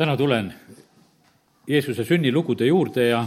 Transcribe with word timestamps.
täna 0.00 0.16
tulen 0.16 0.46
Jeesuse 1.68 2.04
sünnilugude 2.08 2.64
juurde 2.66 3.08
ja 3.08 3.18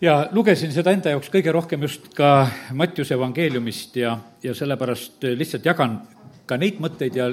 ja 0.00 0.28
lugesin 0.32 0.70
seda 0.72 0.92
enda 0.94 1.10
jaoks 1.10 1.32
kõige 1.32 1.50
rohkem 1.52 1.82
just 1.82 2.06
ka 2.14 2.46
Mattiuse 2.78 3.16
evangeeliumist 3.16 3.96
ja, 3.98 4.12
ja 4.42 4.54
sellepärast 4.54 5.26
lihtsalt 5.34 5.66
jagan 5.66 5.98
ka 6.46 6.56
neid 6.62 6.78
mõtteid 6.78 7.18
ja, 7.18 7.26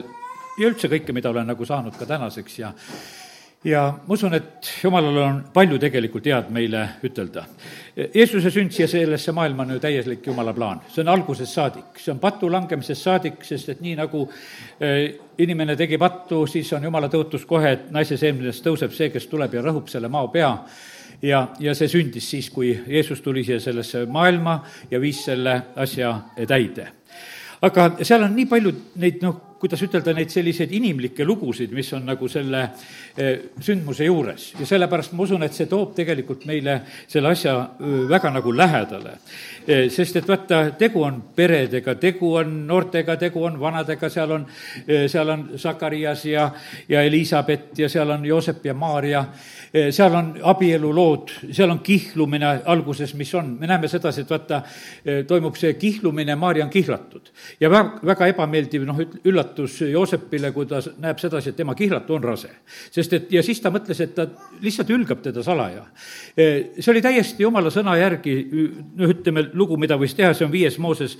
ja 0.57 0.71
üldse 0.71 0.89
kõike, 0.89 1.13
mida 1.13 1.29
olen 1.29 1.45
nagu 1.53 1.69
saanud 1.69 1.93
ka 1.99 2.09
tänaseks 2.09 2.57
ja 2.59 2.73
ja 3.65 3.81
ma 4.07 4.13
usun, 4.13 4.33
et 4.37 4.69
jumalal 4.83 5.17
on 5.21 5.39
palju 5.53 5.79
tegelikult 5.81 6.27
head 6.29 6.51
meile 6.53 6.83
ütelda. 7.05 7.45
Jeesuse 7.97 8.51
sünd 8.53 8.71
siia 8.75 8.87
sellesse 8.87 9.33
maailma 9.33 9.65
on 9.65 9.75
ju 9.75 9.79
täielik 9.81 10.27
jumala 10.29 10.53
plaan, 10.53 10.83
see 10.93 11.01
on 11.01 11.09
algusest 11.15 11.53
saadik, 11.53 11.97
see 11.97 12.13
on 12.13 12.19
patu 12.21 12.51
langemisest 12.51 13.07
saadik, 13.07 13.41
sest 13.45 13.73
et 13.73 13.81
nii, 13.81 13.95
nagu 13.97 14.27
eh, 14.79 15.15
inimene 15.41 15.75
tegi 15.79 15.97
pattu, 15.97 16.45
siis 16.47 16.69
on 16.77 16.85
jumala 16.85 17.09
tõotus 17.09 17.47
kohe, 17.49 17.73
et 17.73 17.89
naise 17.91 18.17
seemnest 18.17 18.65
tõuseb 18.65 18.93
see, 18.93 19.09
kes 19.13 19.27
tuleb 19.31 19.57
ja 19.57 19.65
rõhub 19.65 19.89
selle 19.89 20.11
mao 20.13 20.29
pea 20.33 20.53
ja, 21.21 21.47
ja 21.59 21.73
see 21.75 21.89
sündis 21.91 22.29
siis, 22.29 22.51
kui 22.53 22.71
Jeesus 22.87 23.21
tuli 23.25 23.43
siia 23.47 23.59
sellesse 23.63 24.05
maailma 24.05 24.59
ja 24.91 25.01
viis 25.01 25.23
selle 25.25 25.61
asja 25.75 26.13
täide. 26.47 26.91
aga 27.61 27.89
seal 28.03 28.23
on 28.23 28.35
nii 28.37 28.45
palju 28.45 28.73
neid, 29.01 29.21
noh, 29.25 29.46
kuidas 29.59 29.81
ütelda, 29.81 30.13
neid 30.13 30.31
selliseid 30.31 30.71
inimlikke 30.77 31.25
lugusid, 31.25 31.71
mis 31.73 31.89
on 31.97 32.05
nagu 32.07 32.29
selle 32.29 32.63
eh, 33.17 33.49
sündmuse 33.63 34.05
juures 34.05 34.51
ja 34.59 34.67
sellepärast 34.69 35.15
ma 35.17 35.25
usun, 35.25 35.43
et 35.45 35.55
see 35.57 35.69
toob 35.69 35.95
tegelikult 35.97 36.45
meile 36.49 36.79
selle 37.09 37.31
asja 37.33 37.55
väga 38.09 38.31
nagu 38.35 38.53
lähedale. 38.53 39.17
Eh, 39.67 39.87
sest 39.93 40.21
et 40.21 40.29
vaata, 40.29 40.61
tegu 40.79 41.03
on 41.03 41.19
peredega, 41.35 41.97
tegu 41.99 42.33
on 42.39 42.53
noortega, 42.67 43.17
tegu 43.19 43.43
on 43.47 43.57
vanadega, 43.59 44.09
seal 44.13 44.35
on, 44.37 44.45
eh, 44.85 45.07
seal 45.11 45.33
on 45.33 45.47
Sakarias 45.57 46.25
ja, 46.25 46.49
ja 46.89 47.01
Elizabeth 47.03 47.79
ja 47.79 47.89
seal 47.89 48.13
on 48.13 48.25
Joosep 48.25 48.65
ja 48.65 48.73
Maarja, 48.77 49.25
seal 49.91 50.13
on 50.15 50.31
abielulood, 50.47 51.33
seal 51.51 51.69
on 51.73 51.81
kihlumine 51.83 52.61
alguses, 52.65 53.13
mis 53.19 53.33
on, 53.35 53.51
me 53.59 53.67
näeme 53.67 53.89
sedasi, 53.91 54.23
et 54.23 54.29
vaata, 54.31 54.61
toimub 55.27 55.57
see 55.59 55.73
kihlumine, 55.77 56.35
Maarja 56.39 56.65
on 56.65 56.71
kihlatud. 56.71 57.29
ja 57.59 57.69
väga, 57.69 57.99
väga 58.05 58.27
ebameeldiv, 58.31 58.85
noh, 58.87 59.01
üllatus, 59.27 59.46
üllatus 59.47 59.81
Joosepile, 59.81 60.51
kui 60.51 60.65
ta 60.67 60.79
näeb 61.01 61.19
sedasi, 61.19 61.51
et 61.51 61.55
tema 61.55 61.75
kihlatu 61.75 62.15
on 62.15 62.23
rase. 62.23 62.49
sest 62.91 63.13
et, 63.13 63.31
ja 63.31 63.43
siis 63.43 63.59
ta 63.61 63.69
mõtles, 63.71 63.99
et 64.01 64.13
ta 64.15 64.27
lihtsalt 64.61 64.89
ülgab 64.89 65.21
teda 65.21 65.43
salaja. 65.43 65.85
see 66.35 66.91
oli 66.91 67.01
täiesti 67.01 67.43
jumala 67.43 67.69
sõna 67.69 67.97
järgi, 67.97 68.35
noh, 68.95 69.09
ütleme, 69.09 69.49
lugu, 69.53 69.77
mida 69.77 69.97
võis 69.97 70.15
teha, 70.15 70.33
see 70.33 70.45
on 70.45 70.51
viies 70.51 70.77
Mooses 70.77 71.17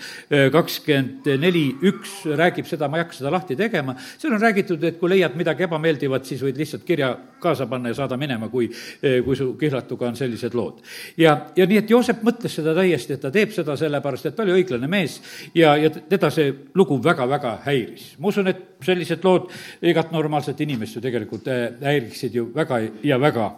kakskümmend 0.52 1.28
neli, 1.40 1.76
üks 1.82 2.26
räägib 2.26 2.68
seda, 2.68 2.88
ma 2.88 2.98
ei 2.98 3.06
hakka 3.06 3.18
seda 3.18 3.32
lahti 3.32 3.56
tegema, 3.56 3.96
seal 4.18 4.34
on 4.34 4.42
räägitud, 4.42 4.84
et 4.84 5.00
kui 5.00 5.10
leiad 5.10 5.36
midagi 5.38 5.64
ebameeldivat, 5.68 6.26
siis 6.26 6.42
võid 6.44 6.58
lihtsalt 6.58 6.86
kirja 6.86 7.16
kaasa 7.40 7.68
panna 7.68 7.90
ja 7.90 7.98
saada 7.98 8.18
minema, 8.18 8.50
kui, 8.50 8.70
kui 9.02 9.36
su 9.36 9.54
kihlatuga 9.60 10.08
on 10.08 10.16
sellised 10.16 10.54
lood. 10.58 10.82
ja, 11.18 11.38
ja 11.56 11.66
nii, 11.66 11.82
et 11.84 11.90
Joosep 11.90 12.24
mõtles 12.26 12.54
seda 12.60 12.76
täiesti, 12.78 13.18
et 13.18 13.22
ta 13.22 13.32
teeb 13.32 13.54
seda 13.56 13.78
sellepärast, 13.78 14.30
et 14.30 14.36
ta 14.36 14.46
oli 14.46 14.58
õiglane 14.60 14.90
mees 14.90 15.20
ja, 15.56 15.76
ja 15.78 15.90
teda 15.90 16.30
see 16.34 16.54
lugu 16.78 17.00
väga-väga 17.04 17.58
häiris 17.66 18.17
ma 18.18 18.32
usun, 18.32 18.50
et 18.50 18.62
sellised 18.86 19.24
lood 19.26 19.52
igat 19.86 20.12
normaalset 20.14 20.60
inimest 20.66 20.98
ju 20.98 21.02
tegelikult 21.04 21.48
äh, 21.54 21.70
häiriksid 21.84 22.36
ju 22.36 22.48
väga 22.56 22.80
ja 23.04 23.20
väga. 23.22 23.50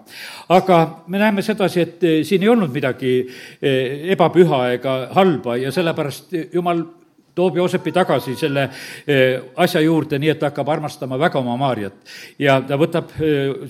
aga 0.49 0.79
me 1.07 1.19
näeme 1.19 1.41
sedasi, 1.41 1.81
et 1.81 2.03
äh, 2.03 2.21
siin 2.23 2.43
ei 2.43 2.49
olnud 2.49 2.73
midagi 2.73 3.13
äh, 3.23 4.11
ebapüha 4.15 4.63
ega 4.73 4.95
halba 5.15 5.57
ja 5.57 5.71
sellepärast 5.71 6.35
jumal 6.53 6.83
toob 7.35 7.55
Joosepi 7.55 7.91
tagasi 7.95 8.33
selle 8.35 8.65
asja 9.63 9.79
juurde, 9.79 10.17
nii 10.19 10.31
et 10.33 10.39
ta 10.41 10.49
hakkab 10.49 10.67
armastama 10.73 11.15
väga 11.19 11.39
oma 11.39 11.55
Maarjat. 11.57 11.93
ja 12.39 12.57
ta 12.67 12.75
võtab 12.75 13.13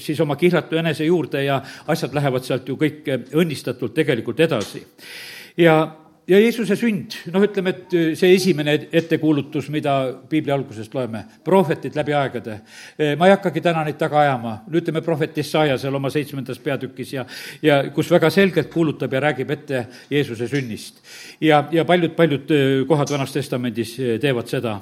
siis 0.01 0.19
oma 0.25 0.39
kihlatu 0.39 0.79
enese 0.79 1.05
juurde 1.05 1.43
ja 1.43 1.59
asjad 1.87 2.15
lähevad 2.17 2.47
sealt 2.47 2.69
ju 2.69 2.79
kõik 2.79 3.11
õnnistatult 3.35 3.93
tegelikult 3.93 4.39
edasi. 4.39 4.81
ja 5.57 5.83
ja 6.29 6.39
Jeesuse 6.39 6.75
sünd, 6.77 7.15
noh, 7.33 7.43
ütleme, 7.45 7.73
et 7.73 7.95
äh, 7.97 8.09
see 8.17 8.33
esimene 8.35 8.75
ettekuulutus, 8.95 9.69
mida 9.73 9.95
piibli 10.29 10.53
algusest 10.53 10.93
loeme, 10.95 11.23
prohvetid 11.45 11.97
läbi 11.97 12.13
aegade. 12.17 12.59
Äh, 12.95 13.15
ma 13.19 13.29
ei 13.29 13.33
hakkagi 13.33 13.63
täna 13.65 13.83
neid 13.87 13.97
taga 13.99 14.21
ajama, 14.23 14.55
ütleme 14.69 15.01
prohvet 15.05 15.37
Jesaja 15.39 15.77
seal 15.81 15.97
oma 15.97 16.11
seitsmendas 16.13 16.61
peatükis 16.63 17.15
ja, 17.15 17.25
ja 17.65 17.81
kus 17.95 18.11
väga 18.13 18.29
selgelt 18.33 18.69
kuulutab 18.73 19.13
ja 19.13 19.23
räägib 19.25 19.55
ette 19.55 19.85
Jeesuse 20.11 20.47
sünnist. 20.51 21.01
ja, 21.41 21.63
ja 21.71 21.85
paljud-paljud 21.85 22.53
äh, 22.53 22.67
kohad 22.89 23.15
Vanas 23.15 23.33
Testamendis 23.33 23.95
teevad 24.21 24.51
seda 24.51 24.79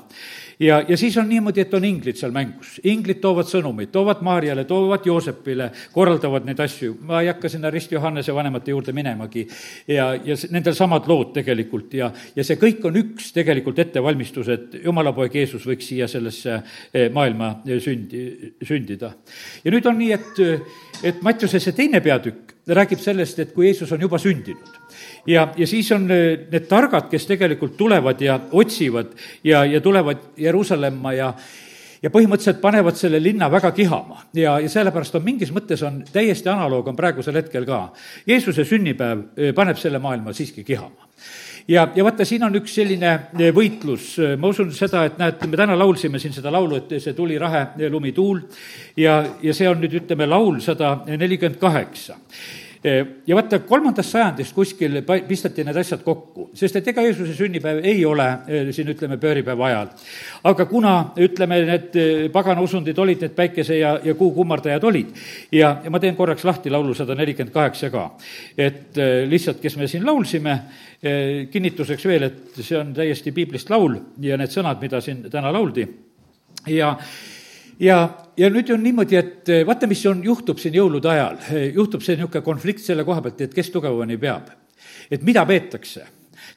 ja, 0.60 0.84
ja 0.88 0.98
siis 0.98 1.18
on 1.18 1.30
niimoodi, 1.30 1.62
et 1.62 1.74
on 1.74 1.86
inglid 1.86 2.18
seal 2.18 2.32
mängus. 2.34 2.78
inglid 2.84 3.20
toovad 3.22 3.50
sõnumeid, 3.50 3.92
toovad 3.94 4.24
Maarjale, 4.26 4.64
toovad 4.70 5.06
Joosepile, 5.06 5.70
korraldavad 5.94 6.48
neid 6.48 6.60
asju. 6.60 6.98
ma 7.02 7.22
ei 7.22 7.32
hakka 7.32 7.50
sinna 7.50 7.70
Rist 7.74 7.92
Johannese 7.92 8.34
vanemate 8.34 8.72
juurde 8.72 8.94
minemagi. 8.94 9.48
ja, 9.88 10.14
ja 10.16 10.36
nendel 10.50 10.76
samad 10.76 11.08
lood 11.08 11.34
tegelikult 11.34 11.94
ja, 11.94 12.12
ja 12.36 12.44
see 12.44 12.58
kõik 12.62 12.86
on 12.90 12.98
üks 13.04 13.32
tegelikult 13.34 13.80
ettevalmistus, 13.80 14.50
et 14.50 14.80
jumala 14.84 15.14
poeg 15.14 15.36
Jeesus 15.36 15.66
võiks 15.68 15.88
siia 15.88 16.08
sellesse 16.08 16.60
eh, 16.94 17.10
maailma 17.14 17.58
eh, 17.66 17.80
sündi, 17.84 18.54
sündida. 18.64 19.14
ja 19.64 19.72
nüüd 19.72 19.86
on 19.86 19.98
nii, 19.98 20.12
et, 20.12 20.44
et 21.04 21.22
Mattiuse 21.22 21.60
see 21.60 21.76
teine 21.78 22.02
peatükk 22.02 22.56
räägib 22.68 23.00
sellest, 23.00 23.40
et 23.40 23.54
kui 23.54 23.70
Jeesus 23.70 23.92
on 23.92 24.02
juba 24.02 24.20
sündinud 24.20 24.87
ja, 25.26 25.48
ja 25.58 25.68
siis 25.68 25.92
on 25.92 26.10
äh, 26.12 26.50
need 26.52 26.68
targad, 26.70 27.10
kes 27.12 27.26
tegelikult 27.30 27.78
tulevad 27.78 28.22
ja 28.22 28.40
otsivad 28.52 29.16
ja, 29.44 29.66
ja 29.66 29.82
tulevad 29.82 30.34
Jeruusalemma 30.38 31.14
ja 31.14 31.34
ja 31.98 32.12
põhimõtteliselt 32.14 32.62
panevad 32.62 32.94
selle 32.94 33.18
linna 33.18 33.48
väga 33.52 33.72
kihama. 33.74 34.22
Ja, 34.38 34.60
ja 34.62 34.70
sellepärast 34.70 35.16
on 35.18 35.24
mingis 35.26 35.50
mõttes 35.54 35.82
on 35.86 36.04
täiesti 36.14 36.50
analoog 36.50 36.92
on 36.92 36.96
praegusel 36.96 37.40
hetkel 37.40 37.66
ka. 37.66 37.88
Jeesuse 38.28 38.66
sünnipäev 38.70 39.24
äh, 39.24 39.54
paneb 39.58 39.80
selle 39.82 40.00
maailma 40.00 40.34
siiski 40.38 40.64
kihama. 40.64 41.10
Ja, 41.68 41.88
ja 41.96 42.04
vaata, 42.06 42.24
siin 42.26 42.46
on 42.48 42.56
üks 42.56 42.78
selline 42.78 43.10
äh, 43.16 43.50
võitlus, 43.56 44.14
ma 44.40 44.54
usun 44.54 44.70
seda, 44.78 45.04
et 45.10 45.18
näed, 45.20 45.42
me 45.50 45.60
täna 45.60 45.76
laulsime 45.80 46.22
siin 46.22 46.36
seda 46.38 46.54
laulu, 46.54 46.78
et 46.80 46.96
see 47.02 47.18
tuli 47.18 47.40
rahe, 47.42 47.66
lumi, 47.90 48.14
tuul 48.16 48.40
ja, 48.98 49.20
ja 49.42 49.58
see 49.58 49.68
on 49.68 49.82
nüüd, 49.82 49.98
ütleme, 50.04 50.30
laul 50.30 50.62
sada 50.64 51.00
nelikümmend 51.10 51.60
kaheksa 51.60 52.16
ja 52.84 53.36
vaata, 53.36 53.60
kolmandast 53.66 54.14
sajandist 54.14 54.54
kuskil 54.56 55.00
pisteti 55.28 55.64
need 55.66 55.78
asjad 55.82 56.04
kokku, 56.06 56.50
sest 56.58 56.80
et 56.80 56.88
ega 56.92 57.04
Jeesuse 57.06 57.34
sünnipäev 57.38 57.82
ei 57.86 58.04
ole 58.06 58.28
siin, 58.76 58.92
ütleme, 58.94 59.18
pööripäeva 59.22 59.68
ajal. 59.68 59.92
aga 60.52 60.66
kuna, 60.70 60.94
ütleme, 61.24 61.60
need 61.68 61.98
pagana 62.34 62.62
usundid 62.62 62.98
olid, 63.02 63.26
need 63.26 63.36
päikese 63.38 63.80
ja, 63.80 63.96
ja 64.04 64.16
kuu 64.18 64.32
kummardajad 64.36 64.84
olid, 64.90 65.14
ja, 65.52 65.78
ja 65.84 65.94
ma 65.94 66.02
teen 66.04 66.16
korraks 66.16 66.46
lahti 66.48 66.74
laulu 66.74 66.94
sada 66.98 67.16
nelikümmend 67.18 67.54
kaheksa 67.54 67.90
ka, 67.94 68.10
et 68.58 69.00
lihtsalt, 69.30 69.62
kes 69.64 69.78
me 69.78 69.90
siin 69.90 70.06
laulsime, 70.06 70.60
kinnituseks 71.54 72.06
veel, 72.10 72.30
et 72.30 72.62
see 72.62 72.78
on 72.78 72.94
täiesti 72.98 73.34
piiblist 73.34 73.70
laul 73.74 73.98
ja 74.22 74.38
need 74.38 74.54
sõnad, 74.54 74.82
mida 74.82 75.02
siin 75.02 75.26
täna 75.32 75.54
lauldi, 75.54 75.88
ja 76.74 76.96
ja, 77.80 77.98
ja 78.38 78.50
nüüd 78.54 78.70
on 78.74 78.84
niimoodi, 78.84 79.18
et 79.20 79.50
eh, 79.54 79.64
vaata, 79.68 79.90
mis 79.90 80.04
on, 80.10 80.22
juhtub 80.26 80.60
siin 80.62 80.76
jõulude 80.78 81.10
ajal, 81.12 81.40
eh, 81.52 81.70
juhtub 81.76 82.04
see 82.06 82.18
niisugune 82.18 82.44
konflikt 82.46 82.84
selle 82.84 83.06
koha 83.08 83.24
pealt, 83.26 83.42
et 83.46 83.56
kes 83.56 83.72
tugevamini 83.74 84.20
peab. 84.22 84.54
et 85.12 85.24
mida 85.24 85.46
peetakse 85.46 86.06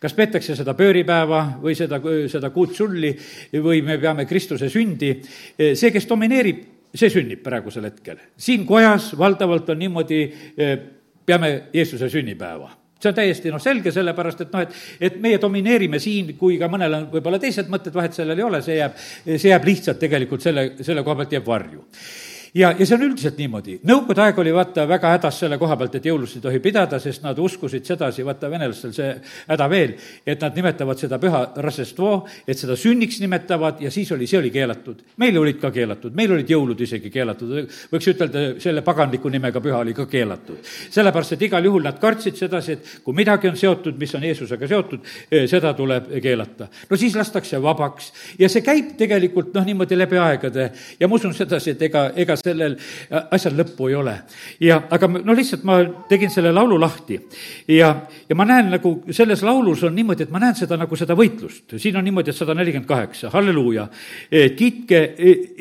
kas 0.01 0.15
peetakse 0.17 0.55
seda 0.57 0.73
pööripäeva 0.75 1.61
või 1.61 1.75
seda, 1.77 2.01
seda 2.29 2.51
kuud 2.51 2.73
sulli 2.75 3.11
või 3.53 3.83
me 3.85 3.99
peame 3.99 4.25
Kristuse 4.27 4.69
sündi, 4.73 5.11
eh, 5.59 5.75
see, 5.77 5.91
kes 5.93 6.09
domineerib, 6.09 6.65
see 6.95 7.11
sünnib 7.11 7.43
praegusel 7.45 7.85
hetkel. 7.85 8.19
siin 8.37 8.67
kojas 8.67 9.13
valdavalt 9.19 9.69
on 9.71 9.79
niimoodi, 9.79 10.21
peame 11.27 11.69
Jeesuse 11.73 12.09
sünnipäeva 12.11 12.80
see 13.01 13.11
on 13.11 13.17
täiesti 13.17 13.53
noh, 13.53 13.63
selge, 13.63 13.93
sellepärast 13.95 14.45
et 14.45 14.53
noh, 14.55 14.65
et, 14.65 14.81
et 15.11 15.21
meie 15.23 15.39
domineerime 15.41 16.01
siin, 16.03 16.35
kui 16.41 16.59
ka 16.61 16.69
mõnel 16.73 16.99
on 16.99 17.07
võib-olla 17.13 17.41
teised 17.43 17.71
mõtted, 17.73 17.95
vahet 17.97 18.17
sellel 18.17 18.39
ei 18.39 18.47
ole, 18.47 18.63
see 18.65 18.77
jääb, 18.81 18.99
see 19.31 19.53
jääb 19.53 19.69
lihtsalt 19.69 20.03
tegelikult 20.03 20.45
selle, 20.45 20.67
selle 20.85 21.05
koha 21.07 21.23
pealt 21.23 21.39
jääb 21.39 21.49
varju 21.49 21.87
ja, 22.55 22.73
ja 22.79 22.87
see 22.87 22.97
on 22.97 23.05
üldiselt 23.07 23.39
niimoodi. 23.39 23.79
Nõukogude 23.87 24.25
aeg 24.25 24.39
oli 24.43 24.53
vaata 24.55 24.87
väga 24.89 25.13
hädas 25.15 25.39
selle 25.43 25.59
koha 25.61 25.77
pealt, 25.79 25.97
et 25.99 26.07
jõulust 26.11 26.39
ei 26.39 26.45
tohi 26.45 26.61
pidada, 26.63 26.99
sest 27.03 27.23
nad 27.25 27.39
uskusid 27.39 27.87
sedasi, 27.87 28.25
vaata 28.27 28.51
venelastel 28.51 28.93
see 28.97 29.11
häda 29.49 29.69
veel, 29.71 29.95
et 30.27 30.43
nad 30.43 30.57
nimetavad 30.57 30.99
seda 31.01 31.21
püha 31.23 31.43
Rasestvo, 31.65 32.13
et 32.47 32.59
seda 32.59 32.77
sünniks 32.79 33.21
nimetavad 33.23 33.83
ja 33.85 33.93
siis 33.95 34.11
oli, 34.17 34.27
see 34.31 34.41
oli 34.41 34.51
keelatud. 34.55 35.05
meil 35.23 35.39
olid 35.39 35.61
ka 35.61 35.71
keelatud, 35.75 36.15
meil 36.17 36.35
olid 36.35 36.51
jõulud 36.51 36.81
isegi 36.81 37.11
keelatud, 37.11 37.55
võiks 37.93 38.11
ütelda, 38.15 38.45
selle 38.63 38.83
paganliku 38.87 39.31
nimega 39.31 39.61
püha 39.61 39.83
oli 39.85 39.95
ka 39.95 40.07
keelatud. 40.11 40.59
sellepärast, 40.91 41.37
et 41.37 41.47
igal 41.49 41.65
juhul 41.65 41.87
nad 41.87 42.01
kartsid 42.01 42.37
sedasi, 42.37 42.73
et 42.73 42.91
kui 43.05 43.15
midagi 43.15 43.49
on 43.49 43.57
seotud, 43.57 43.99
mis 43.99 44.15
on 44.15 44.25
Jeesusega 44.25 44.69
seotud, 44.69 45.07
eh, 45.31 45.47
seda 45.47 45.75
tuleb 45.75 46.11
keelata. 46.23 46.69
no 46.91 46.97
siis 46.97 47.15
lastakse 47.15 47.63
vabaks 47.63 48.13
ja 48.39 48.49
see 48.49 48.63
käib 48.63 48.97
tegelikult 48.99 49.55
noh, 49.55 49.65
niimoodi 49.65 49.99
läbi 49.99 50.19
aegade 50.19 50.71
ja 51.01 51.09
ma 51.09 51.15
usun 51.15 51.35
sedasi, 51.35 51.71
et 51.77 51.83
ega, 51.83 52.11
ega 52.17 52.40
sellel 52.41 52.77
asjal 53.31 53.57
lõppu 53.59 53.91
ei 53.91 53.95
ole. 53.99 54.15
ja 54.61 54.81
aga 54.91 55.09
no 55.09 55.35
lihtsalt 55.37 55.65
ma 55.69 55.79
tegin 56.09 56.31
selle 56.33 56.53
laulu 56.53 56.79
lahti 56.81 57.19
ja, 57.69 57.93
ja 58.29 58.37
ma 58.39 58.47
näen 58.49 58.71
nagu 58.75 58.93
selles 59.11 59.43
laulus 59.47 59.85
on 59.87 59.95
niimoodi, 59.95 60.27
et 60.27 60.33
ma 60.33 60.41
näen 60.43 60.57
seda 60.59 60.79
nagu 60.81 60.97
seda 60.97 61.17
võitlust. 61.19 61.77
siin 61.77 61.97
on 61.97 62.05
niimoodi, 62.07 62.33
et 62.33 62.37
sada 62.37 62.55
nelikümmend 62.57 62.89
kaheksa, 62.89 63.31
halleluuja. 63.35 63.87
kiitke 64.57 65.01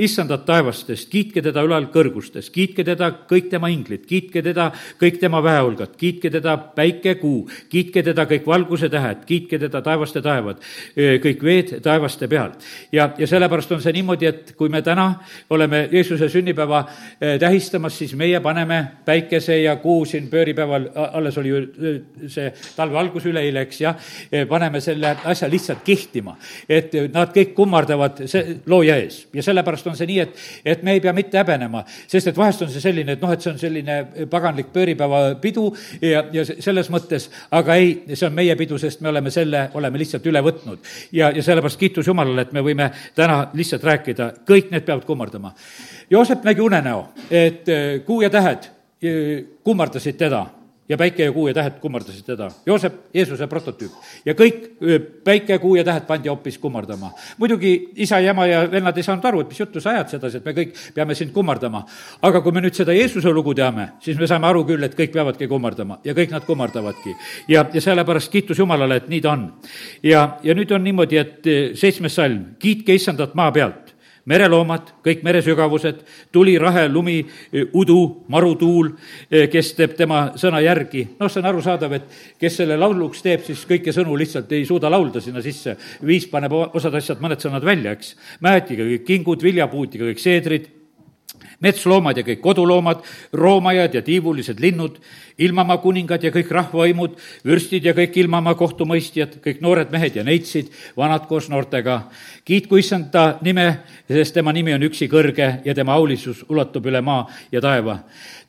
issandat 0.05 0.45
taevastest, 0.47 1.09
kiitke 1.11 1.43
teda 1.45 1.63
ülal 1.65 1.89
kõrgustes, 1.93 2.49
kiitke 2.53 2.85
teda 2.87 3.11
kõik 3.29 3.49
tema 3.51 3.69
inglid, 3.73 4.05
kiitke 4.09 4.43
teda 4.45 4.69
kõik 4.99 5.19
tema 5.21 5.43
väehulgad, 5.43 5.95
kiitke 5.99 6.31
teda 6.33 6.57
päike, 6.75 7.15
kuu, 7.19 7.43
kiitke 7.69 8.03
teda 8.05 8.25
kõik 8.29 8.47
valguse 8.47 8.89
tähed, 8.89 9.25
kiitke 9.27 9.59
teda 9.59 9.81
taevaste 9.85 10.21
taevad, 10.25 10.63
kõik 10.95 11.43
veed 11.43 11.75
taevaste 11.83 12.27
peal. 12.27 12.55
ja, 12.91 13.11
ja 13.17 13.27
sellepärast 13.27 13.71
on 13.75 13.81
see 13.83 13.93
niimoodi, 13.99 14.29
et 14.29 14.53
kui 14.57 14.69
me 14.69 14.81
täna 14.85 15.09
oleme 15.49 15.87
Jeesuse 15.91 16.29
sünnipäeva 16.29 16.68
tähistamas, 17.39 17.97
siis 17.97 18.13
meie 18.15 18.39
paneme 18.43 18.79
päikese 19.05 19.59
ja 19.61 19.75
kuu 19.81 20.05
siin 20.05 20.29
pööripäeval, 20.31 20.89
alles 20.95 21.37
oli 21.37 21.49
ju 21.49 21.61
see 22.27 22.51
talve 22.75 22.99
algus 22.99 23.25
üleeile, 23.29 23.65
eks 23.67 23.81
jah, 23.81 24.09
paneme 24.49 24.81
selle 24.81 25.15
asja 25.23 25.49
lihtsalt 25.49 25.83
kihtima. 25.85 26.35
et 26.69 26.93
nad 27.13 27.31
kõik 27.35 27.53
kummardavad 27.57 28.23
see 28.29 28.59
looja 28.69 28.95
ees 28.99 29.21
ja 29.33 29.43
sellepärast 29.43 29.87
on 29.87 29.97
see 29.97 30.07
nii, 30.09 30.19
et, 30.23 30.37
et 30.65 30.83
me 30.83 30.95
ei 30.95 31.03
pea 31.03 31.13
mitte 31.15 31.39
häbenema, 31.39 31.83
sest 32.07 32.31
et 32.31 32.37
vahest 32.37 32.63
on 32.65 32.71
see 32.71 32.83
selline, 32.83 33.15
et 33.15 33.23
noh, 33.23 33.31
et 33.33 33.43
see 33.43 33.51
on 33.51 33.59
selline 33.61 33.99
paganlik 34.31 34.71
pööripäevapidu 34.73 35.65
ja, 36.01 36.23
ja 36.33 36.45
selles 36.49 36.89
mõttes, 36.93 37.29
aga 37.55 37.77
ei, 37.79 37.93
see 38.13 38.27
on 38.27 38.35
meie 38.37 38.55
pidu, 38.59 38.79
sest 38.81 39.03
me 39.05 39.11
oleme 39.13 39.33
selle, 39.33 39.67
oleme 39.79 40.01
lihtsalt 40.01 40.25
üle 40.29 40.43
võtnud. 40.45 40.91
ja, 41.15 41.31
ja 41.35 41.43
sellepärast 41.45 41.79
kiitus 41.79 42.07
Jumalale, 42.07 42.47
et 42.47 42.53
me 42.55 42.63
võime 42.65 42.89
täna 43.15 43.41
lihtsalt 43.53 43.85
rääkida, 43.85 44.31
kõik 44.47 44.73
need 44.73 44.85
peavad 44.87 45.05
kummardama. 45.07 45.53
Joosep 46.09 46.45
nägi 46.47 46.58
unenäo, 46.61 47.07
et 47.31 47.65
kuu 48.05 48.21
ja 48.21 48.29
tähed 48.29 48.69
kummardasid 49.63 50.17
teda 50.19 50.45
ja 50.89 50.97
päike 50.97 51.23
ja 51.23 51.31
kuu 51.31 51.47
ja 51.47 51.53
tähed 51.53 51.77
kummardasid 51.81 52.25
teda. 52.25 52.49
Joosep, 52.65 52.93
Jeesuse 53.13 53.47
prototüüp. 53.47 53.91
ja 54.25 54.33
kõik 54.33 54.63
päike, 55.23 55.59
kuu 55.59 55.75
ja 55.75 55.83
tähed 55.83 56.07
pandi 56.07 56.29
hoopis 56.29 56.57
kummardama. 56.57 57.11
muidugi 57.37 57.89
isa 57.95 58.19
ja 58.19 58.31
ema 58.31 58.45
ja 58.45 58.71
vennad 58.71 58.97
ei 58.97 59.03
saanud 59.03 59.25
aru, 59.25 59.41
et 59.41 59.49
mis 59.49 59.59
juttu 59.59 59.81
sa 59.81 59.89
ajad 59.89 60.09
sedasi, 60.09 60.37
et 60.37 60.45
me 60.45 60.53
kõik 60.53 60.73
peame 60.93 61.15
sind 61.15 61.31
kummardama. 61.31 61.85
aga 62.21 62.41
kui 62.41 62.51
me 62.51 62.61
nüüd 62.61 62.73
seda 62.73 62.93
Jeesuse 62.93 63.29
lugu 63.29 63.53
teame, 63.53 63.89
siis 63.99 64.17
me 64.17 64.27
saame 64.27 64.47
aru 64.47 64.65
küll, 64.65 64.83
et 64.83 64.97
kõik 64.97 65.13
peavadki 65.13 65.47
kummardama 65.47 65.99
ja 66.03 66.13
kõik 66.13 66.31
nad 66.31 66.45
kummardavadki. 66.45 67.15
ja, 67.47 67.65
ja 67.73 67.81
sellepärast 67.81 68.31
kiitus 68.31 68.59
Jumalale, 68.59 68.95
et 68.95 69.09
nii 69.09 69.21
ta 69.21 69.31
on. 69.31 69.53
ja, 70.03 70.39
ja 70.43 70.53
nüüd 70.55 70.71
on 70.71 70.83
niimoodi, 70.83 71.17
et 71.17 71.53
seitsmes 71.75 72.15
salm, 72.15 72.45
kiitke 72.59 72.93
issandat 72.93 73.35
maa 73.35 73.51
pealt 73.51 73.88
mereloomad, 74.29 74.93
kõik 75.05 75.23
meresügavused, 75.25 76.01
tuli, 76.33 76.55
rahe, 76.61 76.85
lumi, 76.91 77.17
udu, 77.73 77.99
marutuul, 78.29 78.91
kes 79.51 79.73
teeb 79.77 79.95
tema 79.97 80.21
sõna 80.39 80.61
järgi. 80.63 81.07
noh, 81.19 81.31
see 81.31 81.41
on 81.41 81.49
arusaadav, 81.49 81.95
et 81.97 82.17
kes 82.41 82.59
selle 82.61 82.77
lauluks 82.77 83.23
teeb, 83.25 83.43
siis 83.47 83.65
kõiki 83.69 83.93
sõnu 83.95 84.17
lihtsalt 84.19 84.51
ei 84.53 84.65
suuda 84.69 84.91
laulda 84.91 85.21
sinna 85.21 85.41
sisse. 85.41 85.77
viis 86.05 86.27
paneb 86.29 86.53
osad 86.53 86.95
asjad, 86.95 87.21
mõned 87.21 87.41
sõnad 87.41 87.65
välja, 87.65 87.95
eks. 87.97 88.15
mäetiga 88.39 88.83
kõik 88.83 89.07
kingud, 89.07 89.43
viljapuutiga 89.43 90.05
kõik 90.11 90.21
seedrid, 90.21 90.69
metsloomad 91.63 92.17
ja 92.17 92.25
kõik 92.27 92.41
koduloomad, 92.43 93.03
roomajad 93.33 93.97
ja 93.99 94.01
tiivulised 94.05 94.61
linnud, 94.63 94.99
ilmamaa 95.39 95.77
kuningad 95.83 96.23
ja 96.23 96.31
kõik 96.33 96.51
rahvavõimud, 96.51 97.15
vürstid 97.45 97.85
ja 97.87 97.93
kõik 97.97 98.17
ilmamaa 98.23 98.55
kohtumõistjad, 98.59 99.39
kõik 99.43 99.61
noored 99.65 99.93
mehed 99.93 100.19
ja 100.19 100.25
neitsid, 100.27 100.71
vanad 100.97 101.27
koos 101.27 101.49
noortega. 101.49 102.01
kiitku 102.45 102.77
issanda 102.77 103.37
nime, 103.41 103.79
sest 104.07 104.33
tema 104.33 104.53
nimi 104.53 104.73
on 104.73 104.83
üksi 104.83 105.07
kõrge 105.07 105.61
ja 105.65 105.75
tema 105.75 105.93
aulisus 105.93 106.45
ulatub 106.49 106.85
üle 106.85 107.01
maa 107.01 107.27
ja 107.51 107.61
taeva 107.61 107.99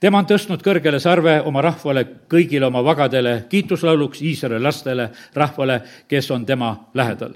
tema 0.00 0.20
on 0.20 0.28
tõstnud 0.28 0.62
kõrgele 0.64 0.98
sarve 1.00 1.36
oma 1.46 1.62
rahvale, 1.64 2.04
kõigile 2.30 2.66
oma 2.68 2.82
vagadele, 2.84 3.34
kiituslauluks 3.50 4.22
Iisraeli 4.24 4.62
lastele, 4.64 5.10
rahvale, 5.36 5.80
kes 6.08 6.30
on 6.32 6.46
tema 6.46 6.72
lähedal. 6.94 7.34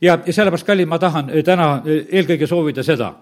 ja, 0.00 0.18
ja 0.26 0.32
sellepärast, 0.32 0.66
kallid, 0.66 0.88
ma 0.88 0.98
tahan 0.98 1.30
eh, 1.30 1.44
täna 1.44 1.68
eh, 1.84 2.06
eelkõige 2.18 2.46
soovida 2.48 2.82
seda, 2.82 3.12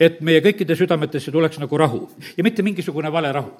et 0.00 0.20
meie 0.20 0.40
kõikide 0.44 0.76
südametesse 0.78 1.32
tuleks 1.34 1.58
nagu 1.58 1.78
rahu 1.78 2.02
ja 2.36 2.44
mitte 2.46 2.62
mingisugune 2.62 3.12
vale 3.12 3.32
rahu, 3.32 3.50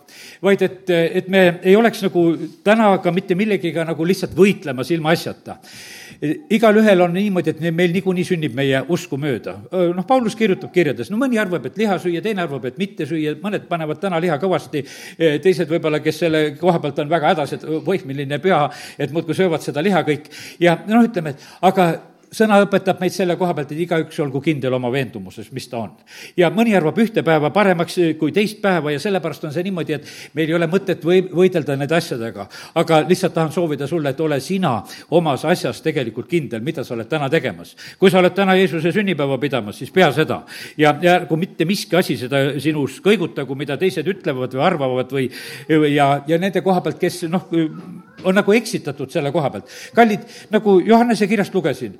vaid 0.43 0.63
et, 0.63 0.91
eh, 0.91 1.11
et 1.19 1.29
me 1.29 1.47
ei 1.67 1.77
oleks 1.77 2.03
nagu 2.07 2.25
täna 2.65 2.93
ka 3.03 3.13
mitte 3.15 3.35
millegiga 3.39 3.85
nagu 3.85 4.07
lihtsalt 4.07 4.37
võitlemas 4.39 4.91
ilma 4.95 5.15
asjata 5.17 5.59
igalühel 6.51 7.01
on 7.05 7.13
niimoodi, 7.15 7.53
et 7.53 7.75
meil 7.75 7.93
niikuinii 7.95 8.25
sünnib 8.27 8.55
meie 8.57 8.81
usku 8.93 9.19
mööda. 9.21 9.57
noh, 9.73 10.07
Paulus 10.07 10.37
kirjutab 10.37 10.73
kirjades, 10.73 11.11
no 11.11 11.19
mõni 11.21 11.41
arvab, 11.41 11.67
et 11.67 11.77
liha 11.79 11.99
süüa, 12.01 12.23
teine 12.25 12.43
arvab, 12.45 12.65
et 12.65 12.79
mitte 12.79 13.07
süüa, 13.09 13.37
mõned 13.43 13.67
panevad 13.69 14.01
täna 14.01 14.21
liha 14.23 14.39
kõvasti, 14.43 14.85
teised 15.43 15.71
võib-olla, 15.71 16.01
kes 16.05 16.21
selle 16.25 16.43
koha 16.61 16.81
pealt 16.83 16.99
on 17.05 17.13
väga 17.13 17.35
hädas, 17.35 17.57
et 17.57 17.65
oih, 17.67 18.05
milline 18.09 18.41
püha, 18.43 18.67
et 18.99 19.13
muudkui 19.13 19.37
söövad 19.37 19.65
seda 19.65 19.85
liha 19.85 20.03
kõik. 20.07 20.31
ja 20.61 20.79
noh, 20.87 21.05
ütleme, 21.05 21.35
et 21.37 21.49
aga 21.69 21.91
sõna 22.33 22.59
õpetab 22.65 23.01
meid 23.01 23.15
selle 23.15 23.37
koha 23.39 23.55
pealt, 23.55 23.73
et 23.73 23.81
igaüks 23.85 24.19
olgu 24.23 24.41
kindel 24.45 24.75
oma 24.77 24.91
veendumuses, 24.93 25.51
mis 25.55 25.69
ta 25.71 25.79
on. 25.85 25.93
ja 26.37 26.51
mõni 26.51 26.75
arvab 26.77 26.99
ühte 26.99 27.23
päeva 27.27 27.51
paremaks 27.55 27.99
kui 28.19 28.33
teist 28.33 28.61
päeva 28.63 28.93
ja 28.93 29.01
sellepärast 29.03 29.45
on 29.45 29.55
see 29.55 29.65
niimoodi, 29.67 29.97
et 29.97 30.09
meil 30.35 30.51
ei 30.51 30.57
ole 30.59 30.69
mõtet 30.71 31.05
või, 31.05 31.23
võidelda 31.31 31.77
nende 31.77 31.97
asjadega. 31.97 32.49
aga 32.75 33.01
lihtsalt 33.09 33.35
tahan 33.35 33.53
soovida 33.53 33.87
sulle, 33.87 34.11
et 34.11 34.21
ole 34.21 34.41
sina 34.41 34.83
omas 35.11 35.45
asjas 35.45 35.81
tegelikult 35.83 36.29
kindel, 36.31 36.63
mida 36.63 36.85
sa 36.85 36.95
oled 36.95 37.09
täna 37.09 37.31
tegemas. 37.31 37.77
kui 37.99 38.11
sa 38.11 38.19
oled 38.19 38.35
täna 38.35 38.57
Jeesuse 38.57 38.93
sünnipäeva 38.93 39.39
pidamas, 39.39 39.79
siis 39.79 39.91
pea 39.91 40.13
seda. 40.13 40.43
ja, 40.77 40.97
ja 41.03 41.17
ärgu 41.21 41.37
mitte 41.37 41.65
miski 41.65 41.97
asi 41.97 42.17
seda 42.17 42.61
sinus 42.61 43.01
kõigutagu, 43.05 43.55
mida 43.55 43.77
teised 43.77 44.07
ütlevad 44.07 44.55
või 44.55 44.67
arvavad 44.67 45.13
või 45.13 45.31
ja, 45.95 46.23
ja 46.27 46.39
nende 46.39 46.63
koha 46.63 46.81
pealt, 46.81 46.99
kes 47.01 47.25
noh, 47.31 47.49
on 48.25 48.37
nagu 48.37 48.53
eksitatud 48.57 49.11
selle 49.13 49.33
koha 49.33 49.51
pealt. 49.51 49.71
kallid, 49.95 50.25
nagu 50.51 50.79
Johannese 50.85 51.27
kirjast 51.27 51.55
lugesin, 51.55 51.97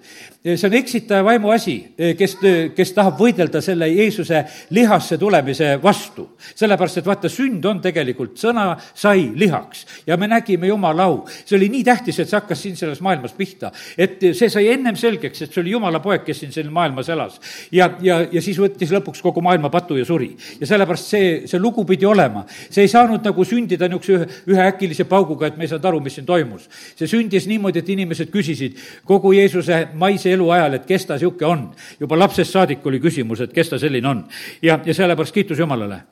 see 0.55 0.67
on 0.69 0.75
eksitaja 0.79 1.25
vaimu 1.25 1.51
asi, 1.51 1.77
kes, 2.19 2.37
kes 2.77 2.93
tahab 2.95 3.19
võidelda 3.19 3.61
selle 3.65 3.89
Jeesuse 3.91 4.45
lihasse 4.71 5.19
tulemise 5.19 5.73
vastu. 5.83 6.29
sellepärast, 6.55 7.01
et 7.01 7.07
vaata, 7.07 7.29
sünd 7.33 7.65
on 7.67 7.81
tegelikult, 7.83 8.37
sõna 8.39 8.69
sai 8.95 9.31
lihaks 9.35 9.87
ja 10.07 10.17
me 10.17 10.29
nägime 10.31 10.69
Jumala 10.71 11.09
au. 11.11 11.25
see 11.45 11.57
oli 11.57 11.69
nii 11.73 11.85
tähtis, 11.85 12.21
et 12.21 12.29
see 12.29 12.39
hakkas 12.39 12.63
siin 12.63 12.77
selles 12.77 13.01
maailmas 13.01 13.33
pihta. 13.33 13.73
et 13.99 14.21
see 14.33 14.49
sai 14.51 14.69
ennem 14.73 14.97
selgeks, 14.97 15.43
et 15.43 15.53
see 15.53 15.63
oli 15.63 15.75
Jumala 15.75 16.01
poeg, 16.01 16.25
kes 16.25 16.41
siin 16.45 16.53
selles 16.53 16.73
maailmas 16.73 17.09
elas. 17.09 17.41
ja, 17.73 17.91
ja, 18.01 18.21
ja 18.33 18.43
siis 18.43 18.59
võttis 18.59 18.93
lõpuks 18.95 19.23
kogu 19.23 19.43
maailma 19.43 19.71
patu 19.71 19.97
ja 19.97 20.05
suri. 20.05 20.31
ja 20.61 20.67
sellepärast 20.67 21.11
see, 21.11 21.33
see 21.47 21.61
lugu 21.61 21.85
pidi 21.85 22.07
olema. 22.07 22.45
see 22.71 22.87
ei 22.87 22.93
saanud 22.93 23.25
nagu 23.27 23.45
sündida 23.45 23.89
niisuguse 23.89 24.13
ühe, 24.17 24.43
üheäkilise 24.55 25.05
pauguga, 25.05 25.51
et 25.51 25.57
me 25.57 25.67
ei 25.67 25.73
saanud 25.73 25.91
aru, 25.91 26.01
mis 26.01 26.15
siin 26.15 26.27
toimus. 26.27 26.69
see 26.95 27.11
sündis 27.11 27.49
niimoodi, 27.51 27.83
et 27.83 27.89
inimesed 27.97 28.31
küsisid 28.31 28.79
kogu 29.05 29.33
Jeesuse 29.37 29.87
maise 30.07 30.33
elu 30.33 30.49
ajal, 30.57 30.79
et 30.79 30.87
kes 30.89 31.07
ta 31.07 31.19
niisugune 31.19 31.51
on. 31.51 31.69
juba 32.01 32.19
lapsest 32.19 32.55
saadik 32.55 32.87
oli 32.87 33.01
küsimus, 33.03 33.43
et 33.45 33.53
kes 33.53 33.73
ta 33.73 33.79
selline 33.83 34.09
on. 34.09 34.25
ja, 34.63 34.79
ja 34.85 34.95
sellepärast 34.95 35.35
kiitus 35.35 35.59
Jumalale. 35.59 36.03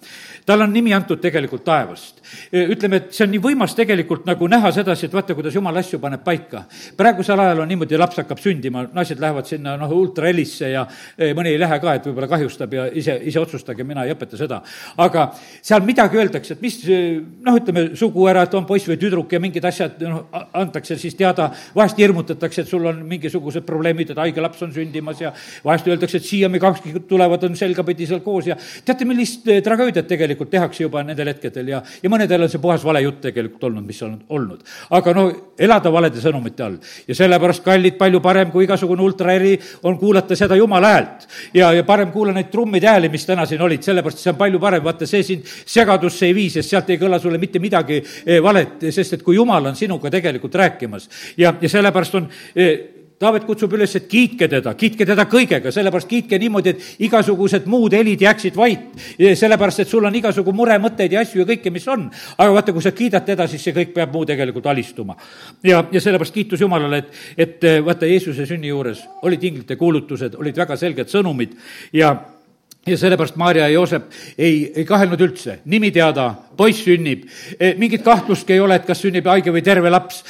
Tal 0.47 0.61
on 0.61 0.73
nimi 0.73 0.93
antud 0.95 1.21
tegelikult 1.21 1.65
taevast. 1.65 2.21
ütleme, 2.53 3.01
et 3.01 3.15
see 3.17 3.25
on 3.25 3.31
nii 3.33 3.41
võimas 3.43 3.75
tegelikult 3.77 4.27
nagu 4.29 4.47
näha 4.49 4.71
sedasi, 4.75 5.07
et 5.09 5.15
vaata, 5.15 5.35
kuidas 5.37 5.55
Jumal 5.57 5.77
asju 5.81 5.99
paneb 6.01 6.25
paika. 6.25 6.65
praegusel 6.97 7.41
ajal 7.41 7.63
on 7.65 7.69
niimoodi, 7.69 7.97
laps 8.01 8.21
hakkab 8.21 8.41
sündima, 8.41 8.85
naised 8.93 9.21
lähevad 9.21 9.49
sinna 9.49 9.77
noh, 9.81 9.93
ultrahelisse 9.93 10.69
ja 10.71 10.85
mõni 11.37 11.55
ei 11.55 11.61
lähe 11.61 11.79
ka, 11.81 11.95
et 11.95 12.09
võib-olla 12.09 12.29
kahjustab 12.29 12.77
ja 12.77 12.87
ise, 12.93 13.17
ise 13.25 13.41
otsustage, 13.41 13.85
mina 13.85 14.05
ei 14.05 14.13
õpeta 14.13 14.37
seda. 14.41 14.61
aga 14.97 15.31
seal 15.63 15.85
midagi 15.87 16.21
öeldakse, 16.21 16.59
et 16.59 16.63
mis 16.65 16.79
noh, 16.85 17.57
ütleme, 17.57 17.87
sugu 17.97 18.29
ära, 18.29 18.45
et 18.45 18.55
on 18.55 18.67
poiss 18.69 18.89
või 18.89 19.01
tüdruk 19.01 19.33
ja 19.33 19.41
mingid 19.41 19.65
asjad, 19.65 20.01
noh, 20.05 20.29
antakse 20.53 20.99
siis 21.01 21.17
teada, 21.17 21.51
vahest 21.75 21.99
hirmutatakse, 21.99 22.63
et 22.63 22.69
sul 22.69 22.85
on 22.91 23.01
mingisugused 23.09 23.65
probleemid, 23.65 24.13
et 24.13 24.21
haige 24.21 24.45
laps 24.45 24.63
on 24.67 24.73
sündimas 24.77 25.25
ja 25.25 25.33
vahest 25.65 25.89
öeldakse, 25.89 26.21
et 26.21 26.29
siia 26.29 26.53
me 26.53 26.61
kaks 26.61 26.85
tulevad, 27.09 27.49
on 27.49 27.57
selgapidi 27.57 28.09
seal 28.09 28.21
koos 28.25 28.53
ja 28.53 28.59
teate, 28.85 29.09
millist 29.09 29.49
tragöödiat 29.65 30.09
tegelikult 30.11 30.34
tehakse 30.51 30.85
juba 30.85 31.03
nendel 31.03 31.31
hetkedel 31.33 31.69
ja, 31.69 31.81
ja 32.03 32.11
mõnedel 32.11 32.47
on 32.47 32.51
see 32.53 32.63
puhas 32.63 32.85
valejutt 32.85 33.21
tegelikult 33.29 33.65
olnud, 33.71 33.87
mis 33.87 34.01
on 34.03 34.17
olnud. 34.29 34.63
aga 34.91 35.15
no 35.17 35.25
elada 35.59 35.93
valede 35.93 36.23
sõnumite 36.23 36.65
all. 36.65 36.79
Ja 37.09 37.17
sellepärast, 37.19 37.65
kallid, 37.65 37.97
palju 37.99 38.21
parem 38.25 38.51
kui 38.53 38.65
igasugune 38.67 39.03
ultraeri 39.03 39.55
on 39.83 39.99
kuulata 39.99 40.37
seda 40.37 40.57
jumala 40.57 40.95
häält. 40.95 41.29
ja, 41.55 41.73
ja 41.73 41.85
parem 41.85 42.13
kuula 42.13 42.33
neid 42.33 42.51
trummide 42.53 42.89
hääli, 42.89 43.09
mis 43.13 43.27
täna 43.27 43.47
siin 43.47 43.63
olid, 43.63 43.83
sellepärast 43.83 44.23
see 44.23 44.33
on 44.33 44.41
palju 44.41 44.61
parem, 44.61 44.85
vaata, 44.85 45.07
see 45.07 45.23
sind 45.23 45.47
segadusse 45.47 46.27
ei 46.27 46.35
vii, 46.35 46.51
sest 46.57 46.75
sealt 46.75 46.91
ei 46.91 47.01
kõla 47.01 47.21
sulle 47.23 47.39
mitte 47.39 47.63
midagi 47.63 48.01
eh, 48.01 48.41
valet, 48.43 48.89
sest 48.91 49.19
et 49.19 49.23
kui 49.23 49.37
jumal 49.39 49.71
on 49.71 49.77
sinuga 49.79 50.11
tegelikult 50.11 50.55
rääkimas. 50.55 51.09
Ja, 51.37 51.55
ja 51.61 51.69
sellepärast 51.71 52.21
on 52.21 52.29
eh, 52.55 52.94
Taavet 53.25 53.47
kutsub 53.49 53.73
üles, 53.73 53.95
et 53.97 54.05
kiitke 54.11 54.49
teda, 54.53 54.75
kiitke 54.77 55.07
teda 55.09 55.25
kõigega, 55.31 55.71
sellepärast 55.73 56.11
kiitke 56.11 56.37
niimoodi, 56.43 56.75
et 56.75 57.05
igasugused 57.07 57.65
muud 57.73 57.95
helid 57.97 58.21
jääksid 58.21 58.57
vait. 58.59 58.91
sellepärast, 59.17 59.81
et 59.81 59.89
sul 59.89 60.05
on 60.05 60.15
igasugu 60.15 60.53
muremõtteid 60.53 61.17
ja 61.17 61.23
asju 61.25 61.41
ja 61.41 61.49
kõike, 61.49 61.73
mis 61.73 61.89
on. 61.89 62.11
aga 62.37 62.53
vaata, 62.53 62.75
kui 62.77 62.85
sa 62.85 62.93
kiidad 62.93 63.25
teda, 63.25 63.47
siis 63.49 63.65
see 63.65 63.73
kõik 63.77 63.95
peab 63.95 64.13
muu 64.13 64.27
tegelikult 64.29 64.67
alistuma. 64.67 65.17
ja, 65.65 65.85
ja 65.93 66.01
sellepärast 66.01 66.35
kiitus 66.35 66.61
Jumalale, 66.61 66.99
et, 66.99 67.17
et 67.39 67.67
vaata, 67.85 68.07
Jeesuse 68.07 68.47
sünni 68.47 68.69
juures 68.69 69.01
olid 69.23 69.45
inglite 69.45 69.77
kuulutused, 69.81 70.37
olid 70.37 70.57
väga 70.57 70.77
selged 70.77 71.09
sõnumid 71.09 71.57
ja 71.93 72.13
ja 72.87 72.99
sellepärast 72.99 73.37
Maarja 73.37 73.69
ja 73.69 73.75
Joosep 73.75 74.11
ei, 74.39 74.73
ei 74.77 74.85
kahelnud 74.85 75.21
üldse, 75.25 75.59
nimi 75.71 75.91
teada, 75.95 76.27
poiss 76.57 76.85
sünnib, 76.85 77.25
mingit 77.81 78.05
kahtlustki 78.05 78.55
ei 78.55 78.61
ole, 78.63 78.77
et 78.79 78.87
kas 78.87 79.01
sünnib 79.03 79.27
haige 79.29 79.53
või 79.55 79.63
terve 79.65 79.91
laps, 79.91 80.21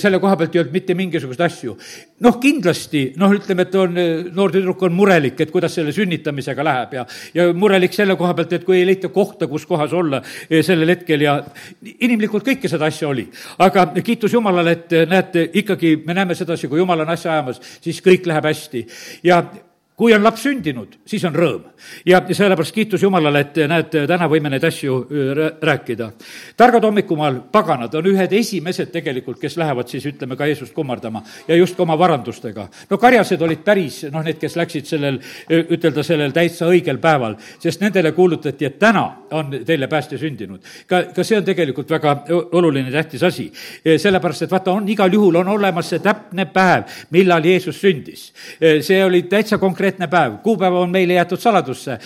selle 0.00 0.20
koha 0.22 0.36
pealt 0.40 0.56
ei 0.56 0.62
olnud 0.62 0.74
mitte 0.74 0.96
mingisuguseid 0.98 1.44
asju. 1.46 1.76
noh, 2.24 2.38
kindlasti, 2.42 3.04
noh, 3.20 3.32
ütleme, 3.36 3.66
et 3.68 3.76
on, 3.78 4.00
noor 4.34 4.54
tüdruk 4.54 4.82
on 4.88 4.96
murelik, 4.96 5.40
et 5.40 5.52
kuidas 5.54 5.76
selle 5.78 5.92
sünnitamisega 5.94 6.64
läheb 6.64 6.96
ja, 6.98 7.04
ja 7.34 7.48
murelik 7.54 7.94
selle 7.94 8.16
koha 8.18 8.34
pealt, 8.34 8.56
et 8.56 8.66
kui 8.66 8.80
ei 8.80 8.88
leita 8.88 9.12
kohta, 9.14 9.46
kus 9.46 9.66
kohas 9.68 9.92
olla 9.92 10.22
sellel 10.48 10.94
hetkel 10.96 11.22
ja 11.28 11.38
inimlikult 12.00 12.46
kõike 12.48 12.70
seda 12.70 12.88
asja 12.88 13.08
oli. 13.12 13.28
aga 13.58 13.90
kiitus 14.02 14.32
Jumalale, 14.34 14.78
et 14.78 14.98
näete, 15.08 15.48
ikkagi 15.62 15.98
me 16.06 16.16
näeme 16.16 16.34
sedasi, 16.38 16.68
kui 16.68 16.80
Jumal 16.80 17.04
on 17.04 17.14
asja 17.14 17.36
ajamas, 17.36 17.60
siis 17.84 18.00
kõik 18.02 18.26
läheb 18.26 18.48
hästi 18.48 18.86
ja 19.28 19.42
kui 19.98 20.14
on 20.14 20.22
laps 20.22 20.44
sündinud, 20.46 20.92
siis 21.06 21.24
on 21.26 21.34
rõõm. 21.34 21.64
ja 22.06 22.20
sellepärast 22.30 22.74
kiitus 22.74 23.02
Jumalale, 23.02 23.40
et 23.40 23.56
näed, 23.68 23.94
täna 24.06 24.28
võime 24.30 24.50
neid 24.50 24.64
asju 24.64 24.98
rääkida. 25.62 26.10
targad 26.56 26.84
hommikumaal 26.84 27.40
paganad 27.52 27.94
on 27.94 28.06
ühed 28.06 28.32
esimesed 28.32 28.92
tegelikult, 28.94 29.40
kes 29.40 29.56
lähevad 29.56 29.88
siis 29.88 30.06
ütleme 30.06 30.36
ka 30.36 30.46
Jeesust 30.46 30.74
kummardama 30.74 31.22
ja 31.48 31.56
just 31.56 31.76
ka 31.76 31.82
oma 31.82 31.98
varandustega. 31.98 32.68
no 32.90 32.98
karjased 32.98 33.42
olid 33.42 33.64
päris 33.64 34.04
noh, 34.12 34.22
need, 34.22 34.38
kes 34.38 34.56
läksid 34.56 34.86
sellel, 34.86 35.18
ütelda 35.50 36.02
sellel 36.06 36.32
täitsa 36.32 36.70
õigel 36.70 36.98
päeval, 37.02 37.34
sest 37.58 37.80
nendele 37.80 38.12
kuulutati, 38.12 38.64
et 38.64 38.78
täna 38.78 39.04
on 39.30 39.50
teile 39.66 39.88
päästja 39.88 40.18
sündinud. 40.18 40.62
ka, 40.86 41.02
ka 41.14 41.24
see 41.24 41.38
on 41.38 41.44
tegelikult 41.44 41.90
väga 41.90 42.16
oluline, 42.52 42.90
tähtis 42.92 43.22
asi. 43.22 43.50
sellepärast, 43.96 44.42
et 44.42 44.50
vaata, 44.50 44.72
on 44.72 44.88
igal 44.88 45.12
juhul 45.12 45.42
on 45.42 45.48
olemas 45.48 45.90
see 45.90 45.98
täpne 45.98 46.46
päev, 46.46 46.86
millal 47.10 47.44
Jeesus 47.44 47.80
sündis. 47.80 48.32
see 48.80 49.04
oli 49.04 49.22
täitsa 49.22 49.58
konkreetne 49.58 49.87
konkreetne 49.88 50.06
päev, 50.08 50.32
kuupäev 50.42 50.74
on 50.74 50.90
meile 50.90 51.14
jäetud 51.14 51.38
saladusse. 51.38 51.98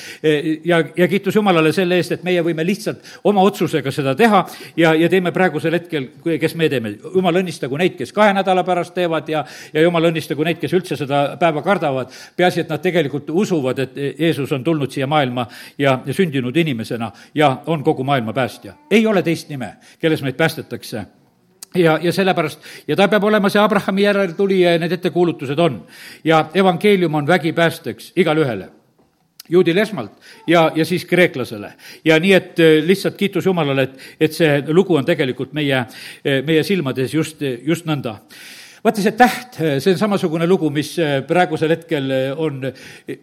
ja, 0.65 0.85
ja 0.97 1.09
kiitus 1.09 1.35
Jumalale 1.35 1.73
selle 1.73 1.97
eest, 1.97 2.13
et 2.13 2.23
meie 2.23 2.43
võime 2.43 2.65
lihtsalt 2.67 2.99
oma 3.25 3.43
otsusega 3.43 3.91
seda 3.91 4.15
teha 4.15 4.45
ja, 4.77 4.95
ja 4.95 5.09
teeme 5.09 5.33
praegusel 5.33 5.73
hetkel, 5.73 6.09
kes 6.41 6.55
me 6.55 6.69
teeme. 6.69 6.95
jumal 7.15 7.41
õnnistagu 7.43 7.79
neid, 7.79 7.97
kes 7.99 8.13
kahe 8.13 8.33
nädala 8.33 8.65
pärast 8.65 8.95
teevad 8.95 9.29
ja, 9.29 9.45
ja 9.73 9.83
jumal 9.83 10.11
õnnistagu 10.11 10.45
neid, 10.45 10.61
kes 10.61 10.73
üldse 10.73 10.97
seda 10.97 11.37
päeva 11.41 11.63
kardavad. 11.63 12.13
peaasi, 12.37 12.61
et 12.61 12.69
nad 12.69 12.83
tegelikult 12.83 13.31
usuvad, 13.31 13.79
et 13.79 13.97
Jeesus 14.19 14.53
on 14.53 14.65
tulnud 14.65 14.91
siia 14.91 15.07
maailma 15.07 15.47
ja, 15.79 15.99
ja 16.07 16.15
sündinud 16.15 16.57
inimesena 16.57 17.11
ja 17.35 17.57
on 17.67 17.83
kogu 17.83 18.05
maailma 18.05 18.33
päästja. 18.33 18.75
ei 18.91 19.07
ole 19.07 19.23
teist 19.23 19.49
nime, 19.49 19.77
kelles 19.99 20.23
meid 20.23 20.37
päästetakse 20.37 21.22
ja, 21.75 21.99
ja 22.03 22.13
sellepärast, 22.13 22.61
ja 22.89 22.97
ta 22.97 23.09
peab 23.09 23.25
olema 23.25 23.51
see 23.53 23.61
Abrahami 23.63 24.03
järeltulija 24.03 24.77
ja 24.77 24.83
need 24.83 24.93
ettekuulutused 24.99 25.59
on. 25.59 25.83
ja 26.25 26.47
evangeelium 26.55 27.15
on 27.15 27.27
vägipäästeks 27.27 28.13
igale 28.17 28.45
ühele 28.45 28.69
juudile 29.49 29.83
esmalt 29.83 30.13
ja, 30.47 30.71
ja 30.75 30.85
siis 30.85 31.05
kreeklasele. 31.05 31.73
ja 32.05 32.19
nii, 32.21 32.33
et 32.33 32.61
äh, 32.61 32.79
lihtsalt 32.87 33.17
kiitus 33.17 33.47
Jumalale, 33.47 33.83
et, 33.83 33.99
et 34.21 34.33
see 34.33 34.63
lugu 34.69 34.97
on 34.97 35.05
tegelikult 35.05 35.53
meie, 35.53 35.79
äh, 35.79 36.43
meie 36.47 36.63
silmades 36.63 37.15
just, 37.15 37.43
just 37.63 37.87
nõnda 37.87 38.19
vaata, 38.83 39.03
see 39.03 39.13
täht, 39.15 39.57
see 39.79 39.93
on 39.93 39.99
samasugune 40.01 40.47
lugu, 40.51 40.67
mis 40.75 40.91
äh, 40.99 41.21
praegusel 41.27 41.71
hetkel 41.71 42.09
äh, 42.11 42.23
on, 42.35 42.65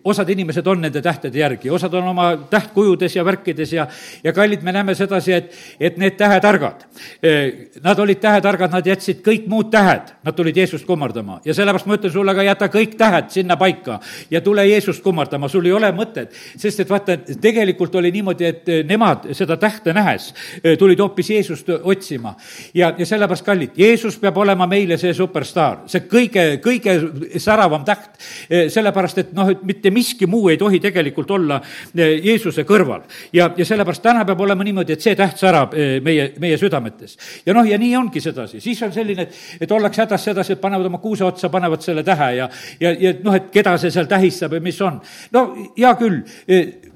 osad 0.08 0.30
inimesed 0.32 0.68
on 0.72 0.86
nende 0.86 1.02
tähtede 1.04 1.42
järgi, 1.42 1.72
osad 1.76 1.98
on 2.00 2.08
oma 2.14 2.30
tähtkujudes 2.50 3.18
ja 3.18 3.26
värkides 3.28 3.74
ja, 3.76 3.88
ja 4.24 4.34
kallid, 4.34 4.64
me 4.64 4.72
näeme 4.72 4.96
sedasi, 4.96 5.34
et, 5.36 5.58
et 5.80 5.98
need 6.00 6.16
tähetargad, 6.20 6.86
äh, 7.20 7.42
nad 7.84 8.00
olid 8.00 8.22
tähetargad, 8.24 8.72
nad 8.72 8.88
jätsid 8.88 9.20
kõik 9.26 9.50
muud 9.52 9.68
tähed, 9.74 10.14
nad 10.24 10.38
tulid 10.38 10.58
Jeesust 10.62 10.88
kummardama. 10.88 11.42
Ja 11.44 11.56
sellepärast 11.58 11.92
ma 11.92 12.00
ütlen 12.00 12.16
sulle 12.16 12.38
ka, 12.38 12.48
jäta 12.48 12.72
kõik 12.72 12.96
tähed 13.00 13.36
sinna 13.36 13.60
paika 13.60 14.00
ja 14.32 14.40
tule 14.46 14.64
Jeesust 14.70 15.04
kummardama, 15.04 15.52
sul 15.52 15.68
ei 15.68 15.76
ole 15.76 15.92
mõtet, 15.96 16.32
sest 16.56 16.86
et 16.86 16.90
vaata, 16.90 17.20
tegelikult 17.42 18.00
oli 18.00 18.14
niimoodi, 18.16 18.48
et 18.48 18.74
nemad 18.88 19.28
seda 19.36 19.60
tähte 19.60 19.92
nähes 19.98 20.32
tulid 20.80 21.04
hoopis 21.04 21.36
Jeesust 21.36 21.76
otsima. 21.84 22.36
ja, 22.74 22.94
ja 22.96 23.06
sellepärast, 23.06 23.44
kallid, 23.46 23.76
Jeesus 23.78 24.16
peab 24.24 24.38
olema 24.40 24.68
meile 24.70 24.96
see 24.98 25.12
super 25.14 25.49
superstaar, 25.50 25.84
see 25.90 26.06
kõige, 26.10 26.44
kõige 26.64 27.40
säravam 27.40 27.84
täht, 27.86 28.10
eh, 28.50 28.70
sellepärast 28.70 29.18
et 29.18 29.34
noh, 29.34 29.50
et 29.50 29.62
mitte 29.64 29.92
miski 29.92 30.28
muu 30.28 30.50
ei 30.50 30.58
tohi 30.58 30.80
tegelikult 30.80 31.32
olla 31.32 31.62
eh, 31.96 32.20
Jeesuse 32.24 32.64
kõrval. 32.64 33.02
ja, 33.34 33.50
ja 33.58 33.66
sellepärast 33.66 34.02
täna 34.02 34.26
peab 34.26 34.40
olema 34.42 34.64
niimoodi, 34.64 34.94
et 34.94 35.02
see 35.02 35.16
täht 35.16 35.38
särab 35.38 35.74
eh, 35.74 36.00
meie, 36.02 36.34
meie 36.40 36.58
südametes. 36.58 37.18
ja 37.46 37.54
noh, 37.54 37.66
ja 37.66 37.78
nii 37.78 37.96
ongi 37.96 38.22
sedasi, 38.22 38.62
siis 38.62 38.82
on 38.84 38.94
selline, 38.94 39.22
et, 39.28 39.36
et 39.62 39.72
ollakse 39.72 40.04
hädas 40.04 40.24
sedasi, 40.24 40.54
et 40.54 40.62
panevad 40.62 40.86
oma 40.86 40.98
kuuse 41.00 41.26
otsa, 41.26 41.50
panevad 41.50 41.82
selle 41.82 42.04
tähe 42.04 42.34
ja, 42.36 42.50
ja, 42.80 42.94
ja 42.94 43.14
noh, 43.24 43.36
et 43.36 43.50
keda 43.52 43.78
see 43.78 43.92
seal 43.92 44.08
tähistab 44.10 44.54
ja 44.54 44.62
mis 44.62 44.82
on. 44.82 45.00
no 45.32 45.46
hea 45.78 45.94
küll, 46.00 46.22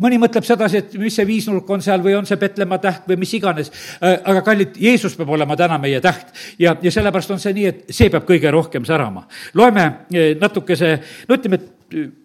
mõni 0.02 0.20
mõtleb 0.22 0.46
sedasi, 0.48 0.82
et 0.84 0.96
mis 1.02 1.16
see 1.16 1.28
viisnurk 1.28 1.70
on 1.70 1.84
seal 1.84 2.04
või 2.04 2.16
on 2.18 2.28
see 2.30 2.40
Petlemma 2.42 2.80
täht 2.82 3.08
või 3.10 3.20
mis 3.22 3.34
iganes, 3.38 3.72
aga 4.02 4.42
kallid, 4.46 4.78
Jeesus 4.82 5.16
peab 5.20 5.30
olema 5.36 5.58
täna 5.60 5.78
meie 5.82 6.02
täht 6.02 6.34
ja, 6.60 6.76
ja 6.82 6.92
sellepärast 6.92 7.36
on 7.36 7.42
see 7.44 7.54
nii, 7.58 7.70
et 7.70 7.94
see 7.94 8.10
peab 8.14 8.26
kõige 8.28 8.52
rohkem 8.54 8.86
särama. 8.88 9.28
loeme 9.54 9.86
eh, 10.14 10.34
natukese, 10.42 10.96
no 11.30 11.38
ütleme, 11.38 11.60
et 11.62 11.83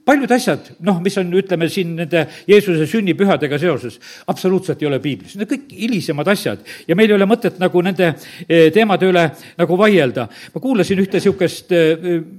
paljud 0.08 0.32
asjad, 0.32 0.70
noh, 0.86 1.00
mis 1.04 1.16
on, 1.20 1.30
ütleme 1.40 1.68
siin 1.72 1.94
nende 1.98 2.24
Jeesuse 2.48 2.86
sünnipühadega 2.88 3.58
seoses, 3.60 3.98
absoluutselt 4.28 4.82
ei 4.82 4.88
ole 4.90 5.00
piiblis, 5.04 5.36
need 5.38 5.50
kõik 5.50 5.72
hilisemad 5.76 6.32
asjad 6.32 6.62
ja 6.88 6.96
meil 6.98 7.12
ei 7.12 7.16
ole 7.18 7.28
mõtet 7.28 7.58
nagu 7.62 7.82
nende 7.84 8.12
eh, 8.12 8.68
teemade 8.74 9.08
üle 9.08 9.24
nagu 9.58 9.80
vaielda. 9.80 10.28
ma 10.54 10.62
kuulasin 10.62 11.02
ühte 11.04 11.18
niisugust, 11.18 11.74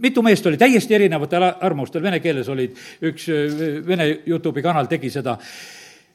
mitu 0.01 0.23
meest 0.25 0.45
oli 0.47 0.57
täiesti 0.57 0.95
erinevatel 0.95 1.49
arvamustel, 1.49 2.03
vene 2.03 2.21
keeles 2.23 2.47
olid, 2.49 2.77
üks 3.05 3.27
vene 3.85 4.09
Youtube'i 4.25 4.63
kanal 4.63 4.87
tegi 4.89 5.11
seda 5.13 5.37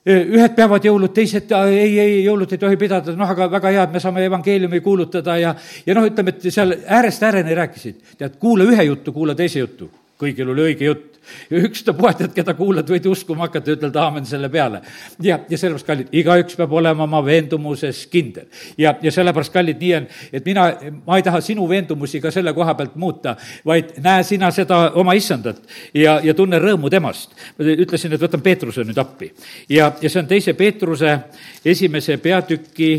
ühed 0.05 0.53
peavad 0.57 0.85
jõulud, 0.85 1.13
teised 1.17 1.53
ei, 1.71 1.99
ei, 1.99 2.17
jõulud 2.27 2.51
ei 2.53 2.61
tohi 2.61 2.77
pidada, 2.81 3.15
noh, 3.17 3.31
aga 3.31 3.49
väga 3.55 3.73
hea, 3.73 3.85
et 3.89 3.95
me 3.95 4.03
saame 4.03 4.25
evangeeliumi 4.29 4.81
kuulutada 4.85 5.39
ja, 5.41 5.55
ja 5.87 5.97
noh, 5.97 6.05
ütleme, 6.11 6.35
et 6.35 6.49
seal 6.53 6.77
äärest 6.77 7.25
ääreni 7.25 7.57
rääkisid. 7.57 8.01
tead, 8.19 8.37
kuula 8.41 8.69
ühe 8.69 8.85
juttu, 8.85 9.13
kuula 9.17 9.35
teise 9.35 9.63
juttu. 9.63 9.89
Kõigil 10.21 10.51
oli 10.53 10.71
õige 10.71 10.89
jutt 10.89 11.15
ja 11.51 11.59
ükstapuha, 11.65 12.13
tead, 12.19 12.33
keda 12.37 12.55
kuulad, 12.55 12.89
võid 12.91 13.07
uskuma 13.09 13.47
hakata 13.47 13.73
ja 13.73 13.79
ütelda 13.79 14.03
aamen 14.05 14.27
selle 14.29 14.49
peale. 14.53 14.81
ja, 15.23 15.39
ja 15.49 15.59
sellepärast, 15.59 15.87
kallid, 15.87 16.13
igaüks 16.13 16.59
peab 16.59 16.73
olema 16.73 17.07
oma 17.09 17.23
veendumuses 17.25 18.05
kindel. 18.13 18.47
ja, 18.79 18.95
ja 19.03 19.13
sellepärast, 19.13 19.53
kallid, 19.53 19.81
nii 19.81 19.95
on, 19.99 20.09
et 20.33 20.47
mina, 20.47 20.67
ma 21.07 21.19
ei 21.19 21.27
taha 21.27 21.41
sinu 21.45 21.67
veendumusi 21.69 22.21
ka 22.21 22.31
selle 22.35 22.55
koha 22.55 22.77
pealt 22.79 22.97
muuta, 23.01 23.37
vaid 23.67 23.97
näe 24.05 24.23
sina 24.23 24.51
seda 24.55 24.91
oma 25.01 25.17
issandat 25.19 25.63
ja, 25.95 26.19
ja 26.23 26.35
tunne 26.35 26.61
rõõmu 26.63 26.91
temast. 26.93 27.35
ütlesin, 27.59 28.15
et 28.15 28.23
võtan 28.23 28.45
Peetruse 28.45 28.85
nüüd 28.85 28.99
appi. 29.01 29.33
ja, 29.69 29.93
ja 30.01 30.11
see 30.11 30.23
on 30.23 30.31
teise 30.31 30.55
Peetruse 30.55 31.19
esimese 31.65 32.19
peatüki 32.23 32.91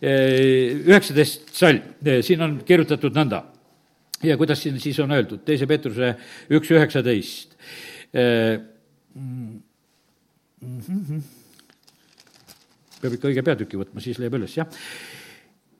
eh, 0.00 0.86
üheksateist 0.86 1.52
salm, 1.54 1.82
siin 2.22 2.42
on 2.42 2.62
kirjutatud 2.66 3.14
nõnda 3.14 3.44
ja 4.24 4.36
kuidas 4.40 4.62
siin 4.62 4.80
siis 4.80 4.98
on 5.00 5.12
öeldud, 5.12 5.44
teise 5.44 5.66
Peetruse 5.66 6.14
üks 6.50 6.70
üheksateist. 6.70 7.56
peab 13.00 13.16
ikka 13.16 13.28
õige 13.28 13.44
peatüki 13.44 13.78
võtma, 13.78 14.00
siis 14.00 14.18
leiab 14.22 14.38
üles, 14.38 14.56
jah. 14.56 14.68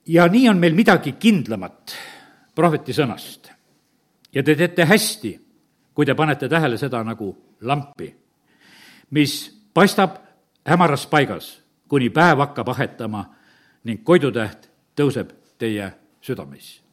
ja 0.06 0.26
nii 0.28 0.48
on 0.50 0.60
meil 0.60 0.74
midagi 0.76 1.14
kindlamat 1.20 1.96
prohveti 2.54 2.92
sõnast. 2.92 3.50
ja 4.32 4.42
te 4.42 4.54
teete 4.54 4.84
hästi, 4.84 5.34
kui 5.94 6.06
te 6.06 6.14
panete 6.14 6.48
tähele 6.48 6.78
seda 6.78 7.02
nagu 7.04 7.32
lampi, 7.60 8.14
mis 9.10 9.50
paistab 9.74 10.18
hämaras 10.66 11.06
paigas, 11.06 11.60
kuni 11.88 12.10
päev 12.10 12.38
hakkab 12.42 12.68
ahetama 12.68 13.26
ning 13.84 14.04
koidutäht 14.04 14.70
tõuseb 14.96 15.30
teie 15.58 15.92
südames 16.24 16.83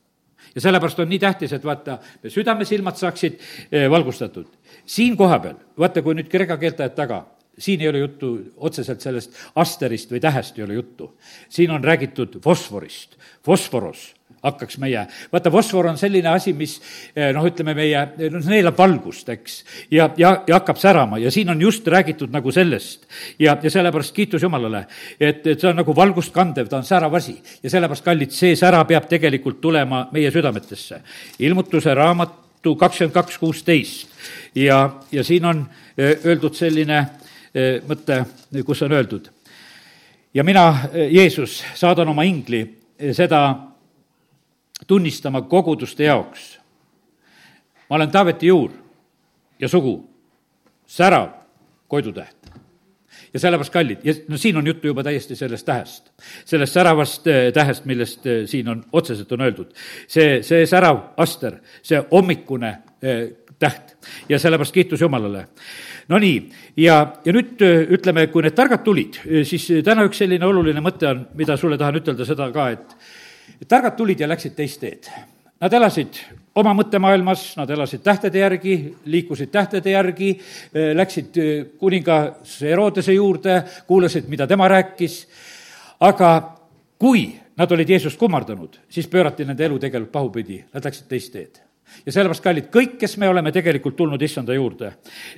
ja 0.56 0.62
sellepärast 0.62 1.00
on 1.00 1.10
nii 1.10 1.20
tähtis, 1.20 1.54
et 1.54 1.66
vaata, 1.66 1.98
me 2.24 2.30
südamesilmad 2.30 2.98
saaksid 3.00 3.38
eh, 3.72 3.90
valgustatud. 3.90 4.48
siin 4.86 5.18
kohapeal, 5.18 5.56
vaata, 5.80 6.02
kui 6.02 6.16
nüüd 6.18 6.30
kreeka 6.32 6.58
keelt 6.58 6.80
ajad 6.80 6.96
taga, 6.96 7.24
siin 7.62 7.82
ei 7.82 7.90
ole 7.92 8.02
juttu 8.02 8.32
otseselt 8.58 9.02
sellest 9.02 9.38
asterist 9.56 10.12
või 10.12 10.24
tähest 10.24 10.58
ei 10.58 10.66
ole 10.66 10.80
juttu. 10.80 11.14
siin 11.50 11.72
on 11.72 11.84
räägitud 11.84 12.40
fosforist, 12.44 13.16
fosforos 13.46 14.10
hakkaks 14.42 14.78
meie, 14.82 15.04
vaata, 15.32 15.52
fosfor 15.54 15.92
on 15.92 15.98
selline 16.02 16.30
asi, 16.32 16.54
mis 16.58 16.76
eh, 17.16 17.30
noh, 17.36 17.46
ütleme 17.46 17.76
meie, 17.78 18.02
noh, 18.34 18.50
neelab 18.50 18.78
valgust, 18.78 19.30
eks, 19.30 19.58
ja, 19.94 20.08
ja, 20.18 20.34
ja 20.48 20.58
hakkab 20.58 20.80
särama 20.82 21.20
ja 21.22 21.32
siin 21.34 21.52
on 21.54 21.62
just 21.62 21.88
räägitud 21.88 22.34
nagu 22.34 22.52
sellest. 22.52 23.06
ja, 23.40 23.58
ja 23.62 23.70
sellepärast 23.70 24.16
kiitus 24.16 24.44
Jumalale, 24.44 24.86
et, 25.20 25.46
et 25.46 25.60
see 25.60 25.70
on 25.70 25.78
nagu 25.78 25.96
valgust 25.96 26.34
kandev, 26.34 26.70
ta 26.70 26.80
on 26.82 26.88
särav 26.88 27.14
asi 27.18 27.38
ja 27.62 27.70
sellepärast, 27.70 28.06
kallid, 28.06 28.34
see 28.34 28.56
sära 28.58 28.82
peab 28.90 29.10
tegelikult 29.10 29.62
tulema 29.62 30.08
meie 30.12 30.32
südametesse. 30.34 31.02
ilmutuse 31.40 31.94
raamatu 31.94 32.76
kakskümmend 32.76 33.14
kaks 33.14 33.38
kuusteist 33.38 34.10
ja, 34.56 34.88
ja 35.12 35.24
siin 35.24 35.46
on 35.46 35.66
eh, 35.98 36.18
öeldud 36.26 36.58
selline 36.58 36.98
eh, 36.98 37.31
mõte, 37.88 38.26
kus 38.66 38.82
on 38.82 38.92
öeldud 38.96 39.28
ja 40.34 40.44
mina, 40.44 40.78
Jeesus, 41.10 41.64
saadan 41.76 42.10
oma 42.10 42.24
ingli 42.24 42.64
seda 43.12 43.42
tunnistama 44.88 45.42
koguduste 45.42 46.04
jaoks. 46.04 46.60
ma 47.90 47.96
olen 47.96 48.12
Taaveti 48.12 48.48
juur 48.48 48.72
ja 49.60 49.68
sugu, 49.68 50.10
särav 50.88 51.30
koidutäht. 51.88 52.38
ja 53.34 53.40
sellepärast 53.40 53.74
kallid 53.74 54.00
ja 54.04 54.14
no 54.28 54.38
siin 54.38 54.58
on 54.58 54.68
juttu 54.68 54.88
juba 54.88 55.04
täiesti 55.04 55.36
sellest 55.36 55.66
tähest, 55.66 56.12
sellest 56.46 56.74
säravast 56.74 57.24
tähest, 57.54 57.86
millest 57.86 58.24
siin 58.46 58.70
on, 58.70 58.86
otseselt 58.94 59.32
on 59.32 59.42
öeldud. 59.42 59.74
see, 60.08 60.44
see 60.44 60.66
särav 60.66 61.00
aster, 61.18 61.58
see 61.84 62.04
hommikune 62.12 62.78
täht 63.62 63.96
ja 64.30 64.40
sellepärast 64.40 64.74
kiitus 64.74 65.02
Jumalale. 65.02 65.46
Nonii, 66.10 66.38
ja, 66.82 66.96
ja 67.26 67.34
nüüd 67.36 67.62
ütleme, 67.98 68.26
kui 68.34 68.44
need 68.44 68.56
targad 68.58 68.84
tulid, 68.86 69.22
siis 69.48 69.68
täna 69.86 70.06
üks 70.08 70.24
selline 70.24 70.48
oluline 70.48 70.82
mõte 70.84 71.08
on, 71.12 71.26
mida 71.38 71.58
sulle 71.60 71.78
tahan 71.80 72.02
ütelda 72.02 72.26
seda 72.28 72.50
ka, 72.54 72.70
et 72.74 73.70
targad 73.70 73.96
tulid 74.00 74.24
ja 74.24 74.30
läksid 74.32 74.58
teist 74.58 74.82
teed. 74.82 75.12
Nad 75.62 75.74
elasid 75.78 76.18
oma 76.58 76.74
mõttemaailmas, 76.74 77.52
nad 77.60 77.70
elasid 77.70 78.02
tähtede 78.04 78.42
järgi, 78.42 78.76
liikusid 79.14 79.52
tähtede 79.54 79.94
järgi, 79.94 80.34
läksid 80.98 81.38
kuningas 81.80 82.58
Herodese 82.66 83.14
juurde, 83.14 83.62
kuulasid, 83.88 84.26
mida 84.32 84.50
tema 84.50 84.68
rääkis, 84.74 85.22
aga 86.02 86.34
kui 86.98 87.28
nad 87.62 87.72
olid 87.72 87.94
Jeesust 87.94 88.18
kummardanud, 88.18 88.82
siis 88.90 89.08
pöörati 89.12 89.46
nende 89.46 89.70
elu 89.70 89.78
tegelikult 89.80 90.16
pahupidi, 90.18 90.64
nad 90.74 90.90
läksid 90.90 91.12
teist 91.12 91.38
teed 91.38 91.68
ja 92.06 92.12
sellepärast, 92.12 92.44
kallid, 92.44 92.68
kõik, 92.74 92.96
kes 93.02 93.18
me 93.22 93.30
oleme 93.30 93.52
tegelikult 93.52 93.96
tulnud 93.98 94.22
issanda 94.22 94.54
juurde, 94.54 94.94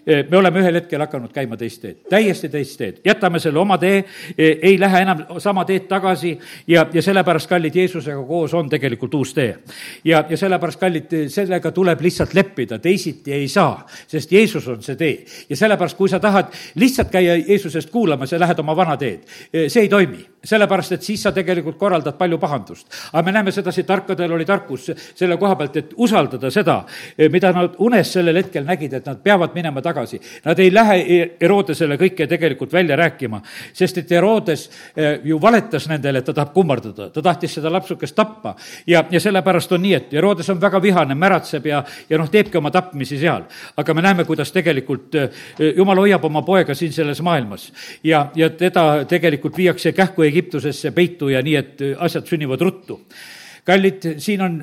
eh, 0.06 0.24
me 0.30 0.38
oleme 0.38 0.62
ühel 0.62 0.80
hetkel 0.80 1.02
hakanud 1.04 1.34
käima 1.34 1.58
teist 1.60 1.82
teed, 1.82 1.98
täiesti 2.10 2.50
teist 2.50 2.78
teed. 2.78 3.02
jätame 3.06 3.40
selle 3.40 3.60
oma 3.60 3.78
tee, 3.78 4.04
eh, 4.38 4.60
ei 4.62 4.80
lähe 4.80 5.02
enam 5.02 5.26
sama 5.40 5.66
teed 5.66 5.88
tagasi 5.88 6.38
ja, 6.68 6.86
ja 6.94 7.02
sellepärast, 7.02 7.50
kallid, 7.50 7.76
Jeesusega 7.76 8.24
koos 8.28 8.54
on 8.54 8.70
tegelikult 8.70 9.14
uus 9.14 9.34
tee. 9.34 9.58
ja, 10.04 10.24
ja 10.30 10.38
sellepärast, 10.38 10.80
kallid, 10.80 11.16
sellega 11.28 11.72
tuleb 11.72 12.02
lihtsalt 12.02 12.34
leppida, 12.34 12.80
teisiti 12.80 13.34
ei 13.34 13.48
saa, 13.48 13.86
sest 14.08 14.32
Jeesus 14.32 14.68
on 14.68 14.84
see 14.84 14.96
tee. 14.96 15.26
ja 15.50 15.56
sellepärast, 15.56 15.98
kui 15.98 16.10
sa 16.10 16.20
tahad 16.20 16.54
lihtsalt 16.76 17.12
käia 17.12 17.36
Jeesusest 17.36 17.90
kuulamas 17.90 18.32
ja 18.32 18.40
lähed 18.40 18.60
oma 18.60 18.76
vana 18.76 18.98
teed, 18.98 19.28
eh, 19.54 19.70
see 19.70 19.82
ei 19.82 19.90
toimi. 19.90 20.26
sellepärast, 20.44 20.92
et 20.92 21.02
siis 21.02 21.22
sa 21.24 21.32
tegelikult 21.32 21.78
korraldad 21.78 22.18
palju 22.18 22.38
pahandust. 22.38 22.88
aga 23.14 23.24
me 23.26 23.32
näeme 23.32 23.52
sedasi, 23.52 23.84
tarkadel 23.84 24.32
oli 24.32 24.46
tarkus 24.46 24.92
selle 25.16 25.38
koha 25.38 25.56
pealt, 25.56 25.78
et 25.78 25.94
usaldada 25.98 26.43
kasutada 26.44 26.52
seda, 26.52 26.86
eh, 27.18 27.30
mida 27.30 27.52
nad 27.52 27.76
unes 27.80 28.12
sellel 28.12 28.36
hetkel 28.36 28.66
nägid, 28.66 28.94
et 28.94 29.06
nad 29.06 29.22
peavad 29.24 29.54
minema 29.56 29.82
tagasi. 29.82 30.20
Nad 30.46 30.60
ei 30.60 30.72
lähe 30.72 31.30
Herodesele 31.42 31.98
kõike 31.98 32.28
tegelikult 32.28 32.72
välja 32.74 32.96
rääkima, 32.96 33.42
sest 33.74 33.98
et 33.98 34.10
Herodes 34.12 34.70
eh, 34.96 35.20
ju 35.24 35.40
valetas 35.42 35.88
nendele, 35.88 36.20
et 36.20 36.26
ta 36.26 36.34
tahab 36.34 36.54
kummardada, 36.54 37.10
ta 37.10 37.22
tahtis 37.22 37.54
seda 37.56 37.70
lapsukest 37.72 38.16
tappa. 38.16 38.56
ja, 38.88 39.04
ja 39.10 39.20
sellepärast 39.20 39.72
on 39.72 39.82
nii, 39.82 39.94
et 39.94 40.12
Herodes 40.14 40.50
on 40.50 40.62
väga 40.62 40.82
vihane, 40.82 41.16
märatseb 41.16 41.66
ja, 41.66 41.84
ja 42.10 42.18
noh, 42.18 42.30
teebki 42.30 42.58
oma 42.58 42.72
tapmisi 42.72 43.18
seal. 43.18 43.44
aga 43.78 43.94
me 43.94 44.02
näeme, 44.02 44.26
kuidas 44.26 44.52
tegelikult 44.52 45.16
eh, 45.16 45.30
jumal 45.78 45.98
hoiab 45.98 46.26
oma 46.26 46.42
poega 46.42 46.76
siin 46.76 46.94
selles 46.94 47.22
maailmas. 47.22 47.72
ja, 48.04 48.30
ja 48.36 48.50
teda 48.50 49.06
tegelikult 49.06 49.58
viiakse 49.58 49.92
kähku 49.92 50.24
Egiptusesse 50.24 50.92
peitu 50.92 51.30
ja 51.30 51.42
nii, 51.42 51.56
et 51.56 51.82
asjad 52.00 52.28
sünnivad 52.28 52.62
ruttu 52.62 53.02
kallid, 53.66 54.08
siin 54.22 54.42
on 54.44 54.58